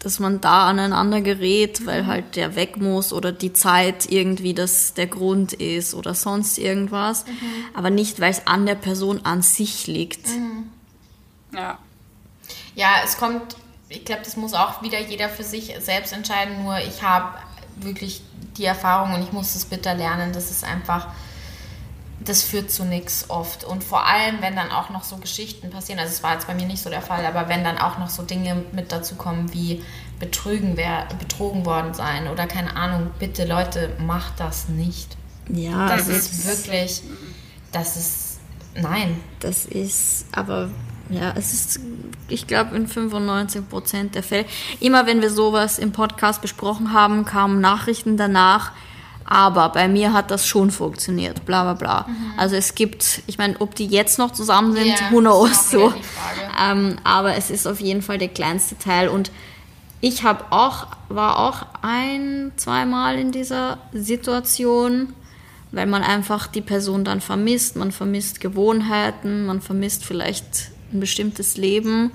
dass 0.00 0.18
man 0.18 0.40
da 0.40 0.66
aneinander 0.66 1.20
gerät, 1.20 1.86
weil 1.86 2.06
halt 2.06 2.36
der 2.36 2.56
weg 2.56 2.78
muss 2.78 3.12
oder 3.12 3.32
die 3.32 3.52
Zeit 3.52 4.10
irgendwie 4.10 4.54
das 4.54 4.94
der 4.94 5.06
Grund 5.06 5.52
ist 5.52 5.94
oder 5.94 6.14
sonst 6.14 6.58
irgendwas, 6.58 7.26
mhm. 7.26 7.64
aber 7.74 7.90
nicht, 7.90 8.18
weil 8.18 8.30
es 8.30 8.46
an 8.46 8.66
der 8.66 8.74
Person 8.74 9.24
an 9.24 9.42
sich 9.42 9.86
liegt. 9.86 10.26
Mhm. 10.28 10.70
Ja. 11.52 11.78
Ja, 12.74 12.88
es 13.04 13.18
kommt, 13.18 13.56
ich 13.88 14.04
glaube, 14.04 14.22
das 14.24 14.36
muss 14.36 14.54
auch 14.54 14.82
wieder 14.82 14.98
jeder 15.00 15.28
für 15.28 15.44
sich 15.44 15.74
selbst 15.80 16.12
entscheiden, 16.12 16.62
nur 16.62 16.78
ich 16.78 17.02
habe 17.02 17.34
wirklich 17.76 18.22
die 18.56 18.64
Erfahrung 18.64 19.14
und 19.14 19.22
ich 19.22 19.32
muss 19.32 19.54
es 19.54 19.66
bitter 19.66 19.94
lernen, 19.94 20.32
dass 20.32 20.50
es 20.50 20.64
einfach 20.64 21.08
das 22.22 22.42
führt 22.42 22.70
zu 22.70 22.84
nichts 22.84 23.26
oft. 23.28 23.64
Und 23.64 23.82
vor 23.82 24.06
allem, 24.06 24.36
wenn 24.40 24.54
dann 24.54 24.70
auch 24.70 24.90
noch 24.90 25.04
so 25.04 25.16
Geschichten 25.16 25.70
passieren, 25.70 25.98
also 25.98 26.12
es 26.12 26.22
war 26.22 26.34
jetzt 26.34 26.46
bei 26.46 26.54
mir 26.54 26.66
nicht 26.66 26.82
so 26.82 26.90
der 26.90 27.02
Fall, 27.02 27.24
aber 27.24 27.48
wenn 27.48 27.64
dann 27.64 27.78
auch 27.78 27.98
noch 27.98 28.10
so 28.10 28.22
Dinge 28.22 28.62
mit 28.72 28.92
dazu 28.92 29.14
kommen 29.14 29.52
wie 29.52 29.82
betrügen 30.18 30.76
wär, 30.76 31.06
betrogen 31.18 31.64
worden 31.64 31.94
sein 31.94 32.28
oder 32.28 32.46
keine 32.46 32.76
Ahnung, 32.76 33.10
bitte 33.18 33.46
Leute, 33.46 33.96
macht 33.98 34.38
das 34.38 34.68
nicht. 34.68 35.16
Ja, 35.48 35.88
das 35.88 36.08
ist 36.08 36.46
wirklich, 36.46 37.02
das 37.72 37.96
ist, 37.96 38.40
nein. 38.74 39.18
Das 39.40 39.64
ist, 39.64 40.26
aber 40.32 40.68
ja, 41.08 41.32
es 41.36 41.52
ist, 41.52 41.80
ich 42.28 42.46
glaube, 42.46 42.76
in 42.76 42.86
95 42.86 43.68
Prozent 43.68 44.14
der 44.14 44.22
Fälle. 44.22 44.44
Immer 44.78 45.06
wenn 45.06 45.22
wir 45.22 45.30
sowas 45.30 45.78
im 45.78 45.90
Podcast 45.90 46.42
besprochen 46.42 46.92
haben, 46.92 47.24
kamen 47.24 47.60
Nachrichten 47.60 48.16
danach, 48.16 48.72
aber 49.30 49.68
bei 49.68 49.86
mir 49.86 50.12
hat 50.12 50.32
das 50.32 50.44
schon 50.44 50.72
funktioniert, 50.72 51.46
bla 51.46 51.62
bla 51.62 51.74
bla. 51.74 52.06
Mhm. 52.08 52.32
Also 52.36 52.56
es 52.56 52.74
gibt, 52.74 53.22
ich 53.28 53.38
meine, 53.38 53.54
ob 53.60 53.76
die 53.76 53.86
jetzt 53.86 54.18
noch 54.18 54.32
zusammen 54.32 54.74
sind, 54.74 54.86
yeah, 54.86 55.10
who 55.10 55.20
knows 55.20 55.70
so. 55.70 55.94
Ähm, 56.60 56.96
aber 57.04 57.36
es 57.36 57.48
ist 57.48 57.66
auf 57.66 57.80
jeden 57.80 58.02
Fall 58.02 58.18
der 58.18 58.28
kleinste 58.28 58.76
Teil 58.76 59.08
und 59.08 59.30
ich 60.00 60.24
habe 60.24 60.46
auch, 60.50 60.88
war 61.08 61.38
auch 61.38 61.64
ein, 61.80 62.50
zweimal 62.56 63.18
in 63.18 63.30
dieser 63.30 63.78
Situation, 63.92 65.12
weil 65.70 65.86
man 65.86 66.02
einfach 66.02 66.48
die 66.48 66.62
Person 66.62 67.04
dann 67.04 67.20
vermisst, 67.20 67.76
man 67.76 67.92
vermisst 67.92 68.40
Gewohnheiten, 68.40 69.46
man 69.46 69.60
vermisst 69.60 70.04
vielleicht 70.04 70.72
ein 70.92 70.98
bestimmtes 70.98 71.56
Leben 71.56 72.10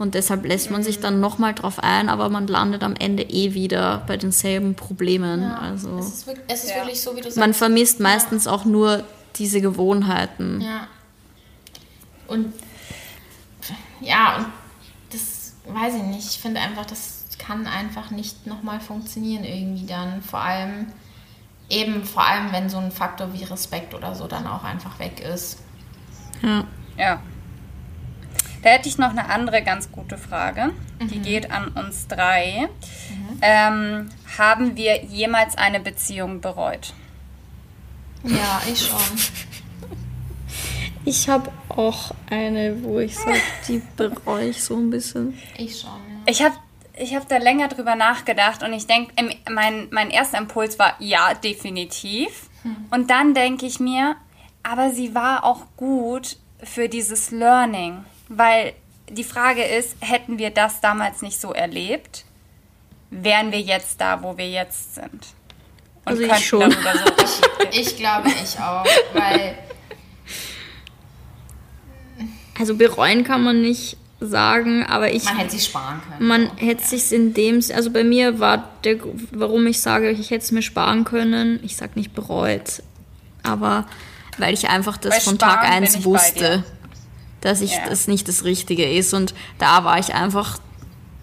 und 0.00 0.14
deshalb 0.14 0.46
lässt 0.46 0.70
man 0.70 0.82
sich 0.82 0.98
dann 0.98 1.20
nochmal 1.20 1.52
drauf 1.52 1.78
ein, 1.78 2.08
aber 2.08 2.30
man 2.30 2.46
landet 2.46 2.82
am 2.82 2.96
Ende 2.96 3.22
eh 3.22 3.52
wieder 3.52 4.02
bei 4.06 4.16
denselben 4.16 4.74
Problemen. 4.74 5.42
Ja, 5.42 5.58
also 5.58 5.98
es 5.98 6.08
ist, 6.08 6.26
wirklich, 6.26 6.46
es 6.48 6.64
ist 6.64 6.70
ja. 6.70 6.76
wirklich 6.76 7.02
so, 7.02 7.14
wie 7.14 7.20
du 7.20 7.24
sagst. 7.24 7.36
Man 7.36 7.52
vermisst 7.52 8.00
meistens 8.00 8.46
ja. 8.46 8.52
auch 8.52 8.64
nur 8.64 9.04
diese 9.36 9.60
Gewohnheiten. 9.60 10.62
Ja. 10.62 10.86
Und 12.28 12.54
ja, 14.00 14.38
und 14.38 14.46
das 15.12 15.52
weiß 15.66 15.94
ich 15.96 16.02
nicht. 16.04 16.30
Ich 16.30 16.38
finde 16.38 16.60
einfach, 16.60 16.86
das 16.86 17.26
kann 17.38 17.66
einfach 17.66 18.10
nicht 18.10 18.46
nochmal 18.46 18.80
funktionieren 18.80 19.44
irgendwie 19.44 19.84
dann. 19.84 20.22
Vor 20.22 20.40
allem, 20.40 20.86
eben 21.68 22.04
vor 22.04 22.26
allem, 22.26 22.52
wenn 22.52 22.70
so 22.70 22.78
ein 22.78 22.90
Faktor 22.90 23.34
wie 23.34 23.44
Respekt 23.44 23.92
oder 23.92 24.14
so 24.14 24.26
dann 24.26 24.46
auch 24.46 24.64
einfach 24.64 24.98
weg 24.98 25.20
ist. 25.20 25.58
Ja. 26.40 26.64
Ja. 26.96 27.20
Da 28.62 28.70
hätte 28.70 28.88
ich 28.88 28.98
noch 28.98 29.10
eine 29.10 29.28
andere 29.30 29.62
ganz 29.62 29.90
gute 29.90 30.18
Frage. 30.18 30.70
Mhm. 30.98 31.08
Die 31.08 31.20
geht 31.20 31.50
an 31.50 31.68
uns 31.68 32.06
drei. 32.08 32.68
Mhm. 33.08 33.38
Ähm, 33.42 34.10
haben 34.38 34.76
wir 34.76 35.04
jemals 35.04 35.56
eine 35.56 35.80
Beziehung 35.80 36.40
bereut? 36.40 36.92
Ja, 38.24 38.60
ich 38.70 38.86
schon. 38.86 38.98
Ich 41.04 41.28
habe 41.28 41.50
auch 41.70 42.12
eine, 42.28 42.82
wo 42.82 42.98
ich 42.98 43.16
sage, 43.16 43.40
die 43.68 43.80
bereue 43.96 44.50
ich 44.50 44.62
so 44.62 44.76
ein 44.76 44.90
bisschen. 44.90 45.38
Ich 45.56 45.80
schon. 45.80 45.90
Ja. 45.90 46.16
Ich 46.26 46.42
habe 46.42 46.54
ich 46.98 47.14
hab 47.14 47.26
da 47.28 47.38
länger 47.38 47.68
drüber 47.68 47.96
nachgedacht 47.96 48.62
und 48.62 48.74
ich 48.74 48.86
denke, 48.86 49.14
mein, 49.50 49.88
mein 49.90 50.10
erster 50.10 50.36
Impuls 50.36 50.78
war 50.78 50.96
ja, 50.98 51.32
definitiv. 51.32 52.50
Hm. 52.62 52.76
Und 52.90 53.08
dann 53.08 53.32
denke 53.32 53.64
ich 53.64 53.80
mir, 53.80 54.16
aber 54.62 54.90
sie 54.90 55.14
war 55.14 55.44
auch 55.44 55.62
gut 55.78 56.36
für 56.62 56.90
dieses 56.90 57.30
Learning. 57.30 58.04
Weil 58.30 58.74
die 59.10 59.24
Frage 59.24 59.64
ist, 59.64 59.96
hätten 59.98 60.38
wir 60.38 60.50
das 60.50 60.80
damals 60.80 61.20
nicht 61.20 61.40
so 61.40 61.52
erlebt, 61.52 62.24
wären 63.10 63.50
wir 63.50 63.60
jetzt 63.60 64.00
da, 64.00 64.22
wo 64.22 64.38
wir 64.38 64.48
jetzt 64.48 64.94
sind. 64.94 65.34
Und 66.04 66.12
also 66.12 66.22
ich 66.22 66.46
schon. 66.46 66.70
So 66.70 66.78
ich 67.72 67.96
glaube, 67.96 68.28
ich 68.28 68.58
auch, 68.60 68.86
weil 69.12 69.58
also 72.56 72.76
bereuen 72.76 73.24
kann 73.24 73.42
man 73.42 73.62
nicht 73.62 73.96
sagen, 74.20 74.84
aber 74.84 75.12
ich 75.12 75.24
man 75.24 75.38
hätte 75.38 75.50
sich 75.50 75.64
sparen 75.64 76.00
können. 76.08 76.28
Man 76.28 76.50
so. 76.50 76.56
hätte 76.66 76.82
ja. 76.82 76.88
sich 76.88 77.12
in 77.12 77.34
dem, 77.34 77.56
also 77.74 77.90
bei 77.90 78.04
mir 78.04 78.38
war 78.38 78.68
der, 78.84 78.98
warum 79.32 79.66
ich 79.66 79.80
sage, 79.80 80.10
ich 80.10 80.30
hätte 80.30 80.44
es 80.44 80.52
mir 80.52 80.62
sparen 80.62 81.04
können. 81.04 81.58
Ich 81.64 81.76
sage 81.76 81.92
nicht 81.96 82.14
bereut, 82.14 82.82
aber 83.42 83.86
weil 84.38 84.54
ich 84.54 84.68
einfach 84.68 84.98
das 84.98 85.16
bei 85.16 85.20
von 85.20 85.38
Tag 85.38 85.68
1 85.68 86.04
wusste 86.04 86.64
dass 87.40 87.60
ich 87.60 87.72
ja. 87.72 87.88
das 87.88 88.08
nicht 88.08 88.28
das 88.28 88.44
Richtige 88.44 88.90
ist. 88.90 89.14
Und 89.14 89.34
da 89.58 89.84
war 89.84 89.98
ich 89.98 90.14
einfach 90.14 90.58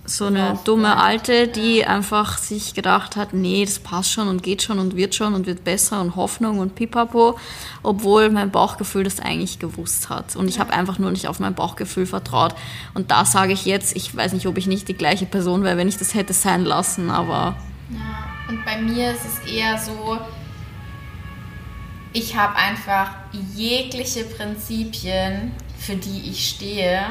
so 0.10 0.25
eine 0.25 0.58
dumme 0.63 0.97
Alte, 0.97 1.49
die 1.49 1.86
einfach 1.86 2.38
sich 2.38 2.73
gedacht 2.73 3.17
hat, 3.17 3.34
nee, 3.34 3.65
das 3.65 3.80
passt 3.80 4.12
schon 4.12 4.30
und 4.30 4.41
geht 4.41 4.62
schon 4.62 4.80
und 4.80 4.95
wird 4.95 5.15
schon 5.15 5.34
und 5.34 5.45
wird 5.45 5.65
besser 5.65 5.99
und 5.99 6.15
Hoffnung 6.15 6.60
und 6.60 6.75
pipapo, 6.75 7.38
obwohl 7.84 8.30
mein 8.30 8.49
Bauchgefühl 8.49 9.03
das 9.03 9.19
eigentlich 9.19 9.60
gewusst 9.60 10.10
hat. 10.10 10.38
Und 10.38 10.47
ich 10.47 10.60
habe 10.60 10.71
einfach 10.71 10.97
nur 10.97 11.12
nicht 11.12 11.27
auf 11.27 11.39
mein 11.39 11.53
Bauchgefühl 11.53 12.06
vertraut. 12.06 12.56
Und 12.93 13.12
da 13.12 13.25
sage 13.25 13.51
ich 13.51 13.65
jetzt, 13.65 13.97
ich 13.97 14.15
weiß 14.15 14.32
nicht, 14.32 14.47
ob 14.47 14.58
ich 14.58 14.67
nicht 14.67 14.88
die 14.88 14.93
gleiche 14.93 15.25
Person 15.25 15.63
wäre, 15.63 15.75
wenn 15.75 15.89
ich 15.89 15.97
das 15.97 16.13
hätte 16.13 16.34
sein 16.34 16.63
lassen, 16.63 17.10
aber... 17.10 17.58
Ja, 17.89 18.49
und 18.49 18.63
bei 18.63 18.77
mir 18.82 19.12
ist 19.12 19.25
es 19.25 19.51
eher 19.51 19.77
so, 19.77 20.17
ich 22.13 22.36
habe 22.38 22.56
einfach 22.56 23.12
jegliche 23.56 24.23
Prinzipien 24.23 25.51
für 25.78 25.96
die 25.96 26.30
ich 26.30 26.50
stehe, 26.50 27.02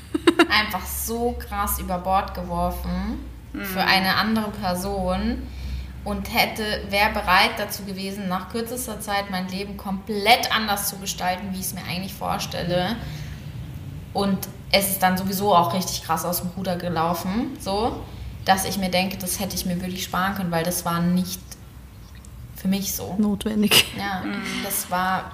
einfach 0.50 0.84
so 0.86 1.36
krass 1.38 1.78
über 1.78 1.98
Bord 1.98 2.34
geworfen 2.34 3.18
mhm. 3.52 3.64
für 3.64 3.82
eine 3.82 4.16
andere 4.16 4.50
Person 4.50 5.42
und 6.04 6.32
hätte, 6.32 6.82
wäre 6.88 7.12
bereit 7.12 7.52
dazu 7.58 7.84
gewesen, 7.84 8.28
nach 8.28 8.48
kürzester 8.48 9.00
Zeit 9.00 9.30
mein 9.30 9.48
Leben 9.48 9.76
komplett 9.76 10.54
anders 10.54 10.88
zu 10.88 10.98
gestalten, 10.98 11.48
wie 11.52 11.58
ich 11.58 11.66
es 11.66 11.74
mir 11.74 11.82
eigentlich 11.84 12.14
vorstelle. 12.14 12.96
Und 14.12 14.48
es 14.70 14.90
ist 14.90 15.02
dann 15.02 15.18
sowieso 15.18 15.54
auch 15.54 15.74
richtig 15.74 16.04
krass 16.04 16.24
aus 16.24 16.40
dem 16.40 16.50
Ruder 16.56 16.76
gelaufen, 16.76 17.56
so, 17.58 18.04
dass 18.44 18.64
ich 18.64 18.78
mir 18.78 18.88
denke, 18.88 19.16
das 19.18 19.40
hätte 19.40 19.56
ich 19.56 19.66
mir 19.66 19.80
wirklich 19.80 20.04
sparen 20.04 20.34
können, 20.36 20.50
weil 20.52 20.62
das 20.62 20.84
war 20.84 21.00
nicht 21.00 21.40
für 22.54 22.68
mich 22.68 22.94
so. 22.94 23.16
Notwendig. 23.18 23.86
Ja, 23.98 24.24
mhm. 24.24 24.42
das 24.64 24.90
war 24.90 25.32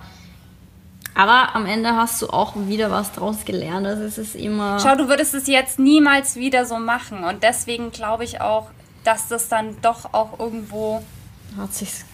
aber 1.14 1.54
am 1.54 1.66
Ende 1.66 1.94
hast 1.94 2.22
du 2.22 2.28
auch 2.28 2.54
wieder 2.56 2.90
was 2.90 3.12
draus 3.12 3.44
gelernt. 3.44 3.86
Also 3.86 4.02
es 4.04 4.18
ist 4.18 4.34
immer. 4.34 4.80
Schau, 4.80 4.96
du 4.96 5.08
würdest 5.08 5.34
es 5.34 5.46
jetzt 5.46 5.78
niemals 5.78 6.36
wieder 6.36 6.64
so 6.64 6.78
machen. 6.78 7.24
Und 7.24 7.42
deswegen 7.42 7.90
glaube 7.90 8.24
ich 8.24 8.40
auch, 8.40 8.68
dass 9.04 9.28
das 9.28 9.48
dann 9.48 9.76
doch 9.82 10.14
auch 10.14 10.38
irgendwo 10.38 11.02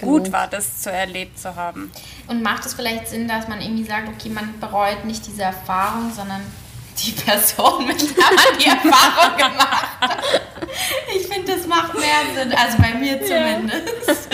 gut 0.01 0.33
war, 0.33 0.49
das 0.49 0.81
zu 0.81 0.91
erlebt 0.91 1.39
zu 1.39 1.55
haben. 1.55 1.93
Und 2.27 2.43
macht 2.43 2.67
es 2.67 2.75
vielleicht 2.75 3.09
Sinn, 3.09 3.29
dass 3.29 3.47
man 3.47 3.61
irgendwie 3.61 3.85
sagt, 3.85 4.09
okay, 4.09 4.31
man 4.31 4.59
bereut 4.59 5.05
nicht 5.05 5.27
diese 5.27 5.43
Erfahrung, 5.43 6.13
sondern 6.13 6.41
die 7.05 7.13
Person, 7.13 7.87
mit 7.87 8.01
der 8.01 8.25
man 8.25 8.59
die 8.59 8.67
Erfahrung 8.89 9.37
gemacht 9.37 9.87
hat. 10.01 10.19
Ich 11.17 11.27
finde, 11.27 11.53
das 11.53 11.67
macht 11.67 11.95
mehr 11.95 12.35
Sinn, 12.35 12.53
also 12.53 12.79
bei 12.79 12.95
mir 12.95 13.25
zumindest. 13.25 14.29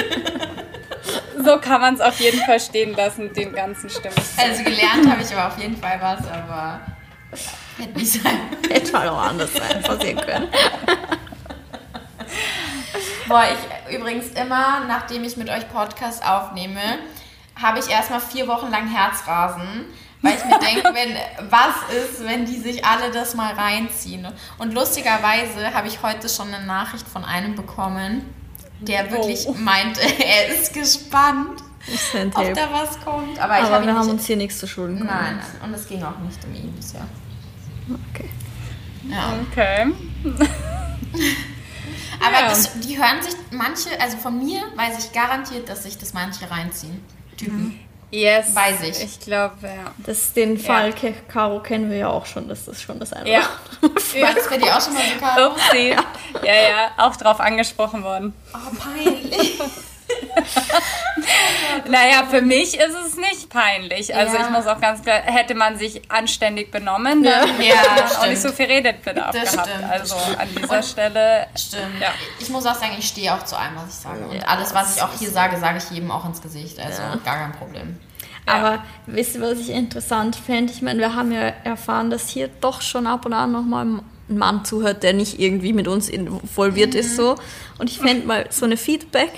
So 1.44 1.58
kann 1.58 1.80
man 1.80 1.94
es 1.94 2.00
auf 2.00 2.18
jeden 2.20 2.40
Fall 2.40 2.58
stehen 2.58 2.94
lassen, 2.94 3.32
den 3.32 3.52
ganzen 3.52 3.90
Stimmen. 3.90 4.14
Also 4.36 4.64
gelernt 4.64 5.10
habe 5.10 5.22
ich 5.22 5.32
aber 5.36 5.48
auf 5.48 5.58
jeden 5.58 5.76
Fall 5.76 5.98
was, 6.00 6.26
aber 6.30 6.80
hätte 7.78 7.98
nicht 7.98 8.12
sein. 8.12 8.38
Hätte 8.70 8.92
mal 8.92 9.08
auch 9.08 9.22
anders 9.22 9.52
sein, 9.52 9.82
passieren 9.82 10.20
können. 10.20 10.48
Boah, 13.28 13.44
ich 13.44 13.94
übrigens 13.94 14.28
immer, 14.30 14.84
nachdem 14.86 15.24
ich 15.24 15.36
mit 15.36 15.48
euch 15.50 15.68
Podcast 15.68 16.26
aufnehme, 16.26 16.80
habe 17.60 17.78
ich 17.78 17.88
erstmal 17.88 18.20
vier 18.20 18.46
Wochen 18.48 18.70
lang 18.70 18.88
Herzrasen, 18.88 19.86
weil 20.22 20.34
ich 20.34 20.44
mir 20.44 20.58
denke, 20.58 20.92
wenn, 20.94 21.50
was 21.50 21.74
ist, 21.92 22.26
wenn 22.26 22.46
die 22.46 22.58
sich 22.58 22.84
alle 22.84 23.10
das 23.10 23.34
mal 23.34 23.52
reinziehen. 23.54 24.26
Und 24.58 24.72
lustigerweise 24.72 25.74
habe 25.74 25.88
ich 25.88 26.02
heute 26.02 26.28
schon 26.28 26.52
eine 26.52 26.64
Nachricht 26.64 27.06
von 27.06 27.24
einem 27.24 27.54
bekommen, 27.54 28.24
der 28.80 29.10
wirklich 29.10 29.46
oh. 29.46 29.52
meinte, 29.52 30.00
er 30.24 30.48
ist 30.48 30.72
gespannt, 30.72 31.62
ob 32.34 32.54
da 32.54 32.72
was 32.72 33.00
kommt. 33.00 33.38
Aber, 33.38 33.54
Aber 33.54 33.70
hab 33.70 33.86
wir 33.86 33.94
haben 33.94 34.08
uns 34.08 34.26
hier 34.26 34.36
nichts 34.36 34.58
zu 34.58 34.66
schulden 34.66 34.98
kommen. 34.98 35.10
Nein, 35.10 35.36
nein. 35.36 35.68
Und 35.68 35.74
es 35.74 35.86
ging 35.86 36.02
auch 36.02 36.18
nicht 36.18 36.44
um 36.44 36.54
ihn 36.54 36.72
bisher. 36.72 37.06
Okay. 38.10 38.30
Ja. 39.08 39.34
Okay. 39.50 39.92
Aber 42.20 42.40
ja. 42.40 42.48
das, 42.48 42.80
die 42.80 42.96
hören 42.96 43.22
sich 43.22 43.34
manche, 43.50 44.00
also 44.00 44.16
von 44.16 44.38
mir 44.38 44.62
weiß 44.76 45.04
ich 45.04 45.12
garantiert, 45.12 45.68
dass 45.68 45.82
sich 45.82 45.98
das 45.98 46.14
manche 46.14 46.50
reinziehen. 46.50 47.00
Typen. 47.36 47.80
Yes. 48.14 48.54
Weiß 48.54 48.80
ich. 48.82 49.02
Ich 49.02 49.20
glaube, 49.20 49.54
ja. 49.62 49.92
Das, 49.98 50.32
den 50.32 50.56
Fall 50.56 50.94
ja. 51.02 51.10
Caro 51.26 51.60
kennen 51.60 51.90
wir 51.90 51.96
ja 51.96 52.08
auch 52.08 52.26
schon, 52.26 52.48
das 52.48 52.68
ist 52.68 52.80
schon 52.80 53.00
das 53.00 53.12
eine. 53.12 53.28
Ja. 53.28 53.42
War 53.80 54.34
das 54.34 54.48
bei 54.48 54.56
dir 54.56 54.76
auch 54.76 54.80
schon 54.80 54.94
mal 54.94 55.02
so, 55.02 55.20
Caro? 55.20 55.50
Upsi. 55.50 55.88
Ja. 55.88 56.04
ja, 56.44 56.54
ja, 56.54 56.90
auch 56.98 57.16
drauf 57.16 57.40
angesprochen 57.40 58.04
worden. 58.04 58.32
Oh, 58.54 58.76
peinlich. 58.78 59.58
naja, 61.88 62.24
für 62.30 62.42
mich 62.42 62.78
ist 62.78 62.94
es 63.06 63.16
nicht 63.16 63.48
peinlich. 63.48 64.14
Also 64.14 64.36
ja. 64.36 64.44
ich 64.44 64.50
muss 64.50 64.66
auch 64.66 64.80
ganz 64.80 65.02
klar, 65.02 65.22
hätte 65.22 65.54
man 65.54 65.76
sich 65.76 66.10
anständig 66.10 66.70
benommen, 66.70 67.24
dann 67.24 67.60
ja, 67.60 67.74
hätte 67.74 68.04
man 68.04 68.16
auch 68.16 68.26
nicht 68.26 68.42
so 68.42 68.52
viel 68.52 68.66
Redetbedarf 68.66 69.32
das 69.32 69.52
gehabt. 69.52 69.70
Stimmt, 69.70 69.90
also 69.90 70.14
an 70.14 70.48
dieser 70.56 70.76
Und 70.76 70.84
Stelle. 70.84 71.46
Stimmt. 71.56 72.00
Ja. 72.00 72.12
Ich 72.38 72.48
muss 72.48 72.66
auch 72.66 72.74
sagen, 72.74 72.94
ich 72.98 73.08
stehe 73.08 73.34
auch 73.34 73.44
zu 73.44 73.56
allem, 73.56 73.76
was 73.76 73.88
ich 73.88 74.00
sage. 74.00 74.26
Und 74.26 74.48
alles, 74.48 74.74
was 74.74 74.96
ich 74.96 75.02
auch 75.02 75.12
hier 75.18 75.30
sage, 75.30 75.58
sage 75.58 75.78
ich 75.78 75.90
jedem 75.90 76.10
auch 76.10 76.24
ins 76.24 76.40
Gesicht. 76.40 76.78
Also 76.78 77.02
gar 77.24 77.38
kein 77.38 77.52
Problem. 77.52 77.98
Aber 78.46 78.84
wisst 79.06 79.36
ihr, 79.36 79.40
was 79.40 79.58
ich 79.58 79.70
interessant 79.70 80.36
fände? 80.36 80.72
Ich 80.72 80.82
meine, 80.82 81.00
wir 81.00 81.14
haben 81.14 81.32
ja 81.32 81.40
erfahren, 81.40 82.10
dass 82.10 82.28
hier 82.28 82.48
doch 82.60 82.82
schon 82.82 83.06
ab 83.06 83.24
und 83.24 83.32
an 83.32 83.52
nochmal 83.52 83.86
ein 83.86 84.02
Mann 84.28 84.64
zuhört, 84.64 85.02
der 85.02 85.12
nicht 85.12 85.40
irgendwie 85.40 85.72
mit 85.72 85.88
uns 85.88 86.08
involviert 86.08 86.94
mhm. 86.94 87.00
ist. 87.00 87.16
so. 87.16 87.36
Und 87.78 87.90
ich 87.90 88.00
fände 88.00 88.26
mal 88.26 88.46
so 88.50 88.64
eine 88.64 88.76
Feedback 88.76 89.30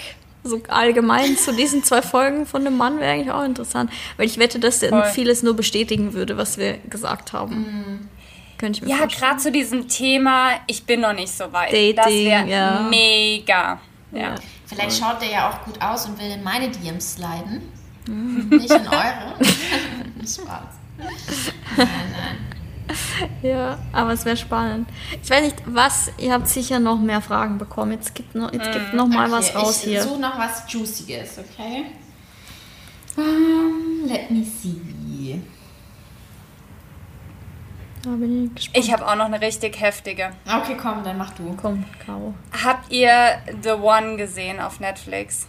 so 0.46 0.60
allgemein 0.68 1.36
zu 1.36 1.52
diesen 1.52 1.82
zwei 1.82 2.02
Folgen 2.02 2.46
von 2.46 2.64
dem 2.64 2.76
Mann 2.76 3.00
wäre 3.00 3.12
eigentlich 3.12 3.32
auch 3.32 3.44
interessant. 3.44 3.90
Weil 4.16 4.26
ich 4.26 4.38
wette, 4.38 4.58
dass 4.58 4.82
er 4.82 5.04
vieles 5.04 5.42
nur 5.42 5.54
bestätigen 5.54 6.12
würde, 6.12 6.36
was 6.36 6.56
wir 6.58 6.78
gesagt 6.88 7.32
haben. 7.32 7.56
Mhm. 7.56 8.08
Könnte 8.58 8.78
ich 8.78 8.86
mir 8.86 8.96
ja, 8.96 9.06
gerade 9.06 9.38
zu 9.38 9.52
diesem 9.52 9.88
Thema, 9.88 10.50
ich 10.66 10.84
bin 10.84 11.00
noch 11.00 11.12
nicht 11.12 11.32
so 11.32 11.52
weit. 11.52 11.72
Dating, 11.72 11.96
das 11.96 12.06
wäre 12.06 12.48
ja. 12.48 12.86
mega. 12.88 13.80
Ja. 14.12 14.34
Vielleicht 14.66 14.98
schaut 14.98 15.20
der 15.20 15.30
ja 15.30 15.50
auch 15.50 15.64
gut 15.64 15.80
aus 15.82 16.06
und 16.06 16.18
will 16.18 16.30
in 16.30 16.42
meine 16.42 16.70
DMs 16.70 17.14
sliden. 17.14 17.70
Mhm. 18.06 18.48
Nicht 18.50 18.70
in 18.70 18.88
eure. 18.88 19.34
Spaß. 20.20 20.64
Nein, 20.98 21.08
nein. 21.76 22.56
Ja, 23.42 23.78
aber 23.92 24.12
es 24.12 24.24
wäre 24.24 24.36
spannend. 24.36 24.88
Ich 25.22 25.28
weiß 25.28 25.42
nicht, 25.42 25.56
was, 25.66 26.12
ihr 26.18 26.32
habt 26.32 26.48
sicher 26.48 26.78
noch 26.78 27.00
mehr 27.00 27.20
Fragen 27.20 27.58
bekommen. 27.58 27.92
Jetzt 27.92 28.14
gibt 28.14 28.34
noch, 28.34 28.52
jetzt 28.52 28.70
gibt 28.72 28.94
noch 28.94 29.08
mal 29.08 29.24
okay, 29.24 29.32
was 29.32 29.54
raus 29.54 29.78
ich 29.78 29.90
hier. 29.90 30.00
Ich 30.00 30.06
suche 30.06 30.20
noch 30.20 30.38
was 30.38 30.62
Juiciges, 30.72 31.38
okay? 31.38 31.86
Um, 33.16 34.06
let 34.06 34.30
me 34.30 34.44
see. 34.44 35.40
Da 38.02 38.10
bin 38.10 38.46
ich 38.46 38.54
gespannt. 38.54 38.84
Ich 38.84 38.92
habe 38.92 39.06
auch 39.06 39.16
noch 39.16 39.24
eine 39.24 39.40
richtig 39.40 39.80
heftige. 39.80 40.30
Okay, 40.46 40.76
komm, 40.80 41.02
dann 41.02 41.18
mach 41.18 41.30
du. 41.30 41.56
Komm, 41.60 41.84
Caro. 42.04 42.34
Habt 42.64 42.92
ihr 42.92 43.38
The 43.62 43.70
One 43.70 44.16
gesehen 44.16 44.60
auf 44.60 44.78
Netflix? 44.78 45.48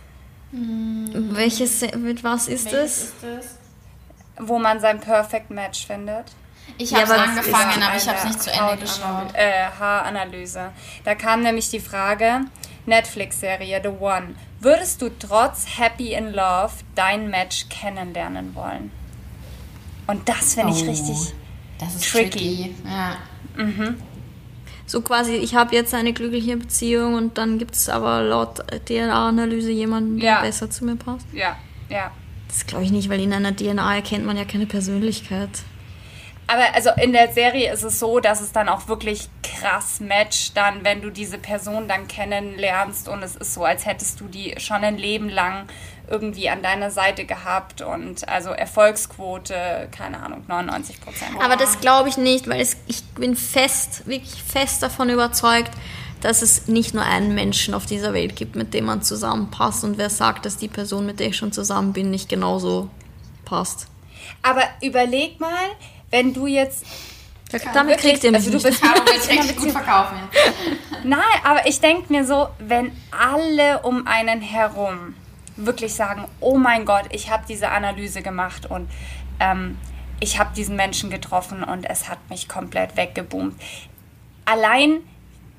Hm. 0.51 1.35
Welches, 1.35 1.81
mit 1.95 2.23
was 2.23 2.47
ist 2.47 2.65
Welches 2.65 3.03
ist 3.03 3.15
das? 3.21 3.55
Wo 4.39 4.59
man 4.59 4.79
sein 4.79 4.99
Perfect 4.99 5.49
Match 5.49 5.87
findet. 5.87 6.25
Ich 6.77 6.93
habe 6.93 7.03
es 7.03 7.09
ja, 7.09 7.15
angefangen, 7.15 7.81
aber 7.81 7.95
ich 7.95 8.07
habe 8.07 8.17
es 8.19 8.23
nicht 8.25 8.41
zu 8.43 8.51
Ende 8.51 8.77
geschaut. 8.77 9.33
Äh, 9.33 9.67
Haaranalyse. 9.79 10.71
Da 11.05 11.15
kam 11.15 11.41
nämlich 11.41 11.69
die 11.69 11.79
Frage, 11.79 12.41
Netflix-Serie 12.85 13.81
The 13.81 13.89
One. 13.89 14.35
Würdest 14.59 15.01
du 15.01 15.09
trotz 15.09 15.65
Happy 15.77 16.13
in 16.13 16.33
Love 16.33 16.73
dein 16.95 17.29
Match 17.29 17.67
kennenlernen 17.69 18.53
wollen? 18.53 18.91
Und 20.07 20.27
das 20.27 20.55
finde 20.55 20.73
ich 20.73 20.83
oh, 20.83 20.89
richtig 20.89 21.33
das 21.77 21.95
ist 21.95 22.11
tricky. 22.11 22.29
tricky. 22.29 22.75
Ja. 22.85 23.17
Mhm. 23.55 24.01
So 24.87 25.01
quasi, 25.01 25.35
ich 25.35 25.53
habe 25.53 25.75
jetzt 25.75 25.93
eine 25.93 26.13
glückliche 26.13 26.55
Beziehung 26.55 27.15
und 27.15 27.37
dann 27.37 27.59
gibt 27.59 27.75
es 27.75 27.89
aber 27.89 28.23
laut 28.23 28.63
DNA-Analyse 28.85 29.69
jemanden, 29.69 30.19
der 30.19 30.29
ja. 30.29 30.41
besser 30.41 30.69
zu 30.69 30.85
mir 30.85 30.95
passt. 30.95 31.27
Ja, 31.33 31.57
ja. 31.89 32.11
Das 32.47 32.65
glaube 32.65 32.85
ich 32.85 32.91
nicht, 32.91 33.09
weil 33.09 33.19
in 33.19 33.33
einer 33.33 33.53
DNA 33.53 33.95
erkennt 33.95 34.25
man 34.25 34.37
ja 34.37 34.45
keine 34.45 34.65
Persönlichkeit. 34.65 35.49
Aber 36.47 36.73
also 36.73 36.91
in 37.01 37.11
der 37.11 37.33
Serie 37.33 37.73
ist 37.73 37.83
es 37.83 37.99
so, 37.99 38.21
dass 38.21 38.39
es 38.39 38.53
dann 38.53 38.69
auch 38.69 38.87
wirklich 38.87 39.27
krass 39.43 39.99
matcht, 39.99 40.55
dann, 40.55 40.85
wenn 40.85 41.01
du 41.01 41.09
diese 41.09 41.37
Person 41.37 41.89
dann 41.89 42.07
kennenlernst 42.07 43.09
und 43.09 43.21
es 43.21 43.35
ist 43.35 43.53
so, 43.53 43.65
als 43.65 43.85
hättest 43.85 44.21
du 44.21 44.29
die 44.29 44.55
schon 44.57 44.85
ein 44.85 44.97
Leben 44.97 45.27
lang 45.27 45.67
irgendwie 46.09 46.49
an 46.49 46.61
deiner 46.61 46.91
Seite 46.91 47.25
gehabt 47.25 47.81
und 47.81 48.27
also 48.29 48.49
Erfolgsquote, 48.49 49.89
keine 49.91 50.21
Ahnung, 50.21 50.43
99 50.47 51.01
Prozent. 51.01 51.31
Aber 51.41 51.55
das 51.55 51.79
glaube 51.79 52.09
ich 52.09 52.17
nicht, 52.17 52.47
weil 52.47 52.61
es, 52.61 52.77
ich 52.87 53.03
bin 53.15 53.35
fest, 53.35 54.07
wirklich 54.07 54.41
fest 54.43 54.81
davon 54.81 55.09
überzeugt, 55.09 55.71
dass 56.21 56.41
es 56.41 56.67
nicht 56.67 56.93
nur 56.93 57.03
einen 57.03 57.35
Menschen 57.35 57.73
auf 57.73 57.85
dieser 57.85 58.13
Welt 58.13 58.35
gibt, 58.35 58.55
mit 58.55 58.73
dem 58.73 58.85
man 58.85 59.01
zusammenpasst 59.01 59.83
und 59.83 59.97
wer 59.97 60.09
sagt, 60.09 60.45
dass 60.45 60.57
die 60.57 60.67
Person, 60.67 61.05
mit 61.05 61.19
der 61.19 61.27
ich 61.27 61.37
schon 61.37 61.51
zusammen 61.51 61.93
bin, 61.93 62.09
nicht 62.09 62.29
genauso 62.29 62.89
passt. 63.45 63.87
Aber 64.41 64.63
überleg 64.81 65.39
mal, 65.39 65.67
wenn 66.09 66.33
du 66.33 66.47
jetzt 66.47 66.85
damit 67.73 67.97
kriegt 67.99 68.23
ihr 68.25 68.31
mich 68.31 68.45
also 68.45 68.57
du 68.57 68.61
bist 68.61 68.83
jetzt 69.13 69.29
richtig 69.29 69.55
gut 69.55 69.71
verkaufen. 69.71 70.17
Nein, 71.03 71.21
aber 71.43 71.65
ich 71.65 71.79
denke 71.79 72.11
mir 72.11 72.25
so, 72.25 72.49
wenn 72.59 72.91
alle 73.11 73.79
um 73.83 74.05
einen 74.05 74.41
herum 74.41 75.15
wirklich 75.57 75.93
sagen, 75.93 76.25
oh 76.39 76.57
mein 76.57 76.85
Gott, 76.85 77.05
ich 77.11 77.29
habe 77.29 77.43
diese 77.47 77.69
Analyse 77.69 78.21
gemacht 78.21 78.65
und 78.65 78.89
ähm, 79.39 79.77
ich 80.19 80.39
habe 80.39 80.55
diesen 80.55 80.75
Menschen 80.75 81.09
getroffen 81.09 81.63
und 81.63 81.85
es 81.89 82.09
hat 82.09 82.19
mich 82.29 82.47
komplett 82.47 82.95
weggeboomt. 82.97 83.59
Allein 84.45 85.01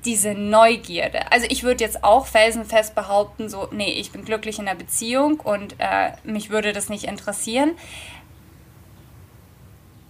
diese 0.05 0.33
Neugierde. 0.33 1.31
Also 1.31 1.45
ich 1.49 1.63
würde 1.63 1.83
jetzt 1.83 2.03
auch 2.03 2.25
felsenfest 2.25 2.95
behaupten, 2.95 3.49
so, 3.49 3.67
nee, 3.71 3.93
ich 3.93 4.11
bin 4.11 4.23
glücklich 4.23 4.59
in 4.59 4.65
der 4.65 4.75
Beziehung 4.75 5.39
und 5.39 5.75
äh, 5.79 6.11
mich 6.23 6.49
würde 6.49 6.71
das 6.73 6.89
nicht 6.89 7.03
interessieren. 7.03 7.71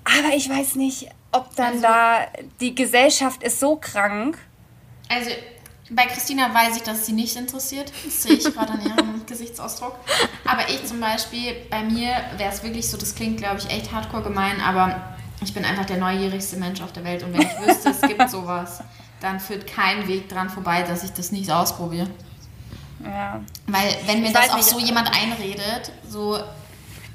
Aber 0.03 0.35
ich 0.35 0.49
weiß 0.49 0.75
nicht, 0.75 1.09
ob 1.31 1.55
dann 1.55 1.73
also, 1.73 1.81
da 1.81 2.27
die 2.59 2.75
Gesellschaft 2.75 3.43
ist 3.43 3.59
so 3.59 3.75
krank. 3.75 4.37
Also 5.09 5.31
bei 5.89 6.05
Christina 6.05 6.53
weiß 6.53 6.77
ich, 6.77 6.83
dass 6.83 7.05
sie 7.05 7.13
nicht 7.13 7.35
interessiert. 7.35 7.91
Das 8.05 8.23
sehe 8.23 8.33
ich 8.33 8.43
gerade 8.43 8.73
an 8.73 8.85
ihrem 8.85 9.25
Gesichtsausdruck. 9.25 9.95
Aber 10.45 10.69
ich 10.69 10.85
zum 10.85 10.99
Beispiel, 10.99 11.55
bei 11.69 11.83
mir 11.83 12.15
wäre 12.37 12.51
es 12.51 12.63
wirklich 12.63 12.89
so, 12.89 12.97
das 12.97 13.15
klingt, 13.15 13.37
glaube 13.37 13.57
ich, 13.59 13.69
echt 13.69 13.91
hardcore 13.91 14.23
gemein, 14.23 14.61
aber 14.61 15.17
ich 15.41 15.53
bin 15.53 15.65
einfach 15.65 15.85
der 15.85 15.97
neugierigste 15.97 16.57
Mensch 16.57 16.81
auf 16.81 16.91
der 16.91 17.03
Welt. 17.03 17.23
Und 17.23 17.33
wenn 17.33 17.41
ich 17.41 17.67
wüsste, 17.67 17.89
es 17.89 18.01
gibt 18.01 18.29
sowas, 18.29 18.83
dann 19.19 19.39
führt 19.39 19.67
kein 19.67 20.07
Weg 20.07 20.29
dran 20.29 20.49
vorbei, 20.49 20.83
dass 20.83 21.03
ich 21.03 21.11
das 21.11 21.31
nicht 21.31 21.51
ausprobiere. 21.51 22.07
Ja. 23.03 23.41
Weil, 23.67 23.95
wenn 24.05 24.21
mir 24.21 24.27
ich 24.27 24.33
das 24.33 24.49
auch 24.49 24.61
so 24.61 24.79
jemand 24.79 25.09
einredet, 25.09 25.91
so, 26.07 26.37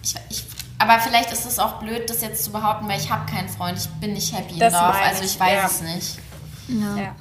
ich, 0.03 0.15
ich 0.31 0.45
aber 0.79 0.99
vielleicht 0.99 1.33
ist 1.33 1.47
es 1.47 1.59
auch 1.59 1.75
blöd, 1.81 2.11
das 2.11 2.21
jetzt 2.21 2.45
zu 2.45 2.51
behaupten, 2.51 2.89
weil 2.89 2.99
ich 2.99 3.11
habe 3.11 3.31
keinen 3.31 3.49
Freund, 3.49 3.79
ich 3.79 3.89
bin 4.01 4.13
nicht 4.13 4.35
happy 4.37 4.59
das 4.59 4.73
im 4.73 4.79
Dorf, 4.81 4.97
also 5.03 5.25
ich 5.25 5.39
weiß 5.39 5.55
ja. 5.55 5.67
es 5.67 5.81
nicht. 5.83 6.19
Ja. 6.69 6.97
ja. 6.97 7.17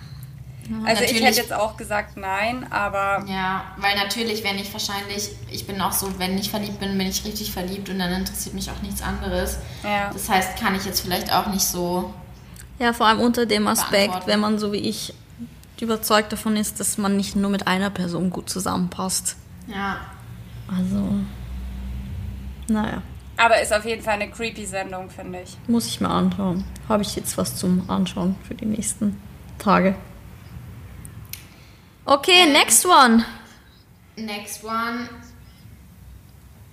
Also 0.85 1.01
natürlich, 1.01 1.11
ich 1.11 1.23
hätte 1.23 1.37
jetzt 1.37 1.53
auch 1.53 1.75
gesagt 1.75 2.15
nein, 2.15 2.71
aber... 2.71 3.25
Ja, 3.27 3.65
weil 3.77 3.95
natürlich, 3.97 4.43
wenn 4.43 4.57
ich 4.57 4.71
wahrscheinlich, 4.71 5.29
ich 5.51 5.67
bin 5.67 5.81
auch 5.81 5.91
so, 5.91 6.17
wenn 6.19 6.37
ich 6.37 6.49
verliebt 6.49 6.79
bin, 6.79 6.97
bin 6.97 7.07
ich 7.07 7.25
richtig 7.25 7.51
verliebt 7.51 7.89
und 7.89 7.99
dann 7.99 8.11
interessiert 8.13 8.55
mich 8.55 8.71
auch 8.71 8.81
nichts 8.81 9.01
anderes. 9.01 9.57
Ja. 9.83 10.09
Das 10.13 10.29
heißt, 10.29 10.57
kann 10.57 10.75
ich 10.75 10.85
jetzt 10.85 11.01
vielleicht 11.01 11.33
auch 11.33 11.47
nicht 11.47 11.65
so... 11.65 12.13
Ja, 12.79 12.93
vor 12.93 13.07
allem 13.07 13.19
unter 13.19 13.45
dem 13.45 13.67
Aspekt, 13.67 14.25
wenn 14.25 14.39
man 14.39 14.57
so 14.57 14.71
wie 14.71 14.77
ich 14.77 15.13
überzeugt 15.81 16.31
davon 16.31 16.55
ist, 16.55 16.79
dass 16.79 16.97
man 16.97 17.17
nicht 17.17 17.35
nur 17.35 17.51
mit 17.51 17.67
einer 17.67 17.89
Person 17.89 18.29
gut 18.29 18.49
zusammenpasst. 18.49 19.35
Ja. 19.67 19.97
Also, 20.67 21.15
naja. 22.67 23.01
Aber 23.35 23.61
ist 23.61 23.73
auf 23.73 23.83
jeden 23.83 24.01
Fall 24.01 24.13
eine 24.13 24.29
creepy 24.29 24.65
Sendung, 24.65 25.09
finde 25.09 25.41
ich. 25.41 25.57
Muss 25.67 25.87
ich 25.87 25.99
mir 25.99 26.09
anschauen. 26.09 26.63
Habe 26.87 27.03
ich 27.03 27.15
jetzt 27.15 27.37
was 27.37 27.57
zum 27.57 27.89
Anschauen 27.89 28.35
für 28.47 28.55
die 28.55 28.65
nächsten 28.65 29.19
Tage. 29.57 29.95
Okay, 32.05 32.51
next 32.51 32.85
one. 32.85 33.25
Next 34.17 34.63
one. 34.63 35.07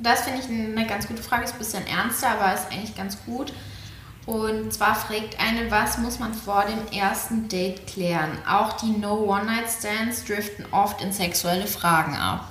Das 0.01 0.23
finde 0.23 0.41
ich 0.41 0.49
eine 0.49 0.87
ganz 0.87 1.07
gute 1.07 1.23
Frage. 1.23 1.45
Ist 1.45 1.53
ein 1.53 1.59
bisschen 1.59 1.87
ernster, 1.87 2.31
aber 2.31 2.53
ist 2.53 2.73
eigentlich 2.73 2.97
ganz 2.97 3.17
gut. 3.25 3.53
Und 4.27 4.73
zwar 4.73 4.95
fragt 4.95 5.39
eine, 5.39 5.71
was 5.71 5.99
muss 5.99 6.19
man 6.19 6.35
vor 6.35 6.65
dem 6.65 6.87
ersten 6.89 7.49
Date 7.49 7.87
klären? 7.87 8.39
Auch 8.49 8.73
die 8.75 8.91
No-One-Night-Stands 8.91 10.25
driften 10.25 10.67
oft 10.73 11.01
in 11.01 11.13
sexuelle 11.13 11.67
Fragen 11.67 12.17
ab. 12.17 12.47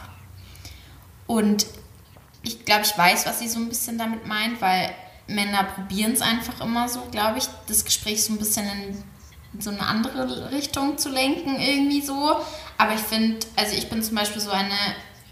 Und 1.28 1.66
ich 2.44 2.64
glaube, 2.66 2.84
ich 2.84 2.98
weiß, 2.98 3.26
was 3.26 3.40
sie 3.40 3.50
so 3.50 3.60
ein 3.60 3.70
bisschen 3.70 3.98
damit 3.98 4.26
meint, 4.26 4.62
weil 4.62 4.90
Männer 5.28 5.64
probieren 5.64 6.14
es 6.14 6.22
einfach 6.22 6.62
immer 6.62 6.88
so, 6.88 7.02
glaube 7.12 7.40
ich, 7.40 7.46
das 7.68 7.84
Gespräch 7.84 8.24
so 8.24 8.34
ein 8.34 8.40
bisschen 8.40 8.66
in 9.54 9.62
so 9.62 9.70
eine 9.70 9.82
andere 9.82 10.52
Richtung 10.52 10.98
zu 10.98 11.10
lenken, 11.10 11.60
irgendwie 11.60 12.02
so. 12.02 12.38
Aber 12.80 12.94
ich 12.94 13.02
finde, 13.02 13.46
also 13.58 13.76
ich 13.76 13.90
bin 13.90 14.02
zum 14.02 14.16
Beispiel 14.16 14.42
so 14.42 14.52
eine, 14.52 14.74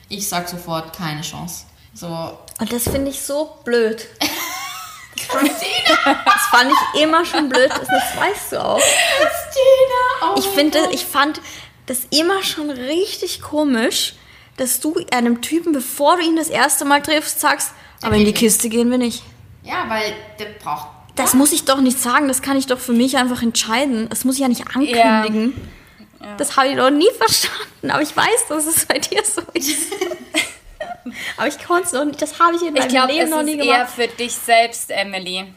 ich 0.10 0.28
sag 0.28 0.50
sofort 0.50 0.96
keine 0.96 1.22
Chance. 1.22 1.64
So. 1.94 2.38
Und 2.60 2.74
das 2.74 2.84
finde 2.84 3.10
ich 3.10 3.22
so 3.22 3.58
blöd. 3.64 4.06
Christina! 5.16 6.24
Das 6.26 6.42
fand 6.52 6.72
ich 6.72 7.02
immer 7.02 7.24
schon 7.26 7.48
blöd, 7.48 7.70
das 7.70 7.90
weißt 7.90 8.52
du 8.52 8.64
auch. 8.64 8.78
Christina! 8.80 10.34
Oh 10.34 10.36
ich 10.38 10.46
finde, 10.46 10.90
ich 10.92 11.06
fand 11.06 11.42
das 11.86 12.00
immer 12.12 12.44
schon 12.44 12.70
richtig 12.70 13.42
komisch, 13.42 14.16
dass 14.58 14.82
du 14.82 15.00
einem 15.12 15.42
Typen, 15.42 15.72
bevor 15.72 16.18
du 16.18 16.24
ihn 16.24 16.36
das 16.36 16.50
erste 16.50 16.84
Mal 16.84 17.02
triffst, 17.02 17.40
sagst, 17.40 17.72
aber 18.02 18.18
in 18.18 18.26
die 18.26 18.34
Kiste 18.34 18.68
gehen 18.68 18.92
wir 18.92 18.98
nicht. 18.98 19.24
Ja, 19.64 19.86
weil 19.88 20.14
der 20.38 20.48
braucht. 20.62 20.90
Das 21.16 21.34
muss 21.34 21.54
ich 21.54 21.64
doch 21.64 21.80
nicht 21.80 22.00
sagen, 22.00 22.28
das 22.28 22.42
kann 22.42 22.58
ich 22.58 22.68
doch 22.68 22.78
für 22.78 22.94
mich 22.94 23.18
einfach 23.18 23.42
entscheiden. 23.42 24.10
Das 24.10 24.26
muss 24.26 24.36
ich 24.36 24.42
ja 24.42 24.50
nicht 24.50 24.68
ankündigen. 24.68 25.54
Ja. 25.56 25.77
Ja. 26.22 26.36
Das 26.38 26.58
habe 26.58 26.70
ich 26.70 26.76
doch 26.76 26.90
nie 26.90 27.10
verstanden, 27.18 27.92
aber 27.92 28.02
ich 28.02 28.16
weiß, 28.16 28.48
dass 28.50 28.66
es 28.66 28.86
bei 28.86 29.00
dir 29.00 29.24
so 29.24 29.42
ist. 29.54 29.94
aber 31.38 31.48
ich 31.48 31.64
konnte 31.64 31.86
es 31.86 31.92
noch 31.94 32.06
nicht, 32.06 32.22
das 32.22 32.40
habe 32.40 32.56
ich 32.56 32.64
in 32.64 32.74
meinem 32.74 32.84
ich 32.84 32.90
glaub, 32.90 33.10
Leben 33.10 33.30
noch 33.30 33.44
nie 33.44 33.58
gemacht. 33.58 33.88
Ich 33.90 33.96
glaube, 33.96 34.04
eher 34.04 34.08
für 34.08 34.08
dich 34.08 34.34
selbst, 34.34 34.90
Emily. 34.92 35.54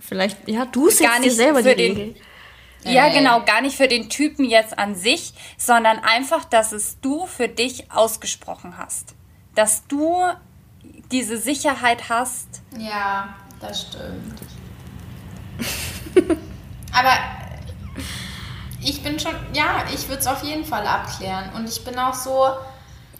Vielleicht, 0.00 0.48
ja, 0.48 0.66
du 0.66 0.90
setzt 0.90 1.24
dir 1.24 1.32
selber 1.32 1.62
die 1.62 1.70
Regel. 1.70 2.14
Ja, 2.84 3.08
genau, 3.08 3.42
gar 3.44 3.62
nicht 3.62 3.76
für 3.76 3.88
den 3.88 4.10
Typen 4.10 4.44
jetzt 4.44 4.78
an 4.78 4.94
sich, 4.94 5.32
sondern 5.56 5.98
einfach, 6.00 6.44
dass 6.44 6.72
es 6.72 7.00
du 7.00 7.26
für 7.26 7.48
dich 7.48 7.90
ausgesprochen 7.90 8.76
hast. 8.76 9.14
Dass 9.54 9.86
du 9.86 10.22
diese 11.10 11.38
Sicherheit 11.38 12.08
hast. 12.08 12.62
Ja, 12.78 13.34
das 13.60 13.88
stimmt. 13.88 14.42
Aber 16.92 17.43
ich 18.84 19.02
bin 19.02 19.18
schon, 19.18 19.34
ja, 19.52 19.84
ich 19.92 20.08
würde 20.08 20.20
es 20.20 20.26
auf 20.26 20.42
jeden 20.42 20.64
Fall 20.64 20.86
abklären. 20.86 21.50
Und 21.54 21.68
ich 21.68 21.84
bin 21.84 21.98
auch 21.98 22.14
so. 22.14 22.48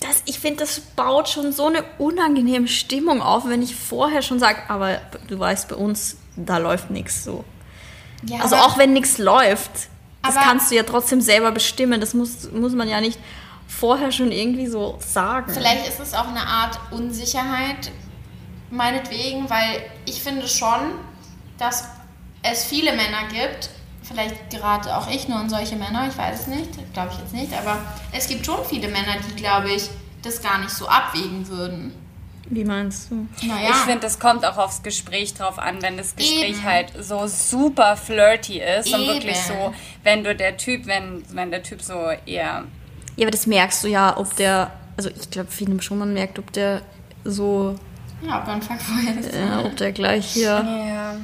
Das, 0.01 0.23
ich 0.27 0.39
finde, 0.39 0.61
das 0.61 0.81
baut 0.81 1.29
schon 1.29 1.53
so 1.53 1.67
eine 1.67 1.83
unangenehme 1.99 2.69
Stimmung 2.69 3.23
auf, 3.23 3.49
wenn 3.49 3.63
ich 3.63 3.75
vorher 3.75 4.23
schon 4.23 4.39
sage, 4.39 4.59
aber 4.69 5.01
du 5.29 5.39
weißt, 5.39 5.69
bei 5.69 5.77
uns, 5.77 6.19
da 6.37 6.59
läuft 6.59 6.91
nichts 6.91 7.25
so. 7.25 7.45
Ja, 8.27 8.41
also 8.41 8.57
auch 8.57 8.77
wenn 8.77 8.93
nichts 8.93 9.19
läuft, 9.19 9.71
das 10.23 10.35
kannst 10.35 10.71
du 10.71 10.77
ja 10.77 10.83
trotzdem 10.83 11.21
selber 11.21 11.53
bestimmen. 11.53 12.01
Das 12.01 12.15
muss, 12.15 12.51
muss 12.51 12.73
man 12.73 12.89
ja 12.89 13.01
nicht 13.01 13.19
vorher 13.67 14.13
schon 14.13 14.33
irgendwie 14.33 14.67
so 14.67 14.99
sagen. 15.01 15.53
Vielleicht 15.53 15.87
ist 15.89 16.01
es 16.01 16.15
auch 16.15 16.29
eine 16.29 16.47
Art 16.47 16.79
Unsicherheit, 16.91 17.93
meinetwegen, 18.71 19.49
weil 19.51 19.83
ich 20.07 20.23
finde 20.23 20.49
schon, 20.49 20.93
dass 21.59 21.89
es 22.43 22.65
viele 22.65 22.93
Männer 22.93 23.29
gibt, 23.31 23.71
vielleicht 24.05 24.51
gerade 24.51 24.97
auch 24.97 25.09
ich 25.09 25.29
nur 25.29 25.41
und 25.41 25.49
solche 25.51 25.77
Männer, 25.77 26.07
ich 26.09 26.17
weiß 26.17 26.41
es 26.41 26.47
nicht, 26.47 26.71
glaube 26.93 27.11
ich 27.13 27.19
jetzt 27.19 27.33
nicht, 27.33 27.53
aber 27.53 27.79
es 28.13 28.29
gibt 28.29 28.45
schon 28.45 28.65
viele 28.65 28.89
Männer, 28.89 29.17
die, 29.29 29.35
glaube 29.35 29.71
ich, 29.71 29.89
das 30.23 30.43
gar 30.43 30.59
nicht 30.59 30.71
so 30.71 30.87
abwägen 30.87 31.49
würden. 31.49 31.93
Wie 32.51 32.65
meinst 32.65 33.11
du? 33.11 33.27
Naja. 33.43 33.71
Ich 33.71 33.77
finde, 33.77 34.07
es 34.07 34.19
kommt 34.19 34.45
auch 34.45 34.59
aufs 34.59 34.83
Gespräch 34.83 35.33
drauf 35.33 35.59
an, 35.59 35.81
wenn 35.81 35.97
das 35.97 36.15
Gespräch 36.15 36.51
Eben. 36.51 36.65
halt 36.65 36.93
so 37.01 37.27
super 37.27 37.97
flirty 37.97 38.61
ist 38.61 38.89
Eben. 38.89 39.01
und 39.01 39.07
wirklich 39.09 39.39
so, 39.39 39.75
wenn 40.03 40.25
du 40.25 40.35
der 40.35 40.57
Typ, 40.59 40.87
wenn, 40.87 41.25
wenn 41.31 41.51
der 41.51 41.63
Typ 41.63 41.81
so 41.81 41.95
eher. 42.27 42.65
Ja, 43.17 43.25
aber 43.25 43.31
das 43.31 43.47
merkst 43.47 43.83
du 43.85 43.89
ja, 43.89 44.17
ob 44.17 44.37
der, 44.37 44.73
also 44.97 45.09
ich 45.09 45.31
glaube, 45.31 45.51
viele 45.51 45.81
schon 45.81 45.99
man 45.99 46.13
merkt, 46.13 46.39
ob 46.39 46.53
der 46.53 46.83
so. 47.25 47.77
Ja, 48.23 48.41
ob 48.43 48.49
er 48.49 48.55
ein 48.55 48.63
Fuckboy 48.63 49.21
ist. 49.21 49.35
Ja, 49.35 49.65
ob 49.65 49.77
der 49.77 49.93
gleich 49.93 50.27
hier. 50.27 50.63
Ja. 50.65 51.17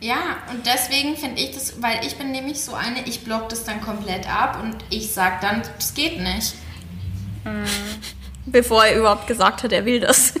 Ja, 0.00 0.36
und 0.50 0.66
deswegen 0.66 1.16
finde 1.16 1.40
ich 1.40 1.52
das, 1.52 1.80
weil 1.80 2.04
ich 2.04 2.16
bin 2.16 2.30
nämlich 2.30 2.62
so 2.62 2.74
eine, 2.74 3.02
ich 3.06 3.24
block 3.24 3.48
das 3.48 3.64
dann 3.64 3.80
komplett 3.80 4.28
ab 4.28 4.58
und 4.62 4.76
ich 4.90 5.12
sag 5.12 5.40
dann, 5.40 5.62
es 5.78 5.94
geht 5.94 6.20
nicht. 6.20 6.54
Mhm. 7.44 7.64
Bevor 8.46 8.84
er 8.84 8.98
überhaupt 8.98 9.26
gesagt 9.26 9.62
hat, 9.62 9.72
er 9.72 9.84
will 9.84 10.00
das. 10.00 10.34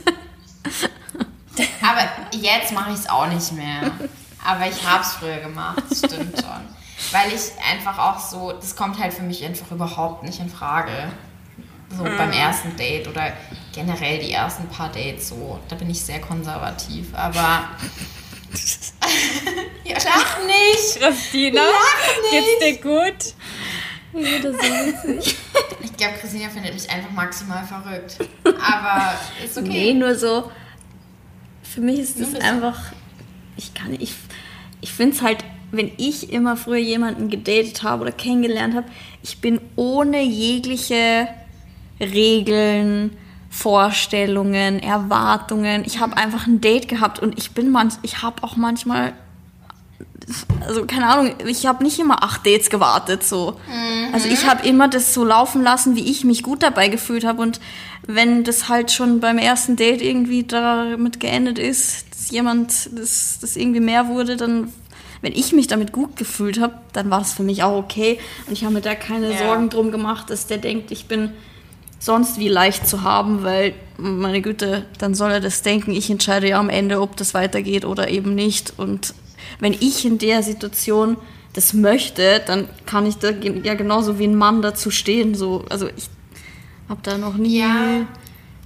Aber 1.80 2.08
jetzt 2.32 2.72
mache 2.72 2.90
ich 2.90 2.98
es 2.98 3.08
auch 3.08 3.26
nicht 3.26 3.52
mehr. 3.52 3.90
Aber 4.44 4.66
ich 4.66 4.86
habe 4.86 5.02
es 5.02 5.12
früher 5.12 5.38
gemacht, 5.38 5.82
das 5.88 5.98
stimmt 5.98 6.36
schon. 6.40 7.12
Weil 7.12 7.32
ich 7.32 7.52
einfach 7.70 7.98
auch 7.98 8.18
so, 8.18 8.52
das 8.52 8.76
kommt 8.76 8.98
halt 8.98 9.12
für 9.12 9.22
mich 9.22 9.44
einfach 9.44 9.70
überhaupt 9.70 10.22
nicht 10.22 10.40
in 10.40 10.50
Frage. 10.50 11.10
So 11.96 12.04
mhm. 12.04 12.16
beim 12.16 12.32
ersten 12.32 12.76
Date 12.76 13.08
oder 13.08 13.32
generell 13.72 14.18
die 14.18 14.32
ersten 14.32 14.68
paar 14.68 14.88
Dates 14.88 15.28
so. 15.28 15.60
Da 15.68 15.76
bin 15.76 15.88
ich 15.90 16.00
sehr 16.00 16.20
konservativ. 16.20 17.14
Aber. 17.14 17.68
ja, 19.84 19.94
lach 19.94 20.38
nicht! 20.46 21.00
Christina, 21.00 21.62
lach 21.62 22.32
nicht. 22.32 22.58
geht's 22.60 22.82
dir 22.82 22.82
gut? 22.82 23.34
Ich 24.16 24.42
das 24.42 24.56
so 24.56 24.62
witzig. 24.62 25.36
Ich 25.82 25.96
glaube, 25.96 26.14
Christina 26.20 26.48
findet 26.48 26.74
mich 26.74 26.88
einfach 26.88 27.10
maximal 27.10 27.64
verrückt. 27.64 28.18
Aber 28.44 29.14
ist 29.44 29.58
okay. 29.58 29.68
Nee, 29.68 29.94
nur 29.94 30.14
so. 30.14 30.50
Für 31.62 31.80
mich 31.80 31.98
ist 31.98 32.20
das 32.20 32.34
einfach. 32.36 32.92
Ich 33.56 33.74
kann 33.74 33.94
ich, 33.94 34.14
ich 34.80 34.92
finde 34.92 35.16
es 35.16 35.22
halt, 35.22 35.44
wenn 35.72 35.90
ich 35.96 36.32
immer 36.32 36.56
früher 36.56 36.78
jemanden 36.78 37.28
gedatet 37.28 37.82
habe 37.82 38.02
oder 38.02 38.12
kennengelernt 38.12 38.74
habe, 38.74 38.86
ich 39.22 39.40
bin 39.40 39.60
ohne 39.74 40.22
jegliche 40.22 41.28
Regeln, 42.00 43.16
Vorstellungen, 43.54 44.82
Erwartungen. 44.82 45.84
Ich 45.86 46.00
habe 46.00 46.16
einfach 46.16 46.48
ein 46.48 46.60
Date 46.60 46.88
gehabt 46.88 47.20
und 47.20 47.38
ich 47.38 47.52
bin 47.52 47.70
manch, 47.70 47.94
ich 48.02 48.20
habe 48.20 48.42
auch 48.42 48.56
manchmal 48.56 49.12
also 50.66 50.86
keine 50.86 51.06
Ahnung, 51.06 51.34
ich 51.46 51.66
habe 51.66 51.84
nicht 51.84 51.98
immer 51.98 52.24
acht 52.24 52.46
Dates 52.46 52.68
gewartet 52.68 53.22
so. 53.22 53.60
Mhm. 53.68 54.14
Also 54.14 54.28
ich 54.28 54.46
habe 54.46 54.66
immer 54.66 54.88
das 54.88 55.14
so 55.14 55.24
laufen 55.24 55.62
lassen, 55.62 55.94
wie 55.94 56.10
ich 56.10 56.24
mich 56.24 56.42
gut 56.42 56.62
dabei 56.62 56.88
gefühlt 56.88 57.24
habe 57.24 57.42
und 57.42 57.60
wenn 58.06 58.42
das 58.42 58.68
halt 58.68 58.90
schon 58.90 59.20
beim 59.20 59.38
ersten 59.38 59.76
Date 59.76 60.02
irgendwie 60.02 60.42
damit 60.42 61.20
geendet 61.20 61.58
ist, 61.58 62.06
dass 62.10 62.30
jemand 62.30 62.90
das, 62.98 63.38
das 63.40 63.54
irgendwie 63.54 63.80
mehr 63.80 64.08
wurde, 64.08 64.36
dann 64.36 64.72
wenn 65.20 65.32
ich 65.32 65.52
mich 65.52 65.68
damit 65.68 65.92
gut 65.92 66.16
gefühlt 66.16 66.60
habe, 66.60 66.74
dann 66.92 67.08
war 67.08 67.20
das 67.20 67.34
für 67.34 67.44
mich 67.44 67.62
auch 67.62 67.76
okay 67.76 68.18
und 68.46 68.52
ich 68.52 68.64
habe 68.64 68.74
mir 68.74 68.80
da 68.80 68.94
keine 68.94 69.30
ja. 69.32 69.38
Sorgen 69.38 69.70
drum 69.70 69.92
gemacht, 69.92 70.28
dass 70.28 70.48
der 70.48 70.58
denkt, 70.58 70.90
ich 70.90 71.06
bin 71.06 71.30
sonst 71.98 72.38
wie 72.38 72.48
leicht 72.48 72.86
zu 72.86 73.02
haben, 73.02 73.42
weil 73.42 73.74
meine 73.96 74.42
Güte, 74.42 74.84
dann 74.98 75.14
soll 75.14 75.30
er 75.30 75.40
das 75.40 75.62
denken. 75.62 75.92
Ich 75.92 76.10
entscheide 76.10 76.48
ja 76.48 76.58
am 76.58 76.68
Ende, 76.68 77.00
ob 77.00 77.16
das 77.16 77.34
weitergeht 77.34 77.84
oder 77.84 78.08
eben 78.08 78.34
nicht 78.34 78.74
und 78.78 79.14
wenn 79.60 79.72
ich 79.72 80.04
in 80.04 80.18
der 80.18 80.42
Situation 80.42 81.16
das 81.52 81.72
möchte, 81.72 82.42
dann 82.46 82.68
kann 82.86 83.06
ich 83.06 83.16
da 83.18 83.30
ja 83.30 83.74
genauso 83.74 84.18
wie 84.18 84.26
ein 84.26 84.34
Mann 84.34 84.60
dazu 84.62 84.90
stehen. 84.90 85.34
So, 85.34 85.64
also 85.70 85.88
ich 85.88 86.08
habe 86.88 87.00
da 87.02 87.16
noch 87.16 87.34
nie. 87.34 87.60
Ja, 87.60 88.06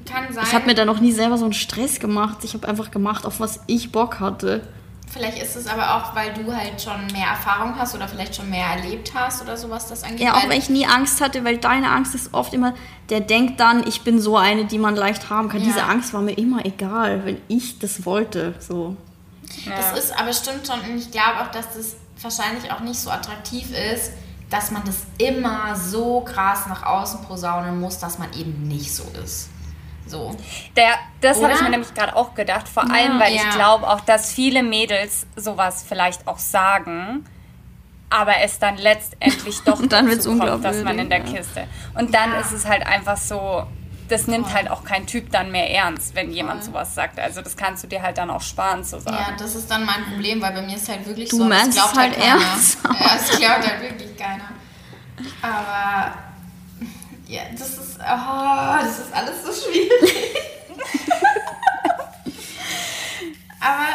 kann 0.06 0.32
sein. 0.32 0.44
Ich 0.46 0.54
habe 0.54 0.66
mir 0.66 0.74
da 0.74 0.84
noch 0.84 1.00
nie 1.00 1.12
selber 1.12 1.36
so 1.36 1.44
einen 1.44 1.52
Stress 1.52 2.00
gemacht. 2.00 2.38
Ich 2.44 2.54
habe 2.54 2.66
einfach 2.66 2.90
gemacht, 2.90 3.26
auf 3.26 3.40
was 3.40 3.60
ich 3.66 3.92
Bock 3.92 4.20
hatte. 4.20 4.62
Vielleicht 5.10 5.42
ist 5.42 5.56
es 5.56 5.66
aber 5.66 5.96
auch, 5.96 6.14
weil 6.14 6.34
du 6.34 6.54
halt 6.54 6.80
schon 6.80 7.06
mehr 7.12 7.28
Erfahrung 7.28 7.78
hast 7.78 7.94
oder 7.94 8.06
vielleicht 8.08 8.36
schon 8.36 8.50
mehr 8.50 8.66
erlebt 8.66 9.12
hast 9.14 9.40
oder 9.40 9.56
sowas, 9.56 9.88
das 9.88 10.04
angeht. 10.04 10.20
Ja, 10.20 10.34
auch 10.34 10.48
weil 10.48 10.58
ich 10.58 10.68
nie 10.68 10.86
Angst 10.86 11.20
hatte, 11.20 11.44
weil 11.44 11.58
deine 11.58 11.90
Angst 11.90 12.14
ist 12.14 12.34
oft 12.34 12.52
immer, 12.52 12.74
der 13.08 13.20
denkt 13.20 13.58
dann, 13.58 13.86
ich 13.86 14.02
bin 14.02 14.20
so 14.20 14.36
eine, 14.36 14.66
die 14.66 14.78
man 14.78 14.96
leicht 14.96 15.30
haben 15.30 15.48
kann. 15.48 15.60
Ja. 15.60 15.66
Diese 15.66 15.84
Angst 15.84 16.12
war 16.12 16.20
mir 16.20 16.36
immer 16.36 16.64
egal, 16.66 17.24
wenn 17.24 17.40
ich 17.48 17.78
das 17.78 18.04
wollte. 18.04 18.54
So. 18.58 18.96
Ja. 19.64 19.76
Das 19.76 19.98
ist 19.98 20.18
aber 20.18 20.32
stimmt 20.32 20.66
schon 20.66 20.80
und 20.80 20.98
ich 20.98 21.10
glaube 21.10 21.40
auch, 21.42 21.50
dass 21.50 21.74
das 21.74 21.96
wahrscheinlich 22.20 22.70
auch 22.70 22.80
nicht 22.80 22.98
so 23.00 23.10
attraktiv 23.10 23.70
ist, 23.92 24.12
dass 24.50 24.70
man 24.70 24.82
das 24.84 25.02
immer 25.18 25.76
so 25.76 26.20
krass 26.20 26.66
nach 26.66 26.82
außen 26.82 27.22
posaunen 27.22 27.80
muss, 27.80 27.98
dass 27.98 28.18
man 28.18 28.32
eben 28.34 28.66
nicht 28.66 28.94
so 28.94 29.04
ist. 29.24 29.48
So. 30.08 30.34
Der, 30.76 30.94
das 31.20 31.42
habe 31.42 31.52
ich 31.52 31.60
mir 31.60 31.70
nämlich 31.70 31.94
gerade 31.94 32.16
auch 32.16 32.34
gedacht, 32.34 32.68
vor 32.68 32.84
ja, 32.86 32.94
allem, 32.94 33.20
weil 33.20 33.34
ja. 33.34 33.42
ich 33.42 33.50
glaube 33.54 33.86
auch, 33.88 34.00
dass 34.00 34.32
viele 34.32 34.62
Mädels 34.62 35.26
sowas 35.36 35.84
vielleicht 35.86 36.26
auch 36.26 36.38
sagen, 36.38 37.24
aber 38.10 38.40
es 38.42 38.58
dann 38.58 38.76
letztendlich 38.76 39.60
doch 39.64 39.80
und 39.80 39.92
dann 39.92 40.08
wird's 40.08 40.24
kommt, 40.24 40.64
dass 40.64 40.82
man 40.82 40.98
in 40.98 41.10
der 41.10 41.20
Kiste. 41.20 41.66
Und 41.94 42.14
dann 42.14 42.32
ja. 42.32 42.40
ist 42.40 42.52
es 42.52 42.66
halt 42.66 42.86
einfach 42.86 43.16
so, 43.16 43.66
das 44.08 44.26
nimmt 44.26 44.52
halt 44.52 44.70
auch 44.70 44.84
kein 44.84 45.06
Typ 45.06 45.30
dann 45.30 45.52
mehr 45.52 45.70
ernst, 45.70 46.14
wenn 46.14 46.32
jemand 46.32 46.64
sowas 46.64 46.94
sagt. 46.94 47.18
Also 47.18 47.42
das 47.42 47.56
kannst 47.56 47.84
du 47.84 47.88
dir 47.88 48.02
halt 48.02 48.18
dann 48.18 48.30
auch 48.30 48.40
sparen 48.40 48.82
zu 48.82 49.00
sagen. 49.00 49.16
Ja, 49.16 49.36
das 49.38 49.54
ist 49.54 49.70
dann 49.70 49.84
mein 49.84 50.04
Problem, 50.04 50.40
weil 50.40 50.52
bei 50.52 50.62
mir 50.62 50.76
ist 50.76 50.88
halt 50.88 51.06
wirklich 51.06 51.28
Du 51.28 51.38
so, 51.38 51.44
meinst 51.44 51.68
es 51.68 51.74
glaubt 51.74 51.96
halt 51.98 52.14
keiner. 52.14 52.42
ernst. 52.42 52.78
Ja, 52.84 53.16
es 53.16 53.38
glaubt 53.38 53.68
halt 53.68 53.82
wirklich 53.82 54.16
keiner. 54.16 54.48
Aber 55.42 56.27
ja, 57.28 57.42
das 57.56 57.68
ist, 57.78 57.98
oh, 58.00 58.82
das 58.82 58.98
ist 58.98 59.12
alles 59.12 59.44
so 59.44 59.52
schwierig. 59.70 59.90
Aber 63.60 63.86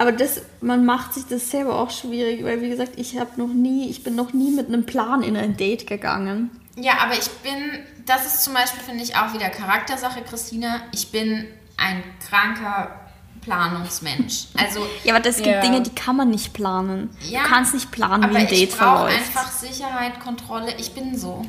Aber 0.00 0.12
das, 0.12 0.42
man 0.60 0.84
macht 0.86 1.14
sich 1.14 1.24
das 1.26 1.50
selber 1.50 1.76
auch 1.78 1.90
schwierig, 1.90 2.44
weil 2.44 2.60
wie 2.62 2.70
gesagt, 2.70 2.92
ich 2.96 3.18
habe 3.18 3.30
noch 3.36 3.48
nie, 3.52 3.90
ich 3.90 4.04
bin 4.04 4.14
noch 4.14 4.32
nie 4.32 4.50
mit 4.50 4.68
einem 4.68 4.86
Plan 4.86 5.22
in 5.22 5.36
ein 5.36 5.56
Date 5.56 5.86
gegangen. 5.86 6.50
Ja, 6.76 6.98
aber 7.00 7.14
ich 7.14 7.28
bin, 7.42 7.84
das 8.06 8.24
ist 8.26 8.44
zum 8.44 8.54
Beispiel, 8.54 8.80
finde 8.84 9.02
ich, 9.02 9.16
auch 9.16 9.34
wieder 9.34 9.48
Charaktersache, 9.50 10.22
Christina. 10.22 10.82
Ich 10.92 11.10
bin 11.10 11.46
ein 11.76 12.04
kranker 12.28 12.92
Planungsmensch. 13.40 14.44
Also, 14.56 14.86
Ja, 15.02 15.14
aber 15.14 15.22
das 15.22 15.36
gibt 15.36 15.48
Ja. 15.48 15.60
Dinge, 15.60 15.82
die 15.82 15.94
kann 15.94 16.14
man 16.14 16.30
nicht 16.30 16.52
planen. 16.52 17.10
ja. 17.28 17.42
du 17.42 17.48
kannst 17.48 17.74
nicht 17.74 17.90
planen, 17.90 18.22
aber 18.22 18.34
wie 18.34 18.38
ein 18.38 18.46
Date 18.46 18.68
ich 18.70 18.76
brauche 18.76 19.08
verläuft. 19.08 19.16
einfach 19.16 19.50
Sicherheit, 19.50 20.20
Kontrolle. 20.20 20.72
Ich 20.78 20.92
bin 20.92 21.18
so. 21.18 21.44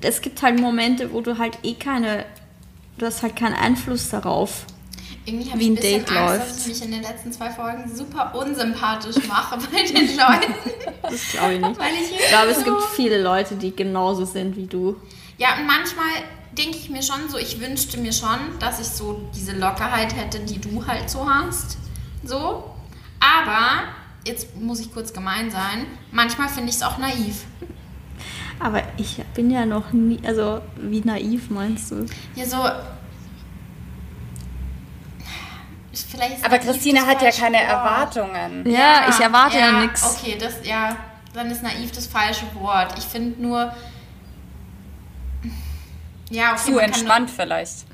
Es 0.00 0.20
gibt 0.20 0.42
halt 0.42 0.60
Momente, 0.60 1.12
wo 1.12 1.20
du 1.20 1.38
halt 1.38 1.58
eh 1.62 1.74
keine, 1.74 2.24
du 2.98 3.06
hast 3.06 3.22
halt 3.22 3.36
keinen 3.36 3.54
Einfluss 3.54 4.08
darauf. 4.10 4.66
Irgendwie 5.26 5.48
habe 5.50 5.58
Wie 5.60 5.64
ich 5.64 5.70
ein 5.70 5.74
bisschen 5.76 6.04
Date 6.04 6.12
Angst, 6.16 6.32
läuft. 6.38 6.50
dass 6.50 6.60
ich 6.62 6.66
mich 6.68 6.84
in 6.84 6.90
den 6.92 7.02
letzten 7.02 7.32
zwei 7.32 7.50
Folgen 7.50 7.94
super 7.96 8.34
unsympathisch 8.34 9.16
mache 9.26 9.56
bei 9.58 9.82
den 9.82 10.08
Leuten. 10.16 10.54
Das 11.02 11.28
glaube 11.32 11.54
ich 11.54 11.60
nicht. 11.60 11.80
Ich 12.12 12.20
Ich 12.20 12.28
glaube, 12.28 12.48
es 12.50 12.58
so- 12.58 12.64
gibt 12.64 12.82
viele 12.94 13.22
Leute, 13.22 13.56
die 13.56 13.74
genauso 13.74 14.24
sind 14.26 14.56
wie 14.56 14.66
du. 14.66 14.96
Ja, 15.38 15.56
und 15.58 15.66
manchmal 15.66 16.06
denke 16.58 16.76
ich 16.76 16.90
mir 16.90 17.02
schon 17.02 17.28
so, 17.30 17.38
ich 17.38 17.58
wünschte 17.60 17.98
mir 17.98 18.12
schon, 18.12 18.38
dass 18.60 18.80
ich 18.80 18.86
so 18.86 19.28
diese 19.34 19.52
Lockerheit 19.52 20.14
hätte, 20.14 20.40
die 20.40 20.58
du 20.60 20.86
halt 20.86 21.08
so 21.08 21.28
hast. 21.28 21.78
So. 22.22 22.64
Aber, 23.20 23.84
jetzt 24.26 24.54
muss 24.56 24.78
ich 24.80 24.92
kurz 24.92 25.12
gemein 25.14 25.50
sein, 25.50 25.86
manchmal 26.12 26.48
finde 26.50 26.68
ich 26.68 26.76
es 26.76 26.82
auch 26.82 26.98
naiv. 26.98 27.44
Aber 28.60 28.82
ich 28.96 29.22
bin 29.34 29.50
ja 29.50 29.66
noch 29.66 29.92
nie, 29.92 30.20
also 30.26 30.60
wie 30.76 31.00
naiv 31.00 31.50
meinst 31.50 31.90
du? 31.90 32.06
Ja, 32.34 32.46
so. 32.46 32.58
Vielleicht 35.92 36.38
ist 36.38 36.44
Aber 36.44 36.58
Christine 36.58 37.06
hat 37.06 37.22
ja 37.22 37.30
keine 37.30 37.58
Wort. 37.58 37.68
Erwartungen. 37.68 38.70
Ja, 38.70 39.06
ich 39.08 39.20
erwarte 39.20 39.58
ja, 39.58 39.80
nichts. 39.80 40.18
Okay, 40.18 40.36
das, 40.38 40.64
ja, 40.64 40.96
dann 41.32 41.50
ist 41.50 41.62
naiv 41.62 41.92
das 41.92 42.06
falsche 42.06 42.46
Wort. 42.54 42.96
Ich 42.98 43.04
finde 43.04 43.40
nur. 43.40 43.72
Ja, 46.30 46.52
okay. 46.52 46.72
Zu 46.72 46.78
entspannt 46.78 47.30
vielleicht. 47.30 47.86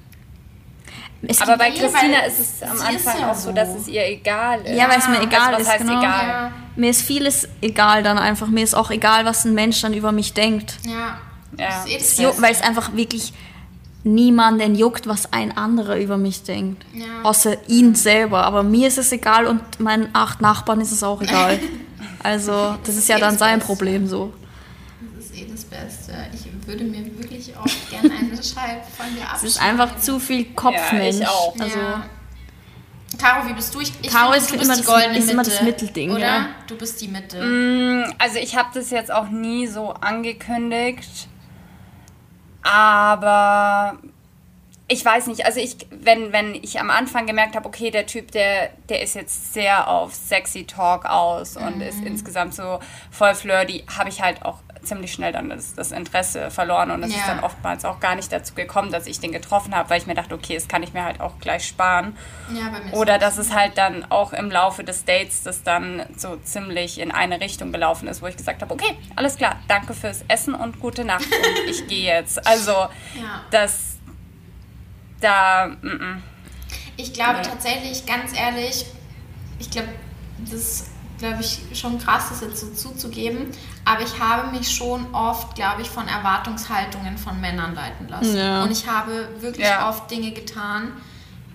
Es 1.22 1.40
Aber 1.42 1.58
bei 1.58 1.70
Nee, 1.70 1.78
Christina 1.78 2.20
ist 2.26 2.40
es 2.40 2.62
am 2.62 2.80
Anfang 2.80 3.20
ja 3.20 3.30
auch 3.30 3.34
so, 3.34 3.52
dass 3.52 3.68
es 3.74 3.88
ihr 3.88 4.06
egal 4.06 4.60
ist. 4.62 4.74
Ja, 4.74 4.88
weil 4.88 4.98
es 4.98 5.08
mir 5.08 5.20
egal 5.20 5.40
also, 5.48 5.52
was 5.52 5.62
ist, 5.62 5.68
heißt 5.68 5.80
genau. 5.86 5.98
egal? 6.00 6.26
Ja, 6.26 6.52
Mir 6.76 6.90
ist 6.90 7.02
vieles 7.02 7.48
egal 7.60 8.02
dann 8.02 8.16
einfach. 8.18 8.48
Mir 8.48 8.64
ist 8.64 8.74
auch 8.74 8.90
egal, 8.90 9.24
was 9.26 9.44
ein 9.44 9.54
Mensch 9.54 9.80
dann 9.82 9.92
über 9.94 10.12
mich 10.12 10.32
denkt. 10.34 10.78
ja. 10.84 11.18
Ja. 11.58 11.84
Eh 11.86 11.96
Es 11.96 12.16
juckt-. 12.16 12.40
Weil 12.40 12.52
es 12.52 12.62
einfach 12.62 12.94
wirklich 12.94 13.32
niemanden 14.04 14.76
juckt, 14.76 15.08
was 15.08 15.32
ein 15.32 15.56
anderer 15.56 15.96
über 15.98 16.16
mich 16.16 16.44
denkt. 16.44 16.84
Ja. 16.94 17.04
Außer 17.24 17.56
ihn 17.68 17.94
selber. 17.96 18.44
Aber 18.44 18.62
mir 18.62 18.88
ist 18.88 18.98
es 18.98 19.12
egal 19.12 19.46
und 19.46 19.80
meinen 19.80 20.08
acht 20.12 20.40
Nachbarn 20.40 20.80
ist 20.80 20.92
es 20.92 21.02
auch 21.02 21.20
egal. 21.20 21.58
Also, 22.22 22.76
das 22.84 22.96
ist 22.96 23.08
ja 23.08 23.16
eh 23.16 23.20
dann 23.20 23.38
sein. 23.38 23.60
Problem 23.60 24.06
so. 24.06 24.34
Das 25.16 25.24
ist 25.24 25.34
eh 25.38 25.46
das 25.50 25.64
Beste. 25.64 26.12
Ich 26.34 26.46
würde 26.70 26.84
mir 26.84 27.04
wirklich 27.18 27.54
auch 27.56 27.66
gerne 27.90 28.14
eine 28.14 28.42
Scheibe 28.42 28.82
von 28.96 29.06
dir 29.14 29.22
Es 29.22 29.28
abschneiden. 29.28 29.48
ist 29.48 29.62
einfach 29.62 29.96
zu 29.98 30.18
viel 30.20 30.44
Kopfmensch. 30.54 31.16
Ja, 31.18 31.22
ich 31.22 31.28
auch. 31.28 31.54
Also, 31.58 31.78
ja. 31.78 32.06
Caro, 33.18 33.48
wie 33.48 33.52
bist 33.54 33.74
du? 33.74 33.80
Ich, 33.80 33.92
ich 34.02 34.08
Caro 34.08 34.32
ist 34.32 34.50
du 34.50 34.54
immer 34.54 34.66
das- 34.68 34.80
ist 34.80 34.88
Mitte. 34.88 35.30
immer 35.32 35.42
das 35.42 35.62
Mittelding, 35.62 36.10
Oder? 36.12 36.20
ja. 36.20 36.46
Du 36.68 36.76
bist 36.76 37.00
die 37.00 37.08
Mitte. 37.08 37.42
Mm, 37.44 38.14
Also 38.18 38.38
ich 38.38 38.56
habe 38.56 38.68
das 38.72 38.90
jetzt 38.90 39.10
auch 39.12 39.28
nie 39.28 39.66
so 39.66 39.90
angekündigt, 39.90 41.26
aber 42.62 43.98
ich 44.88 45.04
weiß 45.04 45.26
nicht, 45.28 45.44
also 45.46 45.60
ich, 45.60 45.76
wenn, 45.90 46.32
wenn 46.32 46.54
ich 46.54 46.80
am 46.80 46.90
Anfang 46.90 47.26
gemerkt 47.26 47.54
habe, 47.56 47.66
okay, 47.68 47.90
der 47.90 48.06
Typ, 48.06 48.30
der, 48.32 48.70
der 48.88 49.02
ist 49.02 49.14
jetzt 49.14 49.52
sehr 49.54 49.88
auf 49.88 50.14
sexy 50.14 50.64
Talk 50.64 51.04
aus 51.04 51.56
und 51.56 51.80
ist 51.80 52.00
insgesamt 52.04 52.54
so 52.54 52.80
voll 53.10 53.34
flirty, 53.34 53.84
habe 53.96 54.08
ich 54.08 54.20
halt 54.20 54.44
auch 54.44 54.58
ziemlich 54.82 55.12
schnell 55.12 55.32
dann 55.32 55.50
das, 55.50 55.74
das 55.74 55.92
Interesse 55.92 56.50
verloren 56.50 56.90
und 56.90 57.02
es 57.02 57.12
Ja. 57.12 57.18
ist 57.18 57.28
dann 57.28 57.40
oftmals 57.40 57.84
auch 57.84 58.00
gar 58.00 58.14
nicht 58.14 58.32
dazu 58.32 58.54
gekommen, 58.54 58.90
dass 58.90 59.06
ich 59.06 59.20
den 59.20 59.32
getroffen 59.32 59.74
habe, 59.74 59.90
weil 59.90 59.98
ich 60.00 60.06
mir 60.06 60.14
dachte, 60.14 60.34
okay, 60.34 60.54
das 60.54 60.68
kann 60.68 60.82
ich 60.82 60.92
mir 60.92 61.04
halt 61.04 61.20
auch 61.20 61.38
gleich 61.38 61.66
sparen. 61.66 62.16
Ja, 62.54 62.70
Oder 62.92 63.18
dass 63.18 63.38
es 63.38 63.54
halt 63.54 63.76
dann 63.78 64.10
auch 64.10 64.32
im 64.32 64.50
Laufe 64.50 64.82
des 64.84 65.04
Dates 65.04 65.42
das 65.42 65.62
dann 65.62 66.04
so 66.16 66.36
ziemlich 66.36 66.98
in 66.98 67.10
eine 67.12 67.40
Richtung 67.40 67.72
gelaufen 67.72 68.08
ist, 68.08 68.22
wo 68.22 68.26
ich 68.26 68.36
gesagt 68.36 68.62
habe, 68.62 68.72
okay, 68.72 68.96
alles 69.16 69.36
klar, 69.36 69.56
danke 69.68 69.94
fürs 69.94 70.24
Essen 70.28 70.54
und 70.54 70.80
gute 70.80 71.04
Nacht 71.04 71.26
und 71.26 71.68
ich 71.70 71.86
gehe 71.86 72.04
jetzt. 72.14 72.46
Also 72.46 72.72
Ja. 72.72 72.88
das 73.50 73.96
da 75.20 75.66
mm, 75.82 75.86
mm. 75.88 76.22
Ich 76.96 77.12
glaube 77.12 77.38
Nee. 77.38 77.42
tatsächlich, 77.48 78.04
ganz 78.06 78.36
ehrlich, 78.36 78.86
ich 79.58 79.70
glaube, 79.70 79.88
das 80.38 80.52
ist, 80.52 80.89
glaube 81.20 81.38
ich, 81.42 81.60
schon 81.78 81.98
krass, 81.98 82.30
das 82.30 82.40
jetzt 82.40 82.60
so 82.60 82.70
zuzugeben, 82.90 83.46
aber 83.84 84.02
ich 84.02 84.18
habe 84.18 84.50
mich 84.50 84.74
schon 84.74 85.14
oft, 85.14 85.54
glaube 85.54 85.82
ich, 85.82 85.88
von 85.88 86.08
Erwartungshaltungen 86.08 87.16
von 87.16 87.40
Männern 87.40 87.74
leiten 87.74 88.08
lassen. 88.08 88.36
Ja. 88.36 88.64
Und 88.64 88.72
ich 88.72 88.88
habe 88.88 89.28
wirklich 89.38 89.66
Ja. 89.66 89.88
oft 89.88 90.10
Dinge 90.10 90.32
getan, 90.32 90.92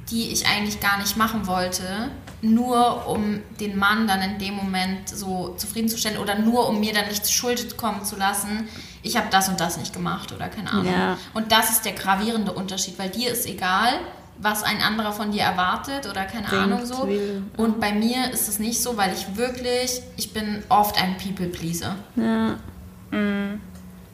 die 0.09 0.31
ich 0.31 0.45
eigentlich 0.47 0.79
gar 0.79 0.97
nicht 0.99 1.17
machen 1.17 1.47
wollte, 1.47 2.09
nur 2.41 3.07
um 3.07 3.41
den 3.59 3.77
Mann 3.77 4.07
dann 4.07 4.21
in 4.21 4.37
dem 4.37 4.53
Moment 4.55 5.09
so 5.09 5.55
zufriedenzustellen 5.57 6.19
oder 6.19 6.37
nur 6.37 6.69
um 6.69 6.79
mir 6.79 6.93
dann 6.93 7.07
nicht 7.07 7.29
Schuld 7.29 7.75
kommen 7.75 8.05
zu 8.05 8.15
lassen, 8.15 8.67
ich 9.01 9.17
habe 9.17 9.27
das 9.31 9.49
und 9.49 9.59
das 9.59 9.77
nicht 9.77 9.93
gemacht 9.93 10.31
oder 10.31 10.47
keine 10.47 10.71
Ahnung. 10.71 10.93
Ja. 10.93 11.17
Und 11.33 11.51
das 11.51 11.71
ist 11.71 11.85
der 11.85 11.93
gravierende 11.93 12.51
Unterschied, 12.51 12.99
weil 12.99 13.09
dir 13.09 13.31
ist 13.31 13.47
egal, 13.47 13.93
was 14.39 14.63
ein 14.63 14.81
anderer 14.81 15.11
von 15.11 15.31
dir 15.31 15.43
erwartet 15.43 16.07
oder 16.09 16.25
keine 16.25 16.47
Denkt, 16.47 16.53
Ahnung 16.53 16.85
so. 16.85 17.07
will. 17.07 17.43
Und 17.57 17.79
bei 17.79 17.93
mir 17.93 18.31
ist 18.31 18.47
es 18.49 18.59
nicht 18.59 18.81
so, 18.81 18.97
weil 18.97 19.13
ich 19.13 19.37
wirklich, 19.37 20.01
ich 20.17 20.33
bin 20.33 20.63
oft 20.69 21.01
ein 21.01 21.17
People-Pleaser. 21.17 21.95
ja. 22.15 22.55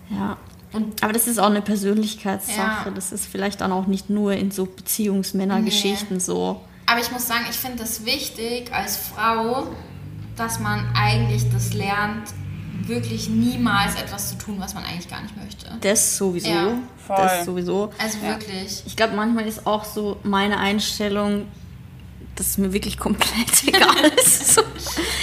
Ja. 0.09 0.37
Und 0.73 1.03
Aber 1.03 1.11
das 1.13 1.27
ist 1.27 1.39
auch 1.39 1.47
eine 1.49 1.61
Persönlichkeitssache. 1.61 2.89
Ja. 2.89 2.91
Das 2.93 3.11
ist 3.11 3.25
vielleicht 3.25 3.61
dann 3.61 3.71
auch 3.71 3.87
nicht 3.87 4.09
nur 4.09 4.33
in 4.33 4.51
so 4.51 4.65
Beziehungsmännergeschichten 4.65 6.19
so. 6.19 6.61
Aber 6.85 6.99
ich 6.99 7.11
muss 7.11 7.27
sagen, 7.27 7.45
ich 7.49 7.57
finde 7.57 7.83
es 7.83 8.05
wichtig 8.05 8.71
als 8.73 8.97
Frau, 8.97 9.67
dass 10.35 10.59
man 10.59 10.85
eigentlich 10.95 11.49
das 11.51 11.73
lernt, 11.73 12.29
wirklich 12.87 13.29
niemals 13.29 13.95
etwas 13.95 14.29
zu 14.29 14.37
tun, 14.37 14.55
was 14.59 14.73
man 14.73 14.83
eigentlich 14.83 15.07
gar 15.09 15.21
nicht 15.21 15.35
möchte. 15.37 15.67
Das 15.81 16.17
sowieso. 16.17 16.49
Ja, 16.49 16.67
voll. 17.05 17.17
Das 17.17 17.45
sowieso. 17.45 17.91
Also 17.97 18.21
wirklich. 18.21 18.83
Ich 18.85 18.95
glaube, 18.95 19.15
manchmal 19.15 19.45
ist 19.47 19.65
auch 19.67 19.83
so 19.85 20.17
meine 20.23 20.57
Einstellung, 20.57 21.47
dass 22.35 22.47
es 22.47 22.57
mir 22.57 22.71
wirklich 22.73 22.97
komplett 22.97 23.63
egal 23.67 24.11
ist. 24.23 24.55
So. 24.55 24.61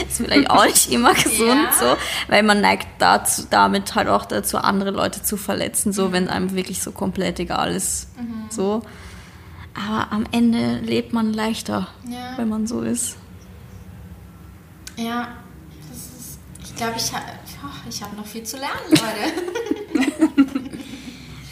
Ist 0.07 0.19
vielleicht 0.19 0.51
auch 0.51 0.65
nicht 0.67 0.91
immer 0.93 1.15
gesund, 1.15 1.39
Ja. 1.41 1.73
so, 1.79 1.97
weil 2.29 2.43
man 2.43 2.61
neigt 2.61 2.87
dazu, 2.99 3.45
damit 3.49 3.95
halt 3.95 4.09
auch 4.09 4.25
dazu, 4.27 4.59
andere 4.59 4.91
Leute 4.91 5.23
zu 5.23 5.37
verletzen, 5.37 5.93
so, 5.93 6.13
wenn 6.13 6.29
einem 6.29 6.55
wirklich 6.55 6.83
so 6.83 6.93
komplett 6.93 7.41
egal 7.41 7.73
ist. 7.75 8.09
So. 8.51 8.83
Aber 9.75 10.13
am 10.13 10.25
Ende 10.33 10.79
lebt 10.81 11.13
man 11.13 11.33
leichter, 11.33 11.89
Ja. 12.09 12.37
wenn 12.37 12.49
man 12.49 12.67
so 12.67 12.83
ist. 12.83 13.17
Ja, 14.97 15.29
das 15.89 15.99
ist, 15.99 16.39
ich 16.63 16.75
glaube, 16.77 16.95
ich 16.97 17.13
habe 17.63 17.89
ich 17.89 18.03
hab 18.03 18.17
noch 18.17 18.27
viel 18.27 18.43
zu 18.43 18.57
lernen, 18.57 18.91
Leute. 18.91 20.09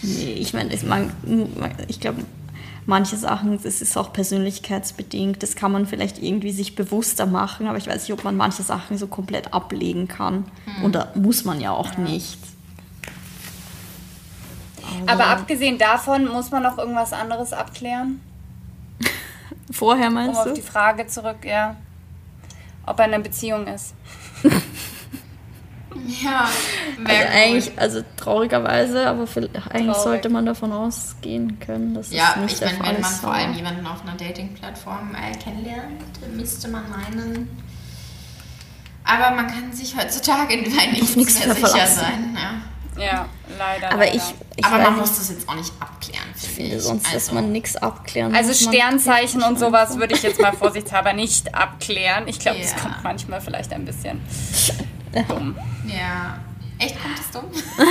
Nee, 0.06 0.34
ich 0.34 0.54
meine, 0.54 0.72
ich, 1.88 1.98
glaube, 1.98 2.24
manche 2.84 3.16
Sachen, 3.16 3.60
das 3.60 3.82
ist 3.82 3.96
auch 3.96 4.12
persönlichkeitsbedingt. 4.12 5.42
Das 5.42 5.56
kann 5.56 5.72
man 5.72 5.86
vielleicht 5.86 6.22
irgendwie 6.22 6.52
sich 6.52 6.76
bewusster 6.76 7.26
machen, 7.26 7.66
aber 7.66 7.76
ich 7.76 7.88
weiß 7.88 8.02
nicht, 8.02 8.12
ob 8.12 8.22
man 8.22 8.36
manche 8.36 8.62
Sachen 8.62 8.98
so 8.98 9.08
komplett 9.08 9.52
ablegen 9.52 10.06
kann. 10.06 10.44
Und 10.84 10.94
da 10.94 11.10
muss 11.16 11.44
man 11.44 11.60
ja 11.60 11.72
auch 11.72 11.96
nicht. 11.96 12.38
Aber 15.06 15.26
abgesehen 15.26 15.76
davon 15.78 16.28
muss 16.28 16.52
man 16.52 16.62
noch 16.62 16.78
irgendwas 16.78 17.12
anderes 17.12 17.52
abklären, 17.52 18.20
Vorher 19.72 20.08
um 20.08 20.14
meinst 20.14 20.38
auf 20.40 20.52
die 20.52 20.60
du? 20.60 20.66
Frage 20.66 21.08
zurück, 21.08 21.44
ja, 21.44 21.76
ob 22.86 22.98
er 23.00 23.06
in 23.06 23.14
einer 23.14 23.22
Beziehung 23.22 23.66
ist. 23.66 23.94
Ja, 26.22 26.48
Also 27.04 27.22
eigentlich, 27.32 27.72
also 27.78 28.00
traurigerweise, 28.16 29.06
aber 29.06 29.26
vielleicht, 29.26 29.54
eigentlich 29.56 29.86
Traurig. 29.96 29.96
sollte 30.02 30.28
man 30.28 30.46
davon 30.46 30.72
ausgehen 30.72 31.58
können, 31.60 31.94
dass 31.94 32.10
Ja, 32.12 32.30
es 32.36 32.42
nicht 32.42 32.52
ich 32.54 32.58
der 32.60 32.68
meine, 32.68 32.78
Fall 32.78 32.94
wenn 32.94 33.00
man 33.02 33.10
ist. 33.12 33.20
vor 33.20 33.32
allem 33.32 33.54
jemanden 33.54 33.86
auf 33.86 34.02
einer 34.02 34.14
Dating-Plattform 34.16 35.14
äh, 35.14 35.36
kennenlernt, 35.36 36.34
müsste 36.34 36.68
man 36.68 36.84
meinen. 36.90 37.48
Aber 39.04 39.34
man 39.36 39.46
kann 39.46 39.72
sich 39.72 39.96
heutzutage 39.96 40.54
Auf 40.58 40.90
nichts 40.92 41.16
nichts 41.16 41.38
mehr 41.38 41.46
mehr 41.54 41.56
sicher 41.56 41.86
sein. 41.86 42.36
Ja. 42.36 42.60
Ja, 42.98 43.26
leider. 43.58 43.88
Aber 43.92 44.04
leider. 44.06 44.14
ich, 44.16 44.22
ich 44.56 44.64
Aber 44.64 44.78
man 44.78 44.96
muss 45.00 45.18
das 45.18 45.28
jetzt 45.28 45.46
auch 45.48 45.54
nicht 45.54 45.70
abklären, 45.80 46.24
ich 46.34 46.48
finde 46.48 46.80
sonst 46.80 47.04
also, 47.04 47.14
dass 47.14 47.30
man 47.32 47.52
nichts 47.52 47.76
abklären 47.76 48.34
Also 48.34 48.54
Sternzeichen 48.54 49.42
und 49.42 49.58
sowas 49.58 49.88
einfach. 49.90 50.00
würde 50.00 50.14
ich 50.14 50.22
jetzt 50.22 50.40
mal 50.40 50.52
vorsichtshalber 50.56 51.12
nicht 51.12 51.54
abklären. 51.54 52.26
Ich 52.26 52.38
glaube, 52.38 52.58
das 52.60 52.72
Ja. 52.72 52.78
kommt 52.78 53.04
manchmal 53.04 53.42
vielleicht 53.42 53.70
ein 53.74 53.84
bisschen 53.84 54.22
dumm. 55.24 55.56
Ja. 55.86 56.38
Echt 56.78 57.00
kommt 57.02 57.18
es 57.18 57.30
dumm? 57.30 57.44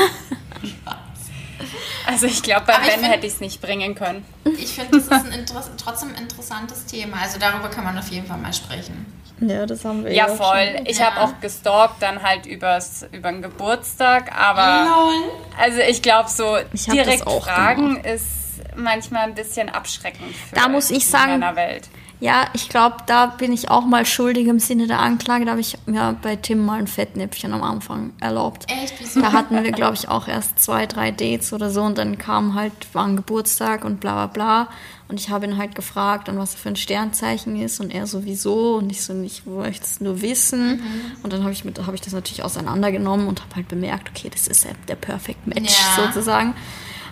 Also 2.07 2.27
ich 2.27 2.43
glaube, 2.43 2.65
bei 2.67 2.75
Aber 2.75 2.83
ich 2.83 2.91
Ben 2.91 2.99
find- 2.99 3.11
hätte 3.13 3.25
ich 3.27 3.33
es 3.33 3.39
nicht 3.41 3.61
bringen 3.61 3.95
können. 3.95 4.23
Ich 4.59 4.73
finde, 4.75 4.91
das 4.99 5.05
ist 5.05 5.11
ein 5.11 5.31
Interess 5.39 5.71
trotzdem 5.83 6.09
ein 6.09 6.15
interessantes 6.23 6.85
Thema. 6.85 7.17
Also 7.23 7.39
darüber 7.39 7.69
kann 7.69 7.83
man 7.83 7.97
auf 7.97 8.09
jeden 8.09 8.27
Fall 8.27 8.37
mal 8.37 8.53
sprechen. 8.53 9.05
Ja, 9.39 9.65
das 9.65 9.83
haben 9.83 10.05
wir 10.05 10.13
Ja, 10.13 10.25
auch 10.27 10.35
voll. 10.35 10.73
schon. 10.77 10.85
Ich 10.85 10.99
Ja. 10.99 11.07
habe 11.15 11.21
auch 11.21 11.39
gestalkt, 11.41 11.95
dann 12.01 12.21
halt 12.21 12.45
übers, 12.45 13.05
über 13.11 13.31
den 13.31 13.41
Geburtstag, 13.41 14.31
aber 14.37 15.11
also 15.57 15.79
ich 15.79 16.01
glaube, 16.01 16.29
so 16.29 16.57
Ich 16.73 16.85
direkt 16.85 17.23
fragen 17.29 17.97
ist 18.03 18.27
manchmal 18.75 19.23
ein 19.23 19.33
bisschen 19.35 19.69
abschreckend 19.69 20.33
für 20.35 20.55
Da 20.55 20.67
muss 20.69 20.91
ich 20.91 21.07
sagen- 21.07 21.31
Männerwelt. 21.39 21.89
Ja, 22.21 22.47
ich 22.53 22.69
glaube, 22.69 22.97
da 23.07 23.25
bin 23.27 23.51
ich 23.51 23.69
auch 23.69 23.85
mal 23.85 24.05
schuldig 24.05 24.47
im 24.47 24.59
Sinne 24.59 24.87
der 24.87 24.99
Anklage. 24.99 25.45
Da 25.45 25.51
habe 25.51 25.61
ich 25.61 25.77
mir 25.85 26.15
bei 26.21 26.35
Tim 26.37 26.65
mal 26.65 26.79
ein 26.79 26.87
Fettnäpfchen 26.87 27.53
am 27.53 27.61
Anfang 27.61 28.13
erlaubt. 28.21 28.65
Echt? 28.71 28.95
Wieso? 28.99 29.19
Da 29.21 29.33
hatten 29.33 29.61
wir, 29.63 29.71
glaube 29.73 29.95
ich, 29.95 30.07
auch 30.07 30.27
erst 30.27 30.57
zwei, 30.59 30.85
drei 30.85 31.11
Dates 31.11 31.51
oder 31.53 31.69
so 31.69 31.81
und 31.83 31.97
dann 31.97 32.17
kam 32.17 32.53
halt, 32.55 32.73
war 32.93 33.05
ein 33.05 33.15
Geburtstag 33.17 33.83
und 33.83 33.99
bla 33.99 34.13
bla 34.13 34.27
bla. 34.27 34.67
Und 35.07 35.19
ich 35.19 35.29
habe 35.29 35.45
ihn 35.45 35.57
halt 35.57 35.75
gefragt, 35.75 36.29
und 36.29 36.39
was 36.39 36.53
er 36.55 36.57
für 36.57 36.69
ein 36.69 36.75
Sternzeichen 36.77 37.55
ist 37.61 37.79
und 37.79 37.93
er 37.93 38.07
sowieso 38.07 38.77
und 38.77 38.89
ich 38.89 39.03
so, 39.03 39.13
ich 39.21 39.45
wollte 39.45 39.81
es 39.83 40.01
nur 40.01 40.21
wissen. 40.23 40.81
Und 41.21 41.31
dann 41.31 41.43
habe 41.43 41.51
ich, 41.51 41.63
mit- 41.63 41.79
habe 41.85 41.93
ich 41.95 42.01
das 42.01 42.13
natürlich 42.13 42.41
auseinandergenommen 42.43 43.27
und 43.27 43.41
habe 43.43 43.55
halt 43.57 43.67
bemerkt, 43.67 44.09
okay, 44.09 44.31
das 44.33 44.47
ist 44.47 44.63
ja 44.63 44.71
der 44.87 44.95
Perfect 44.95 45.45
Match 45.45 45.77
Ja. 45.97 46.05
sozusagen. 46.05 46.55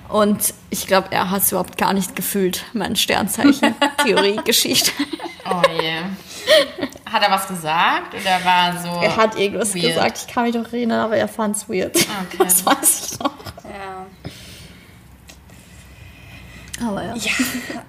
Und 0.09 0.53
ich 0.69 0.85
glaube, 0.87 1.07
er 1.11 1.29
hat 1.31 1.41
es 1.41 1.51
überhaupt 1.51 1.77
gar 1.77 1.93
nicht 1.93 2.15
gefühlt, 2.15 2.65
mein 2.73 2.95
Sternzeichen-Theorie-Geschichte. 2.95 4.91
Oh 5.45 5.61
je. 5.81 5.99
Hat 7.11 7.21
er 7.21 7.29
was 7.29 7.49
gesagt 7.49 8.13
oder 8.13 8.45
war 8.45 8.81
so. 8.81 9.01
Er 9.01 9.17
hat 9.17 9.37
irgendwas 9.37 9.75
weird? 9.75 9.87
gesagt, 9.87 10.19
ich 10.19 10.33
kann 10.33 10.45
mich 10.45 10.53
doch 10.53 10.71
erinnern, 10.71 11.01
aber 11.01 11.17
er 11.17 11.27
fand 11.27 11.57
es 11.57 11.67
weird. 11.67 11.97
Okay. 11.97 12.37
Das 12.37 12.65
weiß 12.65 13.11
ich 13.11 13.19
noch. 13.19 13.33
Ja. 13.65 14.05
Aber 16.87 17.03
ja. 17.03 17.13
Ja, 17.15 17.31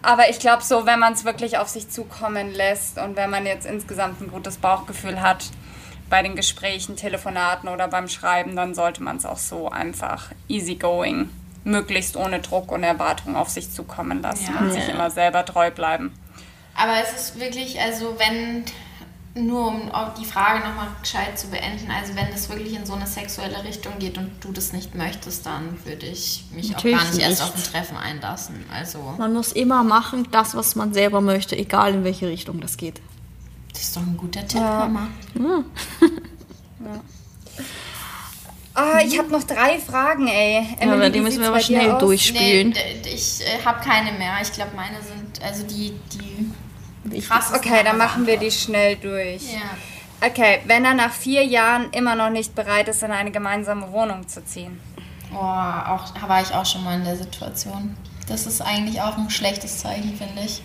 aber 0.02 0.28
ich 0.30 0.40
glaube 0.40 0.64
so, 0.64 0.84
wenn 0.84 0.98
man 0.98 1.12
es 1.12 1.24
wirklich 1.24 1.58
auf 1.58 1.68
sich 1.68 1.88
zukommen 1.88 2.52
lässt 2.52 2.98
und 2.98 3.14
wenn 3.16 3.30
man 3.30 3.46
jetzt 3.46 3.66
insgesamt 3.66 4.20
ein 4.20 4.32
gutes 4.32 4.56
Bauchgefühl 4.56 5.20
hat 5.20 5.44
bei 6.10 6.22
den 6.22 6.36
Gesprächen, 6.36 6.96
Telefonaten 6.96 7.68
oder 7.68 7.88
beim 7.88 8.08
Schreiben, 8.08 8.56
dann 8.56 8.74
sollte 8.74 9.02
man 9.02 9.16
es 9.16 9.24
auch 9.26 9.38
so 9.38 9.70
einfach 9.70 10.32
easygoing, 10.48 11.30
möglichst 11.64 12.16
ohne 12.16 12.40
Druck 12.40 12.70
und 12.72 12.82
Erwartung 12.84 13.36
auf 13.36 13.48
sich 13.48 13.70
zukommen 13.70 14.22
lassen 14.22 14.50
Ja. 14.54 14.60
und 14.60 14.72
sich 14.72 14.88
immer 14.88 15.10
selber 15.10 15.44
treu 15.44 15.70
bleiben. 15.70 16.12
Aber 16.76 16.92
es 17.02 17.12
ist 17.30 17.40
wirklich, 17.40 17.80
also 17.80 18.16
wenn, 18.18 18.64
nur 19.36 19.68
um 19.68 19.90
die 20.20 20.24
Frage 20.24 20.60
nochmal 20.66 20.88
gescheit 21.02 21.38
zu 21.38 21.48
beenden, 21.48 21.90
also 21.90 22.14
wenn 22.14 22.30
das 22.30 22.48
wirklich 22.48 22.74
in 22.74 22.84
so 22.84 22.92
eine 22.94 23.06
sexuelle 23.06 23.64
Richtung 23.64 23.92
geht 23.98 24.18
und 24.18 24.30
du 24.40 24.52
das 24.52 24.72
nicht 24.72 24.94
möchtest, 24.94 25.46
dann 25.46 25.78
würde 25.84 26.06
ich 26.06 26.44
mich 26.52 26.70
Natürlich 26.72 26.96
auch 26.96 27.00
gar 27.02 27.10
nicht 27.10 27.20
erst 27.22 27.40
nicht. 27.42 27.50
auf 27.50 27.56
ein 27.56 27.62
Treffen 27.72 27.96
einlassen. 27.96 28.64
Also, 28.72 28.98
Man 29.18 29.32
muss 29.32 29.52
immer 29.52 29.82
machen, 29.84 30.28
das, 30.30 30.54
was 30.54 30.74
man 30.76 30.92
selber 30.92 31.20
möchte, 31.20 31.56
egal 31.56 31.94
in 31.94 32.04
welche 32.04 32.28
Richtung 32.28 32.60
das 32.60 32.76
geht. 32.76 33.00
das 33.72 33.82
ist 33.82 33.96
doch 33.96 34.02
ein 34.02 34.16
guter 34.16 34.46
Tipp, 34.46 34.60
Mama. 34.60 35.08
Ah, 38.74 38.98
ich 39.04 39.16
habe 39.18 39.30
noch 39.30 39.44
drei 39.44 39.78
Fragen, 39.78 40.26
ey. 40.26 40.66
Ja, 40.80 40.92
aber 40.92 41.08
die 41.08 41.20
müssen 41.20 41.40
wir 41.40 41.48
aber 41.48 41.60
schnell 41.60 41.96
durchspielen. 41.98 42.70
Nee, 42.70 43.08
ich 43.08 43.40
äh, 43.40 43.64
habe 43.64 43.80
keine 43.80 44.12
mehr. 44.12 44.34
Ich 44.42 44.52
glaube, 44.52 44.72
meine 44.74 45.00
sind, 45.00 45.40
also 45.44 45.62
die, 45.64 45.94
die 46.12 47.20
krassesten. 47.20 47.56
Okay, 47.56 47.84
dann 47.84 47.98
machen 47.98 48.26
wir 48.26 48.36
die 48.36 48.50
schnell 48.50 48.96
durch. 48.96 49.52
Ja. 49.52 50.26
Okay, 50.26 50.60
wenn 50.64 50.84
er 50.84 50.94
nach 50.94 51.12
vier 51.12 51.44
Jahren 51.44 51.90
immer 51.92 52.16
noch 52.16 52.30
nicht 52.30 52.54
bereit 52.54 52.88
ist, 52.88 53.02
in 53.02 53.12
eine 53.12 53.30
gemeinsame 53.30 53.92
Wohnung 53.92 54.26
zu 54.26 54.44
ziehen. 54.44 54.80
Oh, 55.32 55.36
auch, 55.36 56.12
war 56.26 56.42
ich 56.42 56.52
auch 56.52 56.66
schon 56.66 56.82
mal 56.82 56.96
in 56.96 57.04
der 57.04 57.16
Situation. 57.16 57.96
Das 58.26 58.46
ist 58.46 58.60
eigentlich 58.60 59.00
auch 59.00 59.16
ein 59.18 59.30
schlechtes 59.30 59.78
Zeichen, 59.78 60.16
finde 60.16 60.42
ich. 60.44 60.62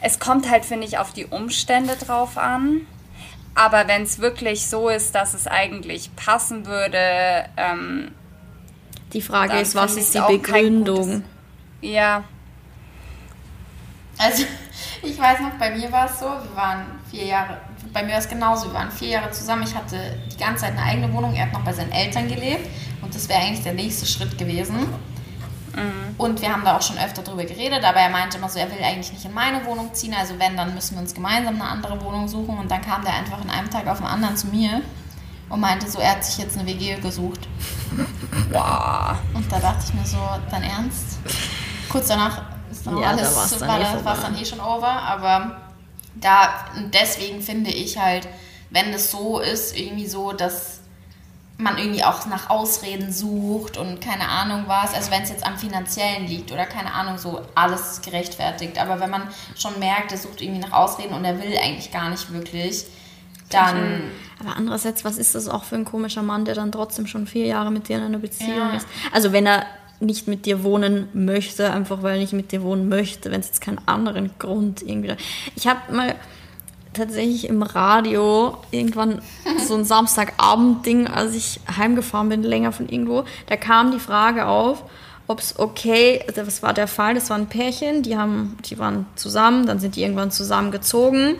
Es 0.00 0.18
kommt 0.18 0.50
halt, 0.50 0.64
finde 0.64 0.86
ich, 0.86 0.98
auf 0.98 1.12
die 1.12 1.26
Umstände 1.26 1.96
drauf 1.96 2.38
an. 2.38 2.86
Aber 3.54 3.86
wenn 3.86 4.02
es 4.02 4.18
wirklich 4.18 4.66
so 4.66 4.88
ist, 4.88 5.14
dass 5.14 5.34
es 5.34 5.46
eigentlich 5.46 6.14
passen 6.16 6.66
würde, 6.66 7.44
ähm, 7.56 8.12
Die 9.12 9.22
Frage 9.22 9.58
ist, 9.60 9.74
was 9.74 9.96
ist 9.96 10.14
die 10.14 10.20
Begründung? 10.20 11.22
ja, 11.80 12.24
Also, 14.18 14.44
ich 15.02 15.18
weiß 15.18 15.40
noch, 15.40 15.52
bei 15.58 15.70
mir 15.70 15.90
war 15.92 16.06
es 16.06 16.18
so, 16.18 16.26
wir 16.26 16.56
waren 16.56 16.86
vier 17.10 17.26
Jahre, 17.26 17.60
bei 17.92 18.02
mir 18.02 18.12
war 18.12 18.18
es 18.18 18.28
genauso, 18.28 18.66
wir 18.68 18.74
waren 18.74 18.90
vier 18.90 19.08
Jahre 19.08 19.30
zusammen. 19.30 19.62
Ich 19.64 19.74
hatte 19.74 20.18
die 20.32 20.36
ganze 20.36 20.64
Zeit 20.64 20.72
eine 20.72 20.82
eigene 20.82 21.12
Wohnung, 21.12 21.34
er 21.34 21.46
hat 21.46 21.52
noch 21.52 21.64
bei 21.64 21.72
seinen 21.72 21.92
Eltern 21.92 22.28
gelebt 22.28 22.68
und 23.02 23.14
das 23.14 23.28
wäre 23.28 23.40
eigentlich 23.40 23.62
der 23.62 23.74
nächste 23.74 24.06
Schritt 24.06 24.36
gewesen. 24.38 24.86
Und 26.18 26.40
wir 26.40 26.52
haben 26.52 26.64
da 26.64 26.76
auch 26.76 26.82
schon 26.82 26.96
öfter 26.98 27.22
drüber 27.22 27.44
geredet, 27.44 27.82
aber 27.84 27.98
er 28.00 28.10
meinte 28.10 28.38
immer 28.38 28.48
so, 28.48 28.58
er 28.58 28.70
will 28.70 28.78
eigentlich 28.82 29.12
nicht 29.12 29.24
in 29.24 29.32
meine 29.34 29.64
Wohnung 29.66 29.92
ziehen, 29.94 30.14
also 30.14 30.38
wenn, 30.38 30.56
dann 30.56 30.74
müssen 30.74 30.94
wir 30.94 31.02
uns 31.02 31.12
gemeinsam 31.14 31.54
eine 31.60 31.68
andere 31.68 32.00
Wohnung 32.02 32.28
suchen. 32.28 32.56
Und 32.58 32.70
dann 32.70 32.80
kam 32.80 33.02
der 33.04 33.14
einfach 33.14 33.42
in 33.42 33.50
einem 33.50 33.68
Tag 33.70 33.86
auf 33.88 33.98
den 33.98 34.06
anderen 34.06 34.36
zu 34.36 34.46
mir 34.48 34.80
und 35.48 35.60
meinte 35.60 35.90
so, 35.90 35.98
er 35.98 36.12
hat 36.12 36.24
sich 36.24 36.38
jetzt 36.38 36.56
eine 36.56 36.66
WG 36.68 36.94
gesucht. 37.00 37.48
boah. 38.52 39.18
Und 39.34 39.50
da 39.50 39.58
dachte 39.58 39.84
ich 39.88 39.94
mir 39.94 40.06
so, 40.06 40.18
dein 40.50 40.62
Ernst? 40.62 41.18
Kurz 41.88 42.08
danach 42.08 42.42
ist 42.70 42.86
dann 42.86 42.96
Ja, 42.98 43.02
da 43.02 43.08
alles, 43.10 43.36
war's 43.36 43.58
dann 43.58 43.68
war 43.68 43.78
eh 43.80 44.02
das- 44.04 44.20
dann 44.22 44.36
eh 44.38 44.44
schon 44.44 44.60
over. 44.60 44.88
Aber 44.88 45.60
da, 46.14 46.48
deswegen 46.92 47.40
finde 47.40 47.70
ich 47.70 47.98
halt, 47.98 48.28
wenn 48.70 48.92
es 48.92 49.10
so 49.10 49.38
ist, 49.40 49.76
irgendwie 49.76 50.06
so, 50.06 50.32
dass 50.32 50.73
man 51.56 51.78
irgendwie 51.78 52.02
auch 52.02 52.26
nach 52.26 52.50
Ausreden 52.50 53.12
sucht 53.12 53.76
und 53.76 54.00
keine 54.00 54.28
Ahnung 54.28 54.64
was, 54.66 54.92
also 54.92 55.10
wenn 55.10 55.22
es 55.22 55.30
jetzt 55.30 55.46
am 55.46 55.56
Finanziellen 55.56 56.26
liegt 56.26 56.50
oder 56.50 56.66
keine 56.66 56.92
Ahnung, 56.92 57.16
so 57.16 57.42
alles 57.54 57.92
ist 57.92 58.04
gerechtfertigt. 58.04 58.78
Aber 58.78 58.98
wenn 59.00 59.10
man 59.10 59.22
schon 59.56 59.78
merkt, 59.78 60.10
er 60.10 60.18
sucht 60.18 60.40
irgendwie 60.40 60.60
nach 60.60 60.72
Ausreden 60.72 61.14
und 61.14 61.24
er 61.24 61.38
will 61.40 61.56
eigentlich 61.62 61.92
gar 61.92 62.10
nicht 62.10 62.32
wirklich, 62.32 62.86
dann 63.50 64.10
Aber 64.40 64.56
andererseits, 64.56 65.04
was 65.04 65.16
ist 65.16 65.34
das 65.34 65.48
auch 65.48 65.64
für 65.64 65.76
ein 65.76 65.84
komischer 65.84 66.22
Mann, 66.22 66.44
der 66.44 66.54
dann 66.54 66.72
trotzdem 66.72 67.06
schon 67.06 67.26
vier 67.26 67.46
Jahre 67.46 67.70
mit 67.70 67.88
dir 67.88 67.98
in 67.98 68.02
einer 68.02 68.18
Beziehung 68.18 68.56
Ja. 68.56 68.76
ist? 68.76 68.88
Also 69.12 69.32
wenn 69.32 69.46
er 69.46 69.64
nicht 70.00 70.26
mit 70.26 70.46
dir 70.46 70.64
wohnen 70.64 71.08
möchte, 71.12 71.72
einfach 71.72 72.02
weil 72.02 72.14
er 72.14 72.20
nicht 72.20 72.32
mit 72.32 72.50
dir 72.50 72.62
wohnen 72.62 72.88
möchte, 72.88 73.30
wenn 73.30 73.40
es 73.40 73.46
jetzt 73.46 73.60
keinen 73.60 73.78
anderen 73.86 74.30
Grund 74.38 74.82
irgendwie. 74.82 75.14
Ich 75.54 75.68
habe 75.68 75.92
mal 75.92 76.16
tatsächlich 76.94 77.48
im 77.48 77.62
Radio 77.62 78.56
irgendwann 78.70 79.20
so 79.66 79.74
ein 79.74 79.84
Samstagabend-Ding, 79.84 81.06
als 81.06 81.34
ich 81.34 81.60
heimgefahren 81.76 82.28
bin, 82.28 82.42
länger 82.42 82.72
von 82.72 82.88
irgendwo, 82.88 83.24
da 83.46 83.56
kam 83.56 83.90
die 83.92 83.98
Frage 83.98 84.46
auf, 84.46 84.84
ob 85.26 85.40
es 85.40 85.58
okay, 85.58 86.22
also 86.28 86.46
was 86.46 86.62
war 86.62 86.74
der 86.74 86.86
Fall? 86.86 87.14
Das 87.14 87.30
war 87.30 87.38
ein 87.38 87.46
Pärchen, 87.46 88.02
die 88.02 88.16
haben, 88.16 88.56
die 88.66 88.78
waren 88.78 89.06
zusammen, 89.16 89.66
dann 89.66 89.78
sind 89.78 89.96
die 89.96 90.02
irgendwann 90.02 90.30
zusammengezogen. 90.30 91.36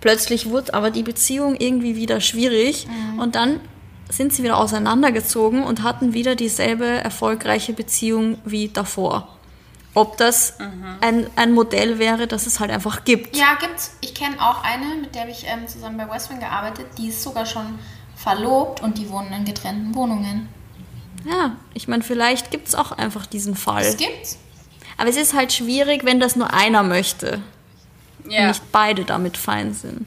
Plötzlich 0.00 0.50
wurde 0.50 0.74
aber 0.74 0.90
die 0.90 1.02
Beziehung 1.02 1.56
irgendwie 1.58 1.96
wieder 1.96 2.20
schwierig 2.20 2.86
und 3.18 3.34
dann 3.34 3.60
sind 4.10 4.32
sie 4.32 4.42
wieder 4.42 4.58
auseinandergezogen 4.58 5.62
und 5.64 5.82
hatten 5.82 6.12
wieder 6.12 6.36
dieselbe 6.36 6.84
erfolgreiche 6.84 7.72
Beziehung 7.72 8.38
wie 8.44 8.68
davor. 8.68 9.33
Ob 9.94 10.16
das 10.16 10.54
ein, 11.00 11.28
ein 11.36 11.52
Modell 11.52 11.98
wäre, 12.00 12.26
das 12.26 12.46
es 12.46 12.58
halt 12.58 12.70
einfach 12.72 13.04
gibt. 13.04 13.36
Ja, 13.36 13.54
gibt's. 13.60 13.92
Ich 14.00 14.12
kenne 14.14 14.36
auch 14.40 14.64
eine, 14.64 14.96
mit 15.00 15.14
der 15.14 15.22
habe 15.22 15.30
ich 15.30 15.46
ähm, 15.46 15.68
zusammen 15.68 15.96
bei 15.96 16.08
Westwing 16.12 16.40
gearbeitet. 16.40 16.86
Die 16.98 17.08
ist 17.08 17.22
sogar 17.22 17.46
schon 17.46 17.78
verlobt 18.16 18.80
und 18.82 18.98
die 18.98 19.08
wohnen 19.08 19.32
in 19.32 19.44
getrennten 19.44 19.94
Wohnungen. 19.94 20.48
Ja, 21.24 21.56
ich 21.74 21.86
meine, 21.88 22.02
vielleicht 22.02 22.50
gibt 22.50 22.68
es 22.68 22.74
auch 22.74 22.90
einfach 22.92 23.26
diesen 23.26 23.54
Fall. 23.54 23.84
Das 23.84 23.96
gibt's. 23.96 24.38
Aber 24.96 25.08
es 25.08 25.16
ist 25.16 25.32
halt 25.34 25.52
schwierig, 25.52 26.04
wenn 26.04 26.18
das 26.20 26.34
nur 26.36 26.52
einer 26.52 26.82
möchte 26.82 27.40
und 28.24 28.30
Ja. 28.32 28.48
nicht 28.48 28.72
beide 28.72 29.04
damit 29.04 29.36
fein 29.36 29.74
sind. 29.74 30.06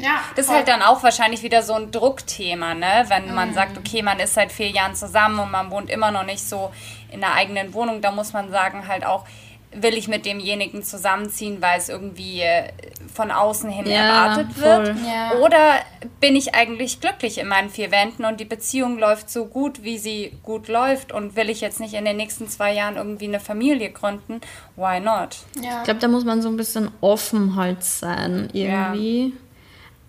Ja. 0.00 0.20
Das 0.36 0.46
ist 0.46 0.52
halt 0.52 0.68
dann 0.68 0.82
auch 0.82 1.02
wahrscheinlich 1.02 1.42
wieder 1.42 1.62
so 1.62 1.74
ein 1.74 1.90
Druckthema, 1.90 2.74
ne? 2.74 3.04
Wenn 3.08 3.28
Mhm. 3.28 3.34
man 3.34 3.54
sagt, 3.54 3.78
okay, 3.78 4.02
man 4.02 4.18
ist 4.20 4.34
seit 4.34 4.52
vier 4.52 4.68
Jahren 4.70 4.94
zusammen 4.94 5.38
und 5.38 5.50
man 5.50 5.70
wohnt 5.70 5.90
immer 5.90 6.10
noch 6.10 6.24
nicht 6.24 6.42
so 6.42 6.70
in 7.10 7.20
der 7.20 7.34
eigenen 7.34 7.74
Wohnung, 7.74 8.00
da 8.00 8.10
muss 8.10 8.32
man 8.32 8.50
sagen 8.50 8.86
halt 8.88 9.04
auch, 9.04 9.24
will 9.72 9.96
ich 9.96 10.08
mit 10.08 10.26
demjenigen 10.26 10.82
zusammenziehen, 10.82 11.62
weil 11.62 11.78
es 11.78 11.88
irgendwie 11.88 12.40
äh, 12.40 12.72
von 13.14 13.30
außen 13.30 13.70
hin 13.70 13.86
Ja, 13.86 13.98
erwartet 14.24 14.58
wird? 14.58 14.96
Ja. 15.06 15.38
Oder 15.38 15.74
bin 16.18 16.34
ich 16.34 16.56
eigentlich 16.56 17.00
glücklich 17.00 17.38
in 17.38 17.46
meinen 17.46 17.70
vier 17.70 17.92
Wänden 17.92 18.24
und 18.24 18.40
die 18.40 18.44
Beziehung 18.44 18.98
läuft 18.98 19.30
so 19.30 19.46
gut, 19.46 19.84
wie 19.84 19.96
sie 19.98 20.36
gut 20.42 20.66
läuft 20.66 21.12
und 21.12 21.36
will 21.36 21.48
ich 21.50 21.60
jetzt 21.60 21.78
nicht 21.78 21.94
in 21.94 22.04
den 22.04 22.16
nächsten 22.16 22.48
zwei 22.48 22.72
Jahren 22.74 22.96
irgendwie 22.96 23.26
eine 23.28 23.38
Familie 23.38 23.90
gründen? 23.92 24.40
Why 24.74 24.98
not? 24.98 25.36
Ja. 25.62 25.78
Ich 25.78 25.84
glaube, 25.84 26.00
da 26.00 26.08
muss 26.08 26.24
man 26.24 26.42
so 26.42 26.48
ein 26.48 26.56
bisschen 26.56 26.90
offen 27.00 27.54
halt 27.54 27.84
sein, 27.84 28.48
irgendwie. 28.52 29.34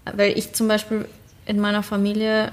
Weil 0.05 0.37
ich 0.37 0.53
zum 0.53 0.67
Beispiel 0.67 1.07
in 1.45 1.59
meiner 1.59 1.83
Familie 1.83 2.51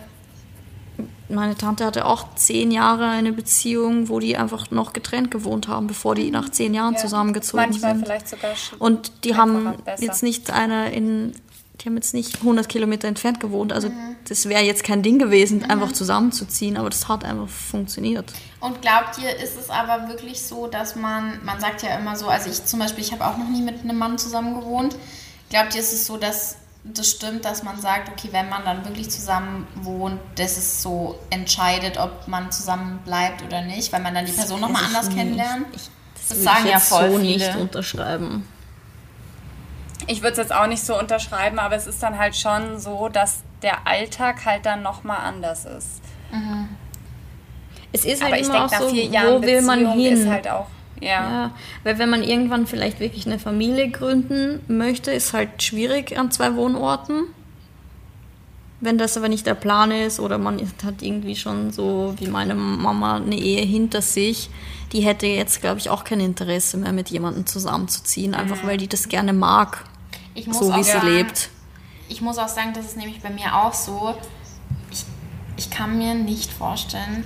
meine 1.29 1.57
Tante 1.57 1.85
hatte 1.85 2.07
auch 2.07 2.35
zehn 2.37 2.71
Jahre 2.71 3.07
eine 3.09 3.33
Beziehung, 3.33 4.09
wo 4.09 4.19
die 4.19 4.37
einfach 4.39 4.71
noch 4.71 4.95
getrennt 4.95 5.31
gewohnt 5.31 5.69
haben, 5.69 5.87
bevor 5.87 6.15
die 6.15 6.31
nach 6.31 6.49
zehn 6.49 6.73
Jahren 6.73 6.95
Ja. 6.95 7.01
zusammengezogen 7.01 7.65
Manchmal 7.67 7.95
sind. 7.95 8.05
vielleicht 8.05 8.29
sogar 8.29 8.53
sch- 8.53 8.77
Und 8.79 9.25
die 9.25 9.37
haben 9.37 9.75
jetzt 10.01 10.23
nicht 10.23 10.51
eine 10.51 10.91
in, 10.93 11.33
die 11.81 11.85
haben 11.87 11.97
jetzt 11.97 12.15
nicht 12.15 12.41
100 12.43 12.67
Kilometer 12.69 13.07
entfernt 13.09 13.41
gewohnt. 13.41 13.75
Also 13.75 13.91
Mhm. 13.91 14.17
das 14.27 14.49
wäre 14.49 14.63
jetzt 14.63 14.83
kein 14.85 15.03
Ding 15.03 15.19
gewesen, 15.19 15.69
einfach 15.71 15.93
zusammenzuziehen, 15.93 16.79
aber 16.79 16.89
das 16.89 17.07
hat 17.09 17.25
einfach 17.25 17.49
funktioniert. 17.49 18.33
Und 18.61 18.81
glaubt 18.81 19.19
ihr, 19.23 19.37
ist 19.37 19.59
es 19.61 19.69
aber 19.69 20.09
wirklich 20.09 20.43
so, 20.43 20.67
dass 20.67 20.97
man, 20.97 21.39
man 21.45 21.61
sagt 21.61 21.83
ja 21.83 21.91
immer 21.99 22.17
so, 22.17 22.29
also 22.29 22.49
ich 22.49 22.65
zum 22.65 22.79
Beispiel, 22.81 23.05
ich 23.05 23.13
habe 23.13 23.25
auch 23.27 23.37
noch 23.37 23.49
nie 23.51 23.61
mit 23.63 23.81
einem 23.83 23.99
Mann 23.99 24.17
zusammen 24.17 24.59
gewohnt. 24.59 24.97
Glaubt 25.51 25.75
ihr, 25.75 25.81
ist 25.83 25.93
es 25.93 26.07
so, 26.07 26.17
dass 26.17 26.57
das 26.85 27.11
stimmt, 27.11 27.45
dass 27.45 27.63
man 27.63 27.81
sagt, 27.81 28.09
okay, 28.09 28.29
wenn 28.33 28.49
man 28.49 28.65
dann 28.65 28.85
wirklich 28.85 29.11
zusammen 29.11 29.67
wohnt, 29.75 30.21
dass 30.37 30.57
es 30.57 30.83
so 30.83 31.19
entscheidet, 31.31 31.99
ob 31.99 32.27
man 32.29 32.51
zusammen 32.51 32.99
bleibt 33.05 33.43
oder 33.43 33.63
nicht, 33.63 33.93
weil 33.93 34.01
man 34.01 34.15
dann 34.15 34.25
die 34.27 34.33
Person 34.33 34.61
nochmal 34.61 34.85
anders 34.85 35.07
nicht. 35.09 35.19
kennenlernt? 35.19 35.67
Ich, 35.75 35.83
das 36.15 36.29
Das 36.29 36.43
sagen 36.43 36.65
ich 36.67 36.71
ja 36.73 36.81
voll 36.81 37.11
so 37.13 37.19
viele. 37.19 37.37
nicht 37.37 37.57
unterschreiben. 37.57 38.47
Ich 40.07 40.23
würde 40.23 40.33
es 40.33 40.39
jetzt 40.39 40.53
auch 40.53 40.67
nicht 40.67 40.83
so 40.83 40.99
unterschreiben, 40.99 41.59
aber 41.59 41.77
es 41.77 41.87
ist 41.87 42.03
dann 42.03 42.19
halt 42.19 42.35
schon 42.35 42.79
so, 42.79 43.09
dass 43.11 43.43
der 43.63 43.87
Alltag 43.87 44.47
halt 44.47 44.65
dann 44.65 44.83
nochmal 44.83 45.19
anders 45.19 45.67
ist. 45.67 46.01
Es 47.93 48.05
ist 48.05 48.23
aber 48.23 48.33
halt 48.33 48.43
ich 48.43 48.49
immer 48.49 48.59
denke, 48.61 48.67
auch 48.67 48.71
nach 48.71 48.81
so, 48.81 48.89
vier 48.91 49.05
Jahren 49.05 49.43
wo 49.43 49.43
will 49.43 49.63
man 49.63 49.79
Beziehung 49.81 49.99
hin? 49.99 50.13
ist 50.15 50.29
halt 50.29 50.49
auch, 50.49 50.67
ja. 51.01 51.09
Ja, 51.09 51.51
weil 51.85 51.99
wenn 51.99 52.11
man 52.11 52.23
irgendwann 52.23 52.67
vielleicht 52.67 53.01
wirklich 53.01 53.27
eine 53.27 53.39
Familie 53.39 53.91
gründen 53.91 54.61
möchte, 54.69 55.11
ist 55.11 55.33
halt 55.33 55.63
schwierig 55.63 56.19
an 56.19 56.31
zwei 56.31 56.55
Wohnorten. 56.55 57.25
Wenn 58.81 58.97
das 58.97 59.17
aber 59.17 59.29
nicht 59.29 59.45
der 59.47 59.55
Plan 59.55 59.91
ist 59.91 60.21
oder 60.21 60.39
man 60.39 60.61
hat 60.85 61.03
irgendwie 61.03 61.35
schon 61.35 61.73
so 61.73 62.15
wie 62.19 62.29
meine 62.29 62.55
Mama 62.55 63.17
eine 63.17 63.37
Ehe 63.37 63.65
hinter 63.65 64.03
sich, 64.03 64.51
die 64.93 65.01
hätte 65.01 65.27
jetzt, 65.27 65.61
glaube 65.61 65.81
ich, 65.81 65.91
auch 65.91 66.05
kein 66.05 66.21
Interesse 66.21 66.77
mehr 66.77 66.93
mit 66.93 67.11
jemandem 67.11 67.45
zusammenzuziehen, 67.45 68.35
einfach 68.35 68.65
weil 68.65 68.77
die 68.77 68.89
das 68.89 69.09
gerne 69.09 69.33
mag, 69.33 69.85
so 70.37 70.73
wie 70.75 70.85
sie 70.85 70.93
sagen, 70.93 71.09
lebt. 71.09 71.51
Ich 72.09 72.23
muss 72.23 72.39
auch 72.39 72.49
sagen, 72.49 72.73
das 72.73 72.87
ist 72.87 72.97
nämlich 72.97 73.21
bei 73.21 73.31
mir 73.31 73.55
auch 73.57 73.75
so. 73.75 74.15
Ich, 74.91 75.05
ich 75.57 75.71
kann 75.71 75.99
mir 75.99 76.15
nicht 76.15 76.53
vorstellen, 76.53 77.25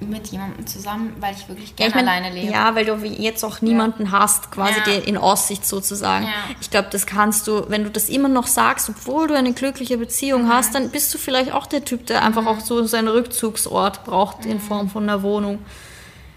mit 0.00 0.26
jemandem 0.28 0.66
zusammen, 0.66 1.14
weil 1.20 1.34
ich 1.34 1.48
wirklich 1.48 1.70
Ja, 1.70 1.76
gerne 1.76 1.88
ich 1.90 1.94
mein, 1.94 2.08
alleine 2.08 2.34
lebe. 2.34 2.52
ja, 2.52 2.74
weil 2.74 2.84
du 2.84 2.96
jetzt 3.04 3.42
auch 3.44 3.62
niemanden 3.62 4.12
hast, 4.12 4.50
quasi 4.50 4.80
Ja. 4.86 4.98
in 4.98 5.16
Aussicht 5.16 5.66
sozusagen. 5.66 6.26
Ja. 6.26 6.32
Ich 6.60 6.70
glaube, 6.70 6.88
das 6.90 7.06
kannst 7.06 7.46
du, 7.46 7.64
wenn 7.68 7.82
du 7.84 7.90
das 7.90 8.08
immer 8.08 8.28
noch 8.28 8.46
sagst, 8.46 8.88
obwohl 8.90 9.26
du 9.28 9.34
eine 9.34 9.52
glückliche 9.54 9.96
Beziehung 9.98 10.44
Mhm. 10.44 10.48
hast, 10.52 10.74
dann 10.74 10.90
bist 10.90 11.12
du 11.14 11.18
vielleicht 11.18 11.52
auch 11.52 11.66
der 11.66 11.84
Typ, 11.84 12.06
der 12.06 12.22
einfach 12.24 12.44
auch 12.46 12.60
so 12.60 12.84
seinen 12.84 13.08
Rückzugsort 13.08 14.04
braucht 14.04 14.44
Mhm. 14.44 14.50
in 14.52 14.60
Form 14.60 14.90
von 14.90 15.02
einer 15.04 15.22
Wohnung. 15.22 15.60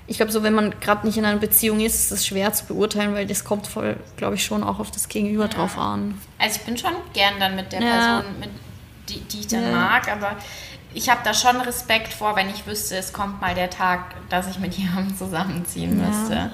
Ich 0.08 0.18
glaube, 0.18 0.32
so 0.32 0.42
wenn 0.42 0.54
man 0.56 0.74
gerade 0.80 1.06
nicht 1.06 1.18
in 1.18 1.26
einer 1.26 1.38
Beziehung 1.40 1.82
ist, 1.82 1.96
ist 2.06 2.12
es 2.12 2.26
schwer 2.26 2.52
zu 2.54 2.66
beurteilen, 2.66 3.14
weil 3.14 3.28
das 3.28 3.44
kommt 3.44 3.68
voll, 3.68 3.96
glaube 4.18 4.36
ich, 4.36 4.44
schon 4.44 4.64
auch 4.64 4.80
auf 4.80 4.90
das 4.90 5.08
Gegenüber 5.08 5.48
drauf 5.50 5.78
an. 5.78 6.20
Also 6.40 6.56
ich 6.60 6.66
bin 6.66 6.78
schon 6.78 6.94
gern 7.14 7.34
dann 7.40 7.56
mit 7.56 7.72
der 7.72 7.82
Ja. 7.82 7.92
Person, 8.22 8.40
mit, 8.40 8.50
die, 9.10 9.20
die 9.20 9.40
ich 9.42 9.48
dann 9.48 9.64
Ja. 9.64 9.72
mag, 9.72 10.08
aber 10.12 10.32
ich 10.94 11.10
habe 11.10 11.22
da 11.24 11.34
schon 11.34 11.58
Respekt 11.62 12.14
vor, 12.14 12.36
wenn 12.36 12.50
ich 12.50 12.66
wüsste, 12.66 12.98
es 12.98 13.14
kommt 13.14 13.42
mal 13.42 13.56
der 13.56 13.70
Tag, 13.70 14.16
dass 14.30 14.48
ich 14.50 14.60
mit 14.60 14.74
jemandem 14.78 15.18
zusammenziehen 15.18 16.00
Ja. 16.00 16.08
müsste. 16.08 16.52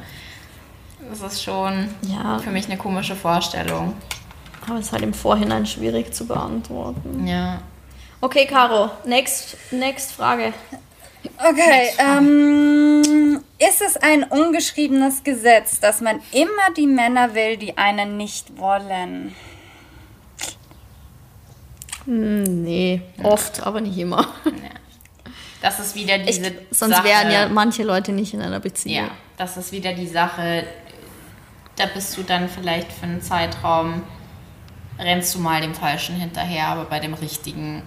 Das 1.09 1.21
ist 1.33 1.43
schon 1.43 1.89
Ja. 2.01 2.39
für 2.39 2.49
mich 2.51 2.65
eine 2.65 2.77
komische 2.77 3.15
Vorstellung. 3.15 3.93
Aber 4.67 4.79
es 4.79 4.87
ist 4.87 4.91
halt 4.93 5.03
im 5.03 5.13
Vorhinein 5.13 5.65
schwierig 5.65 6.13
zu 6.13 6.25
beantworten. 6.25 7.27
Ja. 7.27 7.59
Okay, 8.21 8.47
Caro, 8.47 8.89
next, 9.05 9.55
next 9.71 10.13
Frage. 10.13 10.53
Okay, 11.37 11.89
ähm, 11.99 13.41
ist 13.59 13.81
es 13.81 13.97
ein 13.97 14.23
ungeschriebenes 14.23 15.23
Gesetz, 15.23 15.79
dass 15.79 16.01
man 16.01 16.19
immer 16.31 16.73
die 16.77 16.87
Männer 16.87 17.33
will, 17.35 17.57
die 17.57 17.77
einen 17.77 18.15
nicht 18.17 18.57
wollen? 18.57 19.35
Hm, 22.05 22.63
nee, 22.63 23.01
oft, 23.23 23.65
aber 23.65 23.81
nicht 23.81 23.97
immer. 23.97 24.27
Das 25.61 25.79
ist 25.79 25.95
wieder 25.95 26.17
Ich, 26.19 26.37
diese 26.37 26.51
sonst 26.71 26.95
Sache. 26.97 27.05
wären 27.07 27.31
ja 27.31 27.47
manche 27.49 27.83
Leute 27.83 28.11
nicht 28.11 28.33
in 28.33 28.41
einer 28.41 28.59
Beziehung. 28.59 29.05
Ja, 29.05 29.11
das 29.37 29.57
ist 29.57 29.71
wieder 29.71 29.93
die 29.93 30.07
Sache, 30.07 30.63
da 31.75 31.87
bist 31.87 32.15
du 32.17 32.23
dann 32.23 32.47
vielleicht 32.49 32.91
für 32.93 33.03
einen 33.05 33.21
Zeitraum, 33.21 34.03
rennst 34.99 35.33
du 35.35 35.39
mal 35.39 35.61
dem 35.61 35.73
Falschen 35.73 36.15
hinterher, 36.15 36.67
aber 36.67 36.85
bei 36.85 36.99
dem 36.99 37.13
Richtigen, 37.15 37.81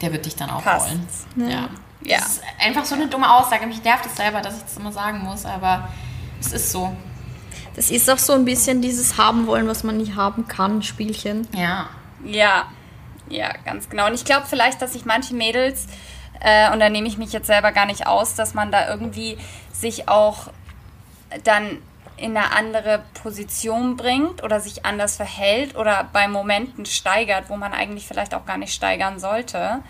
der 0.00 0.12
wird 0.12 0.26
dich 0.26 0.34
dann 0.36 0.50
auch 0.50 0.62
Passt's. 0.64 1.26
wollen. 1.36 1.50
Ja. 1.50 1.68
Ja. 2.02 2.18
Das 2.18 2.28
ist 2.34 2.42
einfach 2.60 2.84
so 2.84 2.94
eine 2.94 3.08
dumme 3.08 3.32
Aussage. 3.32 3.66
Mich 3.66 3.82
nervt 3.82 4.06
es 4.06 4.16
selber, 4.16 4.40
dass 4.40 4.56
ich 4.58 4.62
das 4.64 4.76
immer 4.76 4.92
sagen 4.92 5.20
muss, 5.20 5.44
aber 5.46 5.88
es 6.40 6.52
ist 6.52 6.70
so. 6.70 6.94
Das 7.74 7.90
ist 7.90 8.08
auch 8.10 8.18
so 8.18 8.32
ein 8.34 8.44
bisschen 8.44 8.82
dieses 8.82 9.16
Haben 9.18 9.46
wollen, 9.46 9.66
was 9.66 9.82
man 9.82 9.96
nicht 9.96 10.14
haben 10.16 10.46
kann, 10.48 10.82
Spielchen. 10.82 11.46
Ja. 11.54 11.88
Ja, 12.24 12.66
ja, 13.28 13.52
ganz 13.64 13.88
genau. 13.88 14.06
Und 14.06 14.14
ich 14.14 14.24
glaube 14.24 14.46
vielleicht, 14.48 14.80
dass 14.82 14.92
sich 14.92 15.04
manche 15.04 15.34
Mädels, 15.34 15.86
äh, 16.40 16.70
und 16.72 16.80
da 16.80 16.88
nehme 16.88 17.08
ich 17.08 17.18
mich 17.18 17.32
jetzt 17.32 17.46
selber 17.46 17.72
gar 17.72 17.86
nicht 17.86 18.06
aus, 18.06 18.34
dass 18.34 18.54
man 18.54 18.70
da 18.70 18.88
irgendwie 18.88 19.38
sich 19.72 20.08
auch 20.08 20.48
dann 21.44 21.78
in 22.18 22.34
eine 22.36 22.52
andere 22.56 23.02
Position 23.22 23.96
bringt 23.98 24.42
oder 24.42 24.58
sich 24.60 24.86
anders 24.86 25.16
verhält 25.16 25.76
oder 25.76 26.08
bei 26.14 26.28
Momenten 26.28 26.86
steigert, 26.86 27.50
wo 27.50 27.56
man 27.56 27.74
eigentlich 27.74 28.06
vielleicht 28.06 28.34
auch 28.34 28.46
gar 28.46 28.56
nicht 28.56 28.72
steigern 28.72 29.18
sollte. 29.18 29.80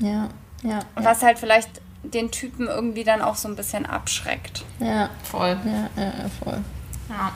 Ja, 0.00 0.28
ja. 0.62 0.78
Und 0.96 1.04
was 1.04 1.22
halt 1.22 1.38
vielleicht 1.38 1.68
den 2.02 2.30
Typen 2.32 2.66
irgendwie 2.66 3.04
dann 3.04 3.22
auch 3.22 3.36
so 3.36 3.46
ein 3.48 3.54
bisschen 3.54 3.86
abschreckt. 3.86 4.64
Ja, 4.80 5.10
Voll. 5.22 5.56
ja, 5.64 6.02
ja, 6.02 6.12
voll. 6.42 6.58
Ja. 7.08 7.32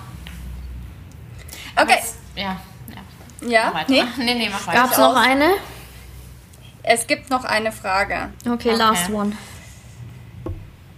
Okay. 1.76 1.98
Was- 2.00 2.16
Ja. 2.34 2.56
Ja. 3.42 3.50
Ja, 3.50 3.64
Mach 3.66 3.74
weiter. 3.80 3.90
nee. 3.92 4.04
Nee, 4.18 4.34
nee, 4.34 4.48
mach 4.50 4.66
weiter. 4.66 4.78
Gab's 4.82 4.98
noch 4.98 5.16
eine? 5.16 5.50
Es 6.82 7.06
gibt 7.06 7.30
noch 7.30 7.44
eine 7.44 7.70
Frage. 7.72 8.30
Okay, 8.44 8.52
Okay. 8.70 8.74
last 8.74 9.10
one. 9.10 9.32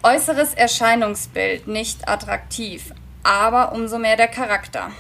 Äußeres 0.03 0.55
Erscheinungsbild 0.55 1.67
nicht 1.67 2.09
attraktiv, 2.09 2.93
aber 3.23 3.73
umso 3.73 3.99
mehr 3.99 4.17
der 4.17 4.29
Charakter. 4.29 4.91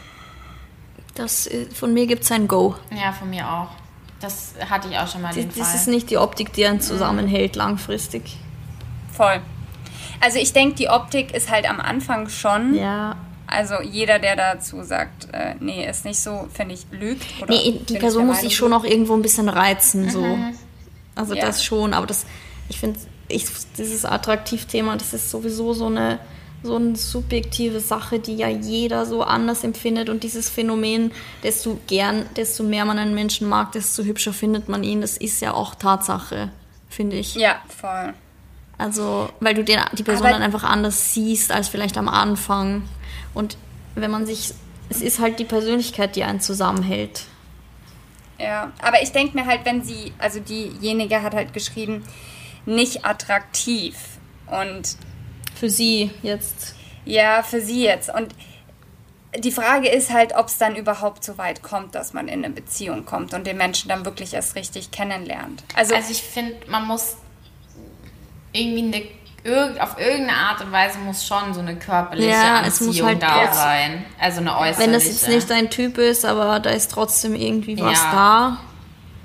Das, 1.14 1.46
äh, 1.46 1.66
von 1.66 1.92
mir 1.92 2.06
gibt's 2.06 2.30
ein 2.32 2.48
Go. 2.48 2.74
Ja, 2.90 3.12
von 3.12 3.28
mir 3.30 3.46
auch. 3.48 3.68
Das 4.20 4.54
hatte 4.70 4.88
ich 4.88 4.98
auch 4.98 5.06
schon 5.06 5.20
mal 5.20 5.28
Das, 5.28 5.36
den 5.36 5.48
das 5.54 5.68
Fall. 5.68 5.76
ist 5.76 5.88
nicht 5.88 6.08
die 6.10 6.16
Optik, 6.16 6.52
die 6.54 6.64
einen 6.66 6.80
zusammenhält 6.80 7.56
langfristig. 7.56 8.36
Voll. 9.12 9.40
Also 10.20 10.38
ich 10.38 10.52
denke, 10.54 10.76
die 10.76 10.88
Optik 10.88 11.34
ist 11.34 11.50
halt 11.50 11.68
am 11.68 11.80
Anfang 11.80 12.28
schon. 12.30 12.74
Ja. 12.74 13.16
Also 13.46 13.74
jeder, 13.82 14.18
der 14.18 14.36
dazu 14.36 14.82
sagt, 14.82 15.28
äh, 15.32 15.54
nee, 15.60 15.86
ist 15.88 16.04
nicht 16.04 16.18
so, 16.20 16.48
finde 16.52 16.74
ich, 16.74 16.86
lügt. 16.90 17.24
Oder 17.42 17.50
Nee, 17.54 17.80
die 17.88 17.98
Person 17.98 18.26
muss 18.26 18.40
sich 18.40 18.56
schon 18.56 18.72
auch 18.72 18.84
irgendwo 18.84 19.14
ein 19.14 19.22
bisschen 19.22 19.48
reizen, 19.48 20.10
so. 20.10 20.38
Also 21.14 21.34
Ja. 21.34 21.46
das 21.46 21.62
schon, 21.64 21.94
aber 21.94 22.06
das, 22.06 22.24
ich 22.68 22.80
finde, 22.80 22.98
ich, 23.28 23.46
dieses 23.78 24.04
Attraktivthema, 24.04 24.96
das 24.96 25.12
ist 25.14 25.30
sowieso 25.30 25.72
so 25.74 25.86
eine, 25.86 26.18
so 26.62 26.76
eine 26.76 26.96
subjektive 26.96 27.78
Sache, 27.80 28.18
die 28.18 28.34
ja 28.36 28.48
jeder 28.48 29.04
so 29.06 29.22
anders 29.22 29.62
empfindet 29.62 30.08
und 30.08 30.24
dieses 30.24 30.48
Phänomen, 30.48 31.12
desto 31.42 31.78
gern, 31.86 32.24
desto 32.36 32.62
mehr 32.64 32.84
man 32.86 32.98
einen 32.98 33.14
Menschen 33.14 33.48
mag, 33.48 33.72
desto 33.72 34.02
hübscher 34.02 34.32
findet 34.32 34.68
man 34.68 34.82
ihn, 34.82 35.00
das 35.02 35.16
ist 35.18 35.40
ja 35.42 35.52
auch 35.52 35.74
Tatsache, 35.74 36.50
finde 36.88 37.16
ich. 37.16 37.34
Ja, 37.34 37.56
voll. 37.68 38.14
Also, 38.78 39.28
weil 39.40 39.54
du 39.54 39.62
den, 39.62 39.78
die 39.92 40.02
Person 40.02 40.26
Aber- 40.26 40.32
dann 40.34 40.42
einfach 40.42 40.64
anders 40.64 41.12
siehst 41.14 41.52
als 41.52 41.68
vielleicht 41.68 41.96
am 41.98 42.08
Anfang. 42.08 42.82
Und 43.34 43.56
wenn 43.94 44.10
man 44.10 44.26
sich, 44.26 44.54
es 44.88 45.02
ist 45.02 45.18
halt 45.18 45.38
die 45.38 45.44
Persönlichkeit, 45.44 46.16
die 46.16 46.24
einen 46.24 46.40
zusammenhält. 46.40 47.24
Ja, 48.38 48.72
aber 48.80 49.02
ich 49.02 49.12
denke 49.12 49.36
mir 49.36 49.46
halt, 49.46 49.64
wenn 49.64 49.82
sie, 49.82 50.12
also 50.18 50.40
diejenige 50.40 51.22
hat 51.22 51.34
halt 51.34 51.52
geschrieben, 51.52 52.04
nicht 52.66 53.04
attraktiv. 53.04 53.96
Und 54.46 54.96
Für 55.54 55.70
sie 55.70 56.10
jetzt. 56.22 56.74
ja, 57.04 57.42
für 57.42 57.60
sie 57.60 57.84
jetzt. 57.84 58.12
Und 58.12 58.34
die 59.38 59.50
Frage 59.50 59.88
ist 59.88 60.12
halt, 60.12 60.34
ob 60.36 60.46
es 60.48 60.58
dann 60.58 60.76
überhaupt 60.76 61.24
so 61.24 61.38
weit 61.38 61.62
kommt, 61.62 61.94
dass 61.94 62.12
man 62.12 62.28
in 62.28 62.44
eine 62.44 62.54
Beziehung 62.54 63.04
kommt 63.04 63.34
und 63.34 63.46
den 63.46 63.56
Menschen 63.56 63.88
dann 63.88 64.04
wirklich 64.04 64.34
erst 64.34 64.54
richtig 64.54 64.90
kennenlernt. 64.90 65.64
Also, 65.74 65.94
Also 65.94 66.10
ich 66.12 66.22
finde, 66.22 66.54
man 66.68 66.86
muss 66.86 67.16
irgendwie 68.52 68.82
eine, 68.98 69.06
irg 69.44 69.80
auf 69.80 69.98
irgendeine 69.98 70.38
Art 70.38 70.60
und 70.62 70.72
Weise 70.72 70.98
muss 70.98 71.26
schon 71.26 71.52
so 71.52 71.60
eine 71.60 71.76
körperliche 71.76 72.30
Ja, 72.30 72.62
es 72.66 72.80
muss 72.80 72.88
Anziehung 72.88 73.08
halt 73.08 73.22
da 73.22 73.52
sein. 73.52 74.04
Also 74.18 74.40
eine 74.40 74.58
äußerliche. 74.58 74.80
Wenn 74.80 74.92
das 74.92 75.06
jetzt 75.06 75.28
nicht 75.28 75.50
dein 75.50 75.70
Typ 75.70 75.98
ist, 75.98 76.24
aber 76.24 76.58
da 76.60 76.70
ist 76.70 76.90
trotzdem 76.90 77.34
irgendwie 77.34 77.78
was 77.78 77.98
Ja. 78.02 78.58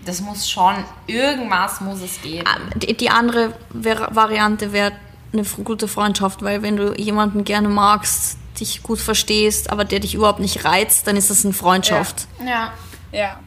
Das 0.05 0.22
muss 0.22 0.49
schon, 0.49 0.76
irgendwas 1.07 1.82
muss 1.82 2.01
es 2.01 2.22
geben. 2.22 2.45
da. 2.45 2.80
Die, 2.80 3.09
andere 3.09 3.53
Variante 3.72 4.72
wäre 4.72 4.93
eine 5.32 5.43
gute 5.43 5.88
Freundschaft, 5.88 6.41
weil 6.41 6.63
wenn 6.63 6.78
du 6.78 6.93
jemanden 6.95 7.43
gerne 7.43 7.70
magst, 7.70 8.38
dich 8.59 8.82
gut 8.82 8.99
verstehst, 8.99 9.70
aber 9.70 9.86
der 9.86 9.99
dich 9.99 10.15
überhaupt 10.15 10.39
nicht 10.39 10.65
reizt, 10.65 11.05
dann 11.05 11.15
ist 11.15 11.30
das 11.30 11.45
eine 11.45 11.53
Freundschaft. 11.53 12.28
Ja. 12.45 12.74
ja. 13.11 13.39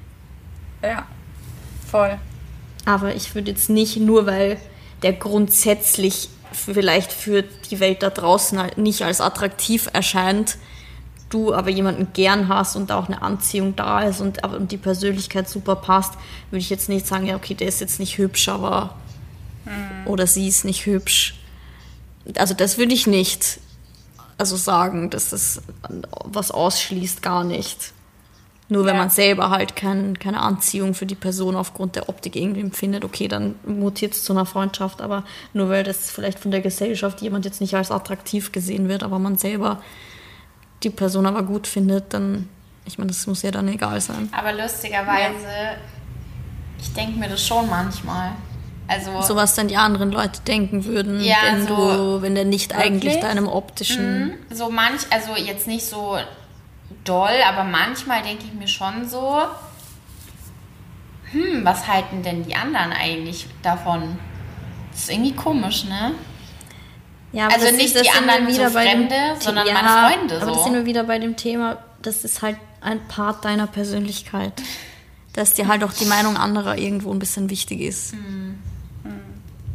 Ja. 0.83 1.05
Voll. 1.91 2.19
Aber 2.85 3.15
ich 3.15 3.35
würde 3.35 3.51
jetzt 3.51 3.69
nicht 3.69 3.97
nur, 3.97 4.27
weil 4.27 4.59
der 5.03 5.13
grundsätzlich 5.13 6.29
vielleicht 6.53 7.13
für 7.13 7.43
die 7.43 7.81
Welt 7.81 8.03
da 8.03 8.11
draußen 8.11 8.59
halt 8.59 8.79
nicht 8.79 9.03
als 9.03 9.21
attraktiv 9.21 9.89
erscheint, 9.93 10.59
du 11.31 11.55
aber 11.55 11.71
jemanden 11.71 12.13
gern 12.13 12.49
hast 12.49 12.77
und 12.77 12.91
da 12.91 12.99
auch 12.99 13.09
eine 13.09 13.23
Anziehung 13.23 13.75
da 13.77 14.01
ist 14.03 14.21
und, 14.21 14.45
und 14.45 14.71
die 14.71 14.77
Persönlichkeit 14.77 15.49
super 15.49 15.77
passt, 15.77 16.15
würde 16.51 16.61
ich 16.61 16.71
jetzt 16.71 16.89
nicht 16.89 17.07
sagen, 17.07 17.27
ja, 17.27 17.37
okay, 17.37 17.55
der 17.55 17.69
ist 17.69 17.81
jetzt 17.81 17.99
nicht 17.99 18.19
hübsch, 18.19 18.49
aber 18.49 18.95
mhm. 19.65 20.07
oder 20.07 20.27
sie 20.27 20.47
ist 20.49 20.65
nicht 20.65 20.87
hübsch. 20.87 21.39
Also 22.37 22.55
das 22.55 22.79
würde 22.79 22.93
ich 22.93 23.07
nicht 23.07 23.59
also 24.39 24.57
sagen, 24.57 25.09
dass 25.11 25.31
das 25.31 25.63
was 26.25 26.51
ausschließt, 26.51 27.23
gar 27.23 27.45
nicht. 27.45 27.93
Nur 28.73 28.87
wenn 28.87 28.95
ja. 28.95 29.03
man 29.03 29.11
selber 29.11 29.51
halt 29.51 29.77
kein, 29.77 30.19
keine 30.19 30.41
Anziehung 30.41 30.95
für 30.95 31.05
die 31.05 31.15
Person 31.15 31.57
aufgrund 31.57 31.95
der 31.95 32.09
Optik 32.09 32.37
irgendwie 32.37 32.63
empfindet, 32.63 33.05
okay, 33.05 33.29
dann 33.29 33.55
mutiert 33.67 34.15
es 34.15 34.25
zu 34.25 34.33
einer 34.33 34.47
Freundschaft, 34.47 35.03
aber 35.03 35.25
nur 35.53 35.69
weil 35.69 35.85
das 35.85 36.11
vielleicht 36.11 36.39
von 36.39 36.51
der 36.51 36.63
Gesellschaft 36.63 37.21
jemand 37.21 37.45
jetzt 37.45 37.61
nicht 37.61 37.75
als 37.75 37.91
attraktiv 37.91 38.51
gesehen 38.51 38.89
wird, 38.89 39.03
aber 39.03 39.19
man 39.19 39.37
selber 39.37 39.83
die 40.85 40.89
Person 40.89 41.27
aber 41.27 41.43
gut 41.43 41.67
findet, 41.67 42.15
dann, 42.15 42.49
ich 42.87 42.97
meine, 42.97 43.09
das 43.09 43.27
muss 43.27 43.43
ja 43.43 43.51
dann 43.51 43.69
egal 43.69 44.01
sein. 44.01 44.31
Aber 44.33 44.55
lustigerweise, 44.55 45.45
ja. 45.45 45.75
ich 46.81 46.95
denke 46.95 47.19
mir 47.19 47.29
das 47.29 47.47
schon 47.47 47.69
manchmal. 47.69 48.33
Also, 48.89 49.21
so 49.21 49.37
was 49.37 49.55
dann 49.55 49.69
die 49.69 49.77
anderen 49.77 50.13
Leute 50.13 50.41
denken 50.47 50.87
würden, 50.87 51.23
ja, 51.23 51.37
wenn 51.45 51.67
so 51.67 51.77
du, 51.77 52.23
wenn 52.23 52.35
der 52.35 52.47
nicht 52.47 52.71
wirklich? 52.71 52.91
eigentlich 52.91 53.21
deinem 53.21 53.49
optischen. 53.49 54.29
Mhm, 54.29 54.33
so 54.51 54.71
manch, 54.71 55.03
also 55.11 55.37
jetzt 55.37 55.67
nicht 55.67 55.85
so 55.85 56.17
doll, 57.05 57.43
aber 57.47 57.65
manchmal 57.65 58.23
denke 58.23 58.45
ich 58.45 58.53
mir 58.53 58.69
schon 58.69 59.09
so, 59.09 59.43
hm, 61.31 61.65
was 61.65 61.89
halten 61.89 62.23
denn 62.23 62.45
die 62.45 62.55
anderen 62.55 62.93
eigentlich 62.93 63.47
davon? 63.63 64.19
Das 64.91 65.03
ist 65.03 65.11
irgendwie 65.11 65.35
komisch, 65.35 65.85
ne? 65.85 66.13
Ja, 67.33 67.49
also 67.49 67.75
nicht 67.75 67.97
das 67.97 68.03
die 68.03 68.11
anderen 68.11 68.47
wieder 68.47 68.69
so 68.69 68.79
Fremde, 68.79 69.17
sondern 69.39 69.67
ja, 69.67 69.75
meine 69.75 70.15
Freunde. 70.15 70.37
So. 70.37 70.43
Aber 70.43 70.53
das 70.53 70.65
sind 70.65 70.75
wir 70.75 70.85
wieder 70.85 71.05
bei 71.05 71.19
dem 71.19 71.37
Thema, 71.37 71.79
das 72.03 72.25
ist 72.25 72.43
halt 72.43 72.59
ein 72.81 73.01
Part 73.09 73.45
deiner 73.45 73.67
Persönlichkeit. 73.67 74.53
Dass 75.33 75.55
dir 75.55 75.67
halt 75.67 75.83
auch 75.83 75.95
die 75.95 76.05
Meinung 76.05 76.37
anderer 76.37 76.77
irgendwo 76.77 77.11
ein 77.11 77.19
bisschen 77.19 77.49
wichtig 77.49 77.81
ist. 77.81 78.13
Mhm. 78.13 78.59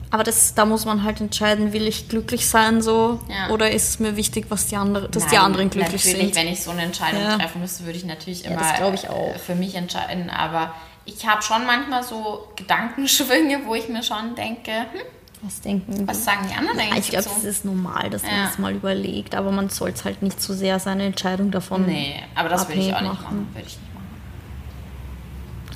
Aber 0.09 0.23
das, 0.23 0.55
da 0.55 0.65
muss 0.65 0.85
man 0.85 1.03
halt 1.03 1.19
entscheiden, 1.19 1.73
will 1.73 1.85
ich 1.85 2.07
glücklich 2.07 2.47
sein 2.47 2.81
so 2.81 3.19
ja. 3.27 3.49
oder 3.53 3.71
ist 3.71 3.89
es 3.89 3.99
mir 3.99 4.15
wichtig, 4.15 4.45
was 4.49 4.67
die 4.67 4.77
andere, 4.77 5.09
dass 5.09 5.23
Nein, 5.23 5.31
die 5.31 5.37
anderen 5.37 5.69
glücklich 5.69 6.05
natürlich, 6.05 6.33
sind. 6.33 6.35
Wenn 6.35 6.47
ich 6.47 6.63
so 6.63 6.71
eine 6.71 6.83
Entscheidung 6.83 7.21
ja. 7.21 7.37
treffen 7.37 7.59
müsste, 7.59 7.85
würde 7.85 7.97
ich 7.97 8.05
natürlich 8.05 8.45
immer 8.45 8.61
ja, 8.61 8.93
ich 8.93 9.03
äh, 9.03 9.37
für 9.37 9.55
mich 9.55 9.75
entscheiden. 9.75 10.29
Aber 10.29 10.73
ich 11.03 11.27
habe 11.27 11.41
schon 11.41 11.65
manchmal 11.65 12.03
so 12.03 12.47
Gedankenschwünge, 12.55 13.61
wo 13.65 13.75
ich 13.75 13.89
mir 13.89 14.01
schon 14.01 14.35
denke, 14.35 14.71
hm, 14.71 15.01
was 15.41 15.61
denken 15.61 16.07
Was 16.07 16.25
sagen 16.25 16.47
die 16.49 16.55
anderen 16.55 16.79
eigentlich? 16.79 17.05
Ich 17.05 17.09
glaube, 17.09 17.29
es 17.37 17.43
ist 17.43 17.65
normal, 17.65 18.09
dass 18.09 18.23
man 18.23 18.43
das 18.45 18.57
mal 18.57 18.73
überlegt, 18.73 19.35
aber 19.35 19.51
man 19.51 19.69
soll 19.69 19.91
es 19.91 20.03
halt 20.03 20.23
nicht 20.23 20.41
zu 20.41 20.53
sehr 20.53 20.79
seine 20.79 21.03
Entscheidung 21.05 21.51
davon. 21.51 21.85
Nee, 21.85 22.15
aber 22.33 22.49
das 22.49 22.67
würde 22.67 22.81
ich 22.81 22.93
auch 22.93 23.01
nicht 23.01 23.21
machen. 23.21 23.47
Würde 23.53 23.67
ich 23.67 23.77
nicht 23.77 23.93
machen. 23.93 24.07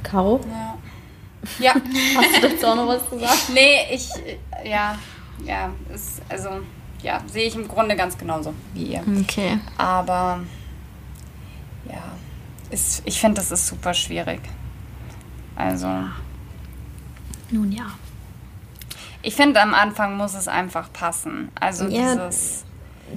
Caro? 0.04 0.40
Ja. 0.50 0.78
Ja. 1.60 1.74
Hast 1.74 2.44
du 2.44 2.50
dazu 2.50 2.68
auch 2.68 2.76
noch 2.76 2.88
was 2.88 3.10
gesagt? 3.10 3.50
Nee, 3.54 3.94
ich, 3.94 4.10
ja, 4.64 4.98
ja, 5.46 5.72
ist, 5.94 6.22
also, 6.30 6.62
ja, 7.02 7.22
sehe 7.28 7.48
ich 7.48 7.56
im 7.56 7.68
Grunde 7.68 7.96
ganz 7.96 8.18
genauso 8.18 8.54
wie 8.74 8.94
ihr. 8.94 9.04
Okay. 9.22 9.60
Aber, 9.78 10.42
ja, 11.86 12.04
ist, 12.70 13.02
ich 13.06 13.20
finde, 13.20 13.42
das 13.42 13.52
ist 13.52 13.68
super 13.68 13.94
schwierig. 13.94 14.42
Also. 15.56 15.88
Nun 17.50 17.72
ja. 17.72 17.86
Ich 19.24 19.36
finde, 19.36 19.62
am 19.62 19.74
Anfang 19.74 20.18
muss 20.18 20.34
es 20.34 20.48
einfach 20.48 20.92
passen. 20.92 21.52
Also 21.60 21.88
ja, 21.88 22.16
dieses. 22.16 22.66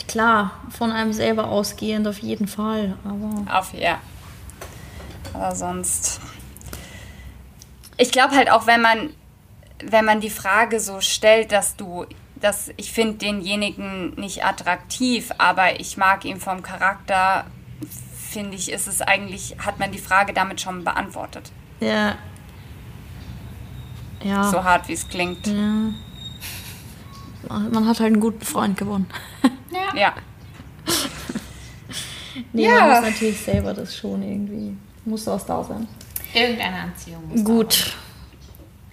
Klar, 0.09 0.51
von 0.71 0.91
einem 0.91 1.13
selber 1.13 1.49
ausgehend 1.49 2.09
auf 2.09 2.19
jeden 2.19 2.49
Fall. 2.49 2.97
Aber 3.05 3.59
auf, 3.59 3.73
ja. 3.75 3.99
Aber 5.33 5.55
sonst 5.55 6.21
ich 7.97 8.11
glaube 8.11 8.35
halt 8.35 8.51
auch, 8.51 8.67
wenn 8.67 8.81
man, 8.81 9.11
wenn 9.83 10.05
man 10.05 10.21
die 10.21 10.31
Frage 10.31 10.81
so 10.81 11.01
stellt, 11.01 11.53
dass 11.53 11.77
du, 11.77 12.07
dass 12.37 12.71
ich 12.77 12.93
finde 12.93 13.19
denjenigen 13.19 14.15
nicht 14.15 14.45
attraktiv, 14.45 15.33
aber 15.39 15.81
ich 15.81 15.97
mag 15.97 16.25
ihn 16.25 16.41
vom 16.41 16.63
Charakter, 16.63 17.47
finde 18.31 18.57
ich, 18.57 18.71
ist 18.73 18.89
es 18.89 19.01
eigentlich, 19.01 19.57
hat 19.59 19.79
man 19.79 19.93
die 19.93 19.99
Frage 19.99 20.33
damit 20.33 20.61
schon 20.61 20.85
beantwortet. 20.85 21.53
Ja. 21.81 22.17
Ja. 24.23 24.51
So 24.51 24.65
hart, 24.65 24.89
wie 24.89 24.95
es 24.95 25.09
klingt. 25.09 25.47
Ja. 25.47 25.93
Man 27.49 27.87
hat 27.87 28.01
halt 28.01 28.13
einen 28.13 28.21
guten 28.21 28.45
Freund 28.45 28.77
gewonnen. 28.77 29.07
Ja. 29.71 29.95
ja. 29.95 30.15
nee, 32.53 32.65
ja. 32.65 32.87
man 32.87 32.91
muss 32.91 33.11
natürlich 33.11 33.41
selber 33.41 33.75
das 33.75 33.97
schon 33.97 34.23
irgendwie, 34.23 34.77
muss 35.05 35.27
was 35.27 35.45
da 35.45 35.63
sein. 35.63 35.87
Irgendeine 36.35 36.77
Anziehung. 36.81 37.29
Muss 37.29 37.45
Gut. 37.45 37.93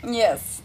Yes. 0.04 0.62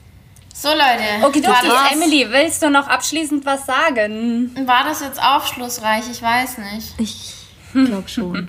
So, 0.54 0.68
Leute. 0.68 1.26
Okay, 1.26 1.42
du, 1.42 1.50
Emily, 1.92 2.26
willst 2.30 2.62
du 2.62 2.70
noch 2.70 2.88
abschließend 2.88 3.44
was 3.44 3.66
sagen? 3.66 4.52
War 4.66 4.84
das 4.84 5.00
jetzt 5.00 5.22
aufschlussreich? 5.22 6.04
Ich 6.10 6.22
weiß 6.22 6.58
nicht. 6.58 6.94
Ich 6.98 7.34
glaube 7.72 8.08
schon. 8.08 8.48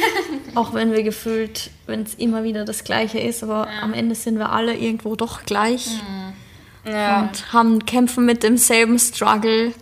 Auch 0.54 0.72
wenn 0.72 0.92
wir 0.92 1.02
gefühlt, 1.02 1.70
wenn 1.86 2.02
es 2.02 2.14
immer 2.14 2.44
wieder 2.44 2.64
das 2.64 2.84
Gleiche 2.84 3.18
ist, 3.18 3.42
aber 3.42 3.66
ja. 3.66 3.82
am 3.82 3.92
Ende 3.92 4.14
sind 4.14 4.38
wir 4.38 4.52
alle 4.52 4.76
irgendwo 4.76 5.16
doch 5.16 5.44
gleich. 5.44 5.88
Mhm. 6.84 6.92
Ja. 6.92 7.22
Und 7.22 7.52
haben 7.52 7.84
kämpfen 7.86 8.24
mit 8.24 8.42
demselben 8.42 8.98
Struggle. 8.98 9.74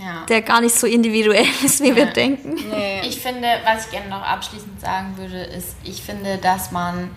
Ja. 0.00 0.24
der 0.28 0.42
gar 0.42 0.60
nicht 0.60 0.76
so 0.76 0.86
individuell 0.86 1.44
ist, 1.64 1.82
wie 1.82 1.88
ja. 1.88 1.96
wir 1.96 2.06
denken. 2.06 2.54
Nee. 2.54 3.00
Ich 3.02 3.18
finde, 3.18 3.48
was 3.64 3.86
ich 3.86 3.90
gerne 3.90 4.08
noch 4.08 4.22
abschließend 4.22 4.80
sagen 4.80 5.16
würde, 5.16 5.42
ist, 5.42 5.74
ich 5.82 6.02
finde, 6.02 6.38
dass 6.38 6.70
man 6.70 7.10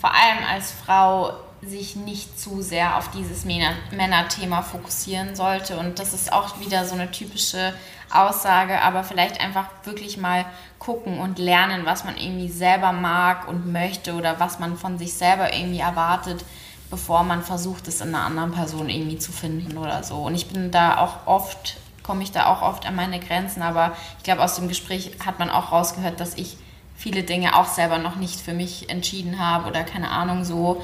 vor 0.00 0.14
allem 0.14 0.44
als 0.48 0.70
Frau 0.72 1.32
sich 1.60 1.96
nicht 1.96 2.38
zu 2.38 2.62
sehr 2.62 2.96
auf 2.96 3.10
dieses 3.10 3.44
Männerthema 3.44 4.62
fokussieren 4.62 5.34
sollte. 5.34 5.76
Und 5.76 5.98
das 5.98 6.14
ist 6.14 6.32
auch 6.32 6.60
wieder 6.60 6.84
so 6.84 6.94
eine 6.94 7.10
typische 7.10 7.74
Aussage, 8.10 8.80
aber 8.80 9.02
vielleicht 9.02 9.40
einfach 9.40 9.66
wirklich 9.84 10.16
mal 10.18 10.46
gucken 10.78 11.18
und 11.18 11.38
lernen, 11.38 11.84
was 11.84 12.04
man 12.04 12.16
irgendwie 12.16 12.48
selber 12.48 12.92
mag 12.92 13.48
und 13.48 13.70
möchte 13.70 14.14
oder 14.14 14.38
was 14.38 14.60
man 14.60 14.76
von 14.76 14.98
sich 14.98 15.14
selber 15.14 15.52
irgendwie 15.52 15.80
erwartet, 15.80 16.44
bevor 16.90 17.24
man 17.24 17.42
versucht, 17.42 17.88
es 17.88 18.00
in 18.00 18.14
einer 18.14 18.24
anderen 18.24 18.52
Person 18.52 18.88
irgendwie 18.88 19.18
zu 19.18 19.32
finden 19.32 19.76
oder 19.76 20.04
so. 20.04 20.16
Und 20.16 20.36
ich 20.36 20.48
bin 20.48 20.70
da 20.70 20.98
auch 20.98 21.26
oft, 21.26 21.76
komme 22.04 22.22
ich 22.22 22.30
da 22.30 22.46
auch 22.46 22.62
oft 22.62 22.86
an 22.86 22.94
meine 22.94 23.18
Grenzen, 23.18 23.62
aber 23.62 23.96
ich 24.18 24.24
glaube, 24.24 24.42
aus 24.42 24.54
dem 24.54 24.68
Gespräch 24.68 25.10
hat 25.26 25.40
man 25.40 25.50
auch 25.50 25.72
rausgehört, 25.72 26.20
dass 26.20 26.34
ich 26.34 26.56
viele 26.98 27.22
Dinge 27.22 27.56
auch 27.56 27.68
selber 27.68 27.98
noch 27.98 28.16
nicht 28.16 28.40
für 28.40 28.52
mich 28.52 28.90
entschieden 28.90 29.38
habe 29.38 29.68
oder 29.70 29.84
keine 29.84 30.10
Ahnung 30.10 30.44
so. 30.44 30.82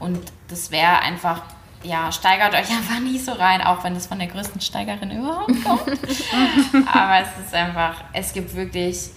Und 0.00 0.20
das 0.48 0.72
wäre 0.72 0.98
einfach, 0.98 1.42
ja, 1.84 2.10
steigert 2.10 2.54
euch 2.54 2.70
einfach 2.76 2.98
nicht 3.00 3.24
so 3.24 3.32
rein, 3.32 3.62
auch 3.62 3.84
wenn 3.84 3.94
es 3.94 4.06
von 4.06 4.18
der 4.18 4.26
größten 4.26 4.60
Steigerin 4.60 5.12
überhaupt 5.12 5.64
kommt. 5.64 5.86
Aber 6.92 7.20
es 7.20 7.46
ist 7.46 7.54
einfach, 7.54 8.02
es 8.12 8.32
gibt 8.32 8.56
wirklich, 8.56 9.10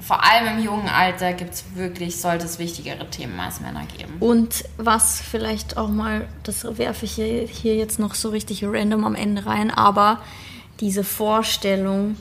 vor 0.00 0.24
allem 0.24 0.58
im 0.58 0.64
jungen 0.64 0.88
Alter 0.88 1.32
gibt 1.32 1.54
es 1.54 1.64
wirklich, 1.76 2.20
sollte 2.20 2.44
es 2.46 2.58
wichtigere 2.58 3.08
Themen 3.08 3.38
als 3.38 3.60
Männer 3.60 3.84
geben. 3.96 4.16
Und 4.18 4.64
was 4.78 5.20
vielleicht 5.20 5.76
auch 5.76 5.88
mal, 5.88 6.26
das 6.42 6.76
werfe 6.76 7.04
ich 7.04 7.12
hier, 7.12 7.46
hier 7.46 7.76
jetzt 7.76 8.00
noch 8.00 8.16
so 8.16 8.30
richtig 8.30 8.64
random 8.64 9.04
am 9.04 9.14
Ende 9.14 9.46
rein, 9.46 9.70
aber 9.70 10.18
diese 10.80 11.04
Vorstellung, 11.04 12.16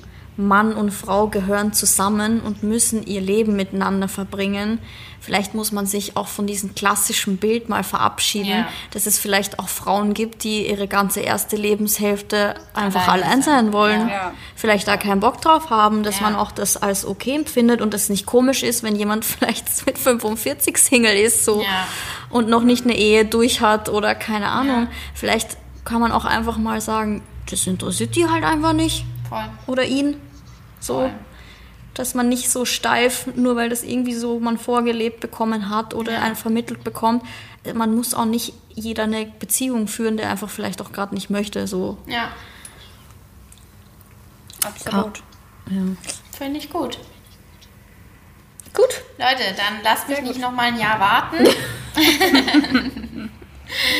Mann 0.48 0.74
und 0.74 0.92
Frau 0.92 1.28
gehören 1.28 1.74
zusammen 1.74 2.42
und 2.42 2.64
müssen 2.64 3.06
ihr 3.06 3.22
Leben 3.22 3.56
miteinander 3.56 4.08
verbringen. 4.08 4.80
Vielleicht 5.22 5.54
muss 5.54 5.72
man 5.72 5.86
sich 5.86 6.18
auch 6.18 6.28
von 6.28 6.48
diesem 6.48 6.74
klassischen 6.74 7.38
Bild 7.38 7.70
mal 7.70 7.84
verabschieden, 7.84 8.50
ja. 8.50 8.68
dass 8.89 9.06
es 9.06 9.20
vielleicht 9.20 9.60
auch 9.60 9.70
Frauen 9.70 10.16
gibt, 10.16 10.44
die 10.44 10.68
ihre 10.68 10.88
ganze 10.88 11.20
erste 11.20 11.56
Lebenshälfte 11.58 12.56
einfach 12.74 13.08
allein, 13.08 13.24
allein 13.24 13.42
sein 13.44 13.74
wollen. 13.74 14.10
Ja. 14.10 14.34
Vielleicht 14.56 14.88
da 14.88 14.98
keinen 14.98 15.20
Bock 15.20 15.39
drauf 15.39 15.70
haben, 15.70 16.02
dass 16.02 16.22
ja. 16.22 16.24
man 16.24 16.36
auch 16.36 16.52
das 16.52 16.76
als 16.76 17.06
okay 17.06 17.36
empfindet 17.36 17.82
und 17.82 17.94
es 17.94 18.10
nicht 18.10 18.26
komisch 18.26 18.64
ist, 18.64 18.82
wenn 18.82 18.96
jemand 18.96 19.24
vielleicht 19.26 19.86
mit 19.86 20.00
45 20.00 20.76
Single 20.78 21.16
ist 21.16 21.46
so 21.46 21.64
und 22.32 22.50
noch 22.50 22.64
nicht 22.64 22.86
eine 22.86 22.98
Ehe 22.98 23.24
durch 23.24 23.62
hat 23.62 23.89
oder 23.89 24.16
keine 24.16 24.48
Ahnung. 24.48 24.88
Vielleicht 25.14 25.58
kann 25.86 26.02
man 26.02 26.12
auch 26.12 26.26
einfach 26.26 26.58
mal 26.58 26.82
sagen, 26.82 27.22
das 27.50 27.68
interessiert 27.68 28.16
die 28.16 28.28
halt 28.28 28.44
einfach 28.44 28.74
nicht. 28.74 29.06
Voll. 29.30 29.46
Oder 29.68 29.86
ihn. 29.86 30.16
So. 30.82 31.10
Dass 31.94 32.14
man 32.14 32.28
nicht 32.28 32.50
so 32.50 32.66
steif, 32.66 33.28
nur 33.36 33.56
weil 33.56 33.70
das 33.70 33.84
irgendwie 33.84 34.14
so 34.14 34.40
man 34.40 34.58
vorgelebt 34.58 35.22
bekommen 35.22 35.70
hat 35.70 35.94
oder 35.94 36.14
ja. 36.14 36.22
einen 36.22 36.36
vermittelt 36.36 36.84
bekommt. 36.84 37.24
Man 37.74 37.96
muss 37.96 38.14
auch 38.14 38.26
nicht 38.26 38.54
jeder 38.70 39.04
eine 39.04 39.26
Beziehung 39.26 39.88
führen, 39.88 40.18
der 40.18 40.30
einfach 40.30 40.50
vielleicht 40.50 40.82
auch 40.82 40.92
gerade 40.92 41.14
nicht 41.14 41.30
möchte. 41.30 41.68
So. 41.68 41.98
Ja. 42.08 42.32
Absolut. 44.66 45.22
Ja. 45.70 45.82
Finde 46.38 46.60
ich 46.60 46.70
gut. 46.70 46.98
Gut. 48.74 49.02
Leute, 49.18 49.44
dann 49.58 49.84
lasst 49.84 50.10
mich 50.10 50.22
nicht 50.22 50.40
noch 50.40 50.52
mal 50.52 50.64
ein 50.64 50.80
Jahr 50.80 51.00
warten. 51.00 51.48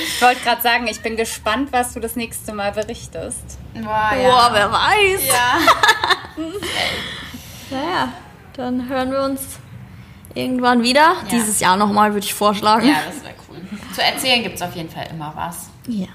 Ich 0.06 0.22
wollte 0.22 0.42
gerade 0.42 0.62
sagen, 0.62 0.88
ich 0.88 1.02
bin 1.02 1.16
gespannt, 1.16 1.72
was 1.72 1.94
du 1.94 2.00
das 2.00 2.16
nächste 2.16 2.54
Mal 2.54 2.72
berichtest. 2.72 3.58
Boah, 3.74 4.11
ja. 4.15 4.30
Boah 4.30 4.49
wer 4.51 4.72
weiß. 4.72 5.28
Ja. 5.28 5.59
naja, 7.72 8.13
dann 8.53 8.88
hören 8.89 9.11
wir 9.11 9.22
uns 9.24 9.59
irgendwann 10.34 10.84
wieder. 10.84 10.99
Ja. 11.01 11.28
Dieses 11.32 11.59
Jahr 11.59 11.78
nochmal, 11.78 12.13
würde 12.13 12.26
ich 12.26 12.34
vorschlagen. 12.34 12.88
Ja, 12.88 12.95
das 13.05 13.24
wäre 13.24 13.36
cool. 13.49 13.61
Zu 13.93 14.03
erzählen 14.03 14.43
gibt 14.43 14.55
es 14.55 14.61
auf 14.61 14.76
jeden 14.76 14.89
Fall 14.89 15.07
immer 15.11 15.34
was. 15.36 15.69
Ja. 15.88 16.07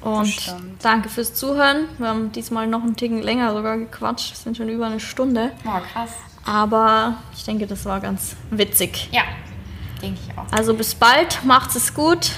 Und 0.00 0.56
danke 0.80 1.08
fürs 1.08 1.34
Zuhören. 1.34 1.86
Wir 1.98 2.08
haben 2.08 2.30
diesmal 2.30 2.66
noch 2.66 2.82
einen 2.82 2.96
Ticken 2.96 3.20
länger 3.20 3.52
sogar 3.52 3.76
gequatscht. 3.76 4.30
Wir 4.30 4.36
sind 4.36 4.56
schon 4.56 4.68
über 4.68 4.86
eine 4.86 5.00
Stunde. 5.00 5.50
Oh, 5.64 5.80
krass. 5.92 6.10
Aber 6.44 7.16
ich 7.36 7.44
denke, 7.44 7.66
das 7.66 7.84
war 7.84 8.00
ganz 8.00 8.36
witzig. 8.50 9.08
Ja, 9.10 9.22
denke 10.00 10.20
ich 10.26 10.38
auch. 10.38 10.46
Also 10.52 10.74
bis 10.74 10.94
bald, 10.94 11.44
macht's 11.44 11.74
es 11.74 11.92
gut. 11.92 12.30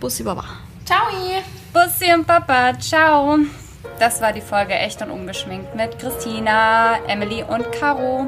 Bussi 0.00 0.22
Baba. 0.22 0.44
Ciao. 0.84 1.06
Bussi 1.72 2.14
und 2.14 2.26
Papa, 2.26 2.78
ciao. 2.78 3.38
Das 3.98 4.20
war 4.20 4.32
die 4.32 4.40
Folge 4.40 4.74
Echt 4.74 5.02
und 5.02 5.10
Ungeschminkt 5.10 5.74
mit 5.74 5.98
Christina, 5.98 6.96
Emily 7.06 7.42
und 7.42 7.70
Caro. 7.72 8.26